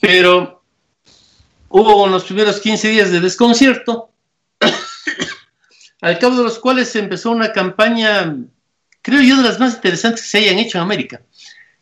Pero 0.00 0.62
hubo 1.68 2.04
unos 2.04 2.24
primeros 2.24 2.60
15 2.60 2.88
días 2.88 3.10
de 3.10 3.20
desconcierto, 3.20 4.10
al 6.00 6.18
cabo 6.18 6.36
de 6.36 6.44
los 6.44 6.58
cuales 6.58 6.88
se 6.88 7.00
empezó 7.00 7.30
una 7.30 7.52
campaña, 7.52 8.36
creo 9.02 9.22
yo, 9.22 9.36
de 9.36 9.42
las 9.42 9.58
más 9.58 9.74
interesantes 9.74 10.22
que 10.22 10.28
se 10.28 10.38
hayan 10.38 10.58
hecho 10.58 10.78
en 10.78 10.82
América. 10.82 11.22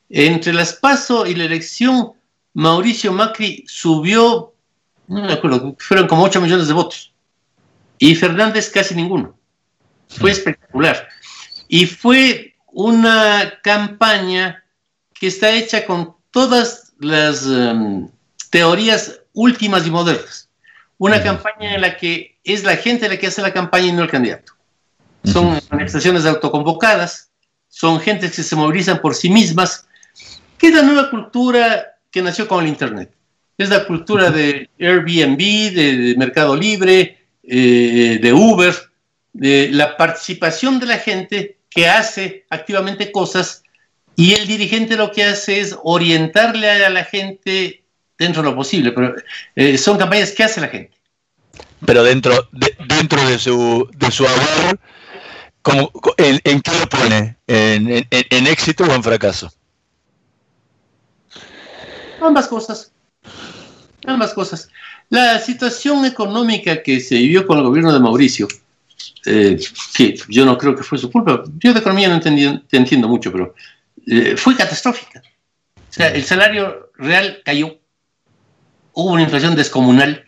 Entre 0.08 0.52
las 0.52 0.74
PASO 0.74 1.26
y 1.26 1.34
la 1.34 1.44
elección, 1.44 2.12
Mauricio 2.54 3.12
Macri 3.12 3.64
subió, 3.66 4.54
no 5.08 5.22
me 5.22 5.32
acuerdo, 5.32 5.76
fueron 5.78 6.06
como 6.06 6.24
8 6.24 6.40
millones 6.40 6.68
de 6.68 6.72
votos. 6.72 7.12
Y 7.98 8.14
Fernández 8.14 8.70
casi 8.70 8.94
ninguno. 8.94 9.36
Fue 10.08 10.30
espectacular. 10.30 11.08
Y 11.68 11.86
fue 11.86 12.54
una 12.66 13.58
campaña 13.62 14.62
que 15.14 15.28
está 15.28 15.50
hecha 15.50 15.86
con 15.86 16.14
todas 16.30 16.92
las 16.98 17.46
um, 17.46 18.10
teorías 18.50 19.20
últimas 19.32 19.86
y 19.86 19.90
modernas. 19.90 20.48
Una 20.98 21.22
campaña 21.22 21.74
en 21.74 21.80
la 21.80 21.96
que 21.96 22.38
es 22.44 22.64
la 22.64 22.76
gente 22.76 23.08
la 23.08 23.18
que 23.18 23.26
hace 23.26 23.42
la 23.42 23.52
campaña 23.52 23.86
y 23.86 23.92
no 23.92 24.02
el 24.02 24.10
candidato. 24.10 24.52
Son 25.24 25.60
manifestaciones 25.70 26.24
autoconvocadas, 26.24 27.30
son 27.68 28.00
gentes 28.00 28.36
que 28.36 28.42
se 28.42 28.56
movilizan 28.56 29.00
por 29.00 29.14
sí 29.14 29.28
mismas, 29.28 29.86
que 30.56 30.68
es 30.68 30.74
la 30.74 30.82
nueva 30.82 31.10
cultura 31.10 31.96
que 32.10 32.22
nació 32.22 32.46
con 32.48 32.64
el 32.64 32.68
Internet. 32.68 33.12
Es 33.58 33.68
la 33.68 33.86
cultura 33.86 34.30
de 34.30 34.70
Airbnb, 34.78 35.38
de, 35.38 35.96
de 35.96 36.16
Mercado 36.16 36.56
Libre, 36.56 37.25
eh, 37.48 38.18
de 38.20 38.32
Uber, 38.32 38.74
de 39.32 39.68
la 39.72 39.96
participación 39.96 40.78
de 40.80 40.86
la 40.86 40.98
gente 40.98 41.58
que 41.70 41.88
hace 41.88 42.46
activamente 42.50 43.12
cosas 43.12 43.62
y 44.16 44.32
el 44.34 44.46
dirigente 44.46 44.96
lo 44.96 45.12
que 45.12 45.24
hace 45.24 45.60
es 45.60 45.76
orientarle 45.82 46.70
a 46.70 46.88
la 46.90 47.04
gente 47.04 47.84
dentro 48.18 48.42
de 48.42 48.48
lo 48.50 48.56
posible, 48.56 48.92
pero 48.92 49.14
eh, 49.54 49.76
son 49.76 49.98
campañas 49.98 50.32
que 50.32 50.42
hace 50.44 50.60
la 50.60 50.68
gente. 50.68 50.96
Pero 51.84 52.02
dentro 52.02 52.48
de, 52.52 52.74
dentro 52.88 53.22
de 53.28 53.38
su 53.38 53.86
de 53.94 54.10
su 54.10 54.26
haber, 54.26 54.78
¿cómo- 55.60 55.92
en, 56.16 56.40
en 56.44 56.60
qué 56.62 56.70
lo 56.80 56.88
pone? 56.88 57.36
¿En, 57.46 57.90
en- 57.90 58.06
en 58.10 58.46
éxito 58.46 58.84
o 58.84 58.92
en 58.94 59.02
fracaso? 59.02 59.52
Ambas 62.20 62.48
cosas. 62.48 62.92
Ambas 64.06 64.32
cosas. 64.32 64.68
La 65.08 65.38
situación 65.38 66.04
económica 66.04 66.82
que 66.82 67.00
se 67.00 67.16
vivió 67.16 67.46
con 67.46 67.58
el 67.58 67.64
gobierno 67.64 67.92
de 67.92 68.00
Mauricio, 68.00 68.48
eh, 69.24 69.58
que 69.94 70.18
yo 70.28 70.44
no 70.44 70.58
creo 70.58 70.74
que 70.74 70.82
fue 70.82 70.98
su 70.98 71.10
culpa, 71.10 71.44
yo 71.58 71.72
de 71.72 71.80
economía 71.80 72.08
no 72.08 72.20
te 72.20 72.76
entiendo 72.76 73.08
mucho, 73.08 73.30
pero 73.30 73.54
eh, 74.06 74.36
fue 74.36 74.56
catastrófica. 74.56 75.22
O 75.76 75.92
sea, 75.92 76.08
el 76.08 76.24
salario 76.24 76.90
real 76.96 77.40
cayó, 77.44 77.78
hubo 78.92 79.12
una 79.12 79.22
inflación 79.22 79.54
descomunal, 79.54 80.24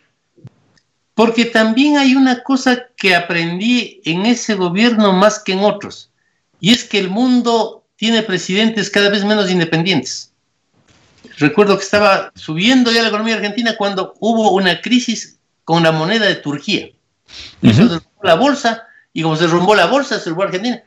porque 1.14 1.46
también 1.46 1.96
hay 1.96 2.14
una 2.14 2.42
cosa 2.44 2.86
que 2.96 3.16
aprendí 3.16 4.00
en 4.04 4.26
ese 4.26 4.54
gobierno 4.54 5.12
más 5.12 5.40
que 5.40 5.52
en 5.52 5.60
otros, 5.60 6.10
y 6.60 6.70
es 6.70 6.84
que 6.84 6.98
el 6.98 7.08
mundo 7.08 7.84
tiene 7.96 8.22
presidentes 8.22 8.90
cada 8.90 9.10
vez 9.10 9.24
menos 9.24 9.50
independientes. 9.50 10.27
Recuerdo 11.38 11.76
que 11.76 11.84
estaba 11.84 12.32
subiendo 12.34 12.90
ya 12.90 13.02
la 13.02 13.08
economía 13.08 13.36
argentina 13.36 13.76
cuando 13.76 14.14
hubo 14.20 14.52
una 14.52 14.80
crisis 14.80 15.38
con 15.64 15.82
la 15.82 15.92
moneda 15.92 16.26
de 16.26 16.36
Turquía. 16.36 16.88
Y 17.60 17.72
se 17.72 17.82
derrumbó 17.82 18.22
la 18.22 18.34
bolsa, 18.34 18.84
y 19.12 19.22
como 19.22 19.36
se 19.36 19.44
derrumbó 19.44 19.74
la 19.74 19.86
bolsa, 19.86 20.18
se 20.18 20.24
derrumbó 20.24 20.44
Argentina. 20.44 20.82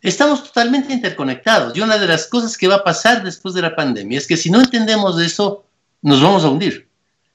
Estamos 0.00 0.44
totalmente 0.44 0.92
interconectados. 0.92 1.76
Y 1.76 1.80
una 1.80 1.98
de 1.98 2.06
las 2.06 2.26
cosas 2.26 2.56
que 2.56 2.68
va 2.68 2.76
a 2.76 2.84
pasar 2.84 3.24
después 3.24 3.54
de 3.54 3.62
la 3.62 3.74
pandemia 3.74 4.18
es 4.18 4.26
que 4.26 4.36
si 4.36 4.50
no 4.50 4.60
entendemos 4.60 5.20
eso, 5.20 5.64
nos 6.02 6.22
vamos 6.22 6.44
a 6.44 6.48
hundir. 6.48 6.88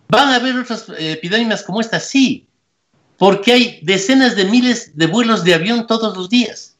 ¿Van 0.07 0.30
a 0.30 0.36
haber 0.36 0.55
otras 0.57 0.88
eh, 0.89 1.13
epidemias 1.13 1.63
como 1.63 1.82
esta? 1.82 1.99
Sí, 1.99 2.47
porque 3.17 3.51
hay 3.51 3.80
decenas 3.84 4.36
de 4.36 4.45
miles 4.45 4.97
de 4.97 5.07
vuelos 5.07 5.43
de 5.43 5.53
avión 5.53 5.86
todos 5.88 6.15
los 6.17 6.30
días. 6.30 6.76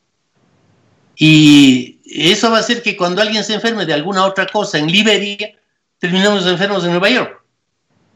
Y 1.18 1.91
eso 2.14 2.52
va 2.52 2.58
a 2.58 2.60
hacer 2.60 2.82
que 2.82 2.98
cuando 2.98 3.22
alguien 3.22 3.44
se 3.44 3.54
enferme 3.54 3.86
de 3.86 3.94
alguna 3.94 4.26
otra 4.26 4.46
cosa 4.48 4.78
en 4.78 4.88
Liberia, 4.88 5.56
terminamos 5.98 6.46
enfermos 6.46 6.84
en 6.84 6.92
Nueva 6.92 7.10
York. 7.10 7.42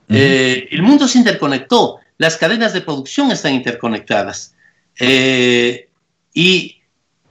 Eh, 0.10 0.68
el 0.72 0.84
mundo 0.84 1.08
se 1.08 1.18
interconectó, 1.18 2.00
las 2.18 2.38
cadenas 2.38 2.74
de 2.74 2.82
producción 2.82 3.32
están 3.32 3.54
interconectadas. 3.54 4.54
Eh, 5.00 5.90
y 6.34 6.82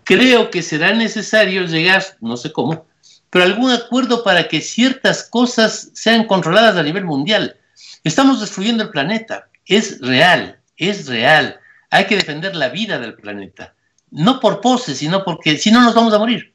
creo 0.05 0.51
que 0.51 0.63
será 0.63 0.93
necesario 0.95 1.67
llegar, 1.67 2.03
no 2.21 2.37
sé 2.37 2.53
cómo, 2.53 2.87
pero 3.31 3.45
algún 3.45 3.71
acuerdo 3.71 4.23
para 4.23 4.49
que 4.49 4.61
ciertas 4.61 5.25
cosas 5.25 5.91
sean 5.93 6.27
controladas 6.27 6.77
a 6.77 6.83
nivel 6.83 7.05
mundial. 7.05 7.57
Estamos 8.05 8.41
destruyendo 8.41 8.85
el 8.85 8.91
planeta, 8.91 9.49
es 9.67 10.01
real, 10.01 10.61
es 10.77 11.07
real. 11.09 11.59
Hay 11.91 12.07
que 12.07 12.17
defender 12.17 12.55
la 12.55 12.69
vida 12.69 12.99
del 12.99 13.15
planeta, 13.15 13.75
no 14.11 14.41
por 14.41 14.61
pose, 14.61 14.95
sino 14.95 15.25
porque 15.25 15.59
si 15.59 15.71
no 15.71 15.83
nos 15.83 15.95
vamos 15.95 16.15
a 16.15 16.19
morir. 16.19 16.54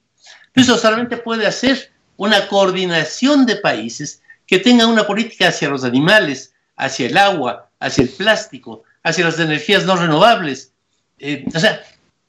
Eso 0.55 0.77
solamente 0.77 1.17
puede 1.17 1.45
hacer 1.47 1.91
una 2.17 2.47
coordinación 2.47 3.45
de 3.45 3.55
países 3.57 4.21
que 4.45 4.59
tenga 4.59 4.87
una 4.87 5.05
política 5.05 5.49
hacia 5.49 5.69
los 5.69 5.83
animales, 5.83 6.53
hacia 6.75 7.07
el 7.07 7.17
agua, 7.17 7.69
hacia 7.79 8.03
el 8.03 8.09
plástico, 8.09 8.83
hacia 9.03 9.25
las 9.25 9.39
energías 9.39 9.85
no 9.85 9.95
renovables. 9.95 10.71
Eh, 11.19 11.45
o 11.53 11.59
sea, 11.59 11.81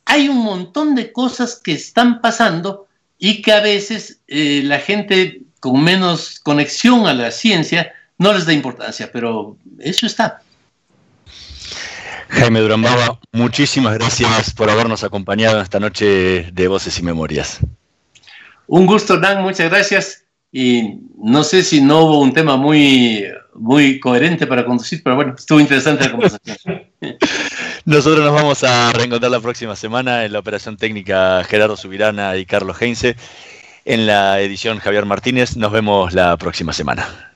hay 0.04 0.28
un 0.28 0.38
montón 0.38 0.94
de 0.94 1.12
cosas 1.12 1.56
que 1.56 1.72
están 1.72 2.20
pasando 2.20 2.88
y 3.18 3.42
que 3.42 3.52
a 3.52 3.60
veces 3.60 4.20
eh, 4.28 4.62
la 4.64 4.78
gente 4.78 5.42
con 5.60 5.82
menos 5.82 6.40
conexión 6.40 7.06
a 7.06 7.14
la 7.14 7.30
ciencia 7.30 7.92
no 8.18 8.32
les 8.32 8.46
da 8.46 8.52
importancia, 8.52 9.10
pero 9.12 9.56
eso 9.78 10.06
está. 10.06 10.42
Jaime 12.28 12.60
Durambaba, 12.60 13.18
muchísimas 13.32 13.94
gracias 13.94 14.52
por 14.54 14.70
habernos 14.70 15.02
acompañado 15.04 15.60
esta 15.60 15.80
noche 15.80 16.50
de 16.52 16.68
Voces 16.68 16.98
y 16.98 17.02
Memorias. 17.02 17.60
Un 18.72 18.86
gusto, 18.86 19.18
Dan, 19.18 19.42
muchas 19.42 19.68
gracias. 19.68 20.24
Y 20.52 21.00
no 21.18 21.42
sé 21.42 21.64
si 21.64 21.80
no 21.80 22.04
hubo 22.04 22.20
un 22.20 22.32
tema 22.32 22.56
muy, 22.56 23.24
muy 23.54 23.98
coherente 23.98 24.46
para 24.46 24.64
conducir, 24.64 25.02
pero 25.02 25.16
bueno, 25.16 25.34
estuvo 25.36 25.58
interesante 25.58 26.04
la 26.04 26.10
conversación. 26.12 26.82
Nosotros 27.84 28.24
nos 28.24 28.32
vamos 28.32 28.62
a 28.62 28.92
reencontrar 28.92 29.32
la 29.32 29.40
próxima 29.40 29.74
semana 29.74 30.24
en 30.24 30.32
la 30.32 30.38
operación 30.38 30.76
técnica 30.76 31.42
Gerardo 31.42 31.76
Subirana 31.76 32.36
y 32.36 32.46
Carlos 32.46 32.80
Heinze. 32.80 33.16
En 33.84 34.06
la 34.06 34.40
edición 34.40 34.78
Javier 34.78 35.04
Martínez. 35.04 35.56
Nos 35.56 35.72
vemos 35.72 36.12
la 36.12 36.36
próxima 36.36 36.72
semana. 36.72 37.29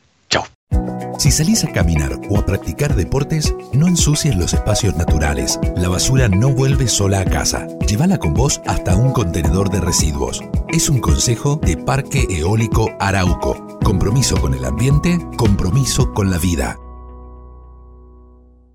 Si 1.19 1.31
salís 1.31 1.65
a 1.65 1.73
caminar 1.73 2.13
o 2.29 2.39
a 2.39 2.45
practicar 2.45 2.95
deportes, 2.95 3.55
no 3.73 3.87
ensucies 3.87 4.37
los 4.37 4.53
espacios 4.53 4.97
naturales. 4.97 5.61
La 5.77 5.89
basura 5.89 6.29
no 6.29 6.51
vuelve 6.51 6.89
sola 6.89 7.21
a 7.21 7.25
casa. 7.25 7.67
Llévala 7.87 8.19
con 8.19 8.35
vos 8.35 8.61
hasta 8.67 8.97
un 8.97 9.13
contenedor 9.13 9.71
de 9.71 9.81
residuos. 9.81 10.43
Es 10.69 10.89
un 10.89 11.01
consejo 11.01 11.57
de 11.57 11.77
Parque 11.77 12.27
Eólico 12.29 12.91
Arauco. 12.99 13.79
Compromiso 13.85 14.37
con 14.41 14.55
el 14.55 14.65
ambiente, 14.65 15.19
compromiso 15.37 16.13
con 16.13 16.31
la 16.31 16.39
vida. 16.39 16.79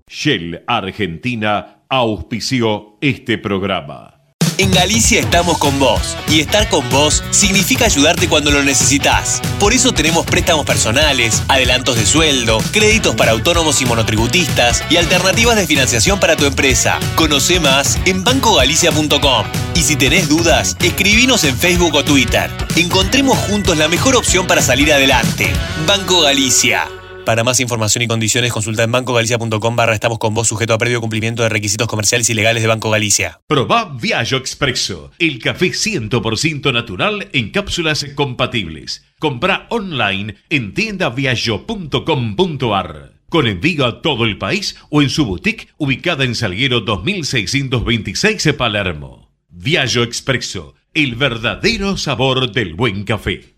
Shell 0.08 0.64
Argentina 0.66 1.84
auspició 1.88 2.96
este 3.00 3.38
programa. 3.38 4.19
En 4.60 4.70
Galicia 4.72 5.20
estamos 5.20 5.56
con 5.56 5.78
vos 5.78 6.18
y 6.28 6.40
estar 6.40 6.68
con 6.68 6.86
vos 6.90 7.24
significa 7.30 7.86
ayudarte 7.86 8.28
cuando 8.28 8.50
lo 8.50 8.62
necesitas. 8.62 9.40
Por 9.58 9.72
eso 9.72 9.92
tenemos 9.92 10.26
préstamos 10.26 10.66
personales, 10.66 11.42
adelantos 11.48 11.96
de 11.96 12.04
sueldo, 12.04 12.58
créditos 12.70 13.14
para 13.14 13.32
autónomos 13.32 13.80
y 13.80 13.86
monotributistas 13.86 14.84
y 14.90 14.98
alternativas 14.98 15.56
de 15.56 15.66
financiación 15.66 16.20
para 16.20 16.36
tu 16.36 16.44
empresa. 16.44 17.00
Conoce 17.14 17.58
más 17.58 17.98
en 18.04 18.22
bancogalicia.com. 18.22 19.46
Y 19.74 19.80
si 19.80 19.96
tenés 19.96 20.28
dudas, 20.28 20.76
escribinos 20.82 21.44
en 21.44 21.56
Facebook 21.56 21.94
o 21.94 22.04
Twitter. 22.04 22.50
Encontremos 22.76 23.38
juntos 23.38 23.78
la 23.78 23.88
mejor 23.88 24.14
opción 24.14 24.46
para 24.46 24.60
salir 24.60 24.92
adelante. 24.92 25.50
Banco 25.86 26.20
Galicia. 26.20 26.86
Para 27.24 27.44
más 27.44 27.60
información 27.60 28.02
y 28.02 28.08
condiciones, 28.08 28.52
consulta 28.52 28.82
en 28.82 28.92
bancogalicia.com 28.92 29.76
barra 29.76 29.94
estamos 29.94 30.18
con 30.18 30.34
vos 30.34 30.48
sujeto 30.48 30.74
a 30.74 30.78
previo 30.78 31.00
cumplimiento 31.00 31.42
de 31.42 31.48
requisitos 31.48 31.86
comerciales 31.86 32.28
y 32.30 32.34
legales 32.34 32.62
de 32.62 32.68
Banco 32.68 32.90
Galicia. 32.90 33.40
Probá 33.46 33.96
Viaggio 34.00 34.38
Expresso, 34.38 35.12
el 35.18 35.38
café 35.38 35.66
100% 35.66 36.72
natural 36.72 37.28
en 37.32 37.50
cápsulas 37.50 38.06
compatibles. 38.14 39.04
Comprá 39.18 39.66
online 39.70 40.36
en 40.48 40.74
tiendaviaggio.com.ar. 40.74 43.12
Con 43.28 43.46
envío 43.46 43.86
a 43.86 44.02
todo 44.02 44.24
el 44.24 44.38
país 44.38 44.76
o 44.88 45.02
en 45.02 45.10
su 45.10 45.24
boutique 45.24 45.68
ubicada 45.76 46.24
en 46.24 46.34
Salguero 46.34 46.80
2626 46.80 48.54
Palermo. 48.54 49.30
Viaggio 49.48 50.02
Expresso, 50.02 50.74
el 50.94 51.14
verdadero 51.14 51.96
sabor 51.96 52.50
del 52.50 52.74
buen 52.74 53.04
café. 53.04 53.54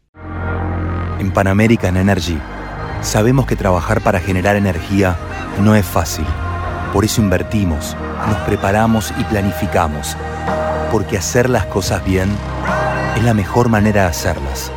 En 1.18 1.32
Pan 1.32 1.46
American 1.46 1.96
Energy 1.96 2.36
sabemos 3.02 3.46
que 3.46 3.56
trabajar 3.56 4.02
para 4.02 4.20
generar 4.20 4.56
energía 4.56 5.16
no 5.60 5.74
es 5.74 5.84
fácil. 5.84 6.24
Por 6.92 7.04
eso 7.04 7.20
invertimos, 7.20 7.96
nos 8.28 8.38
preparamos 8.38 9.12
y 9.18 9.24
planificamos. 9.24 10.16
Porque 10.90 11.16
hacer 11.16 11.50
las 11.50 11.66
cosas 11.66 12.04
bien 12.04 12.28
es 13.16 13.22
la 13.24 13.34
mejor 13.34 13.68
manera 13.68 14.02
de 14.02 14.08
hacerlas. 14.08 14.72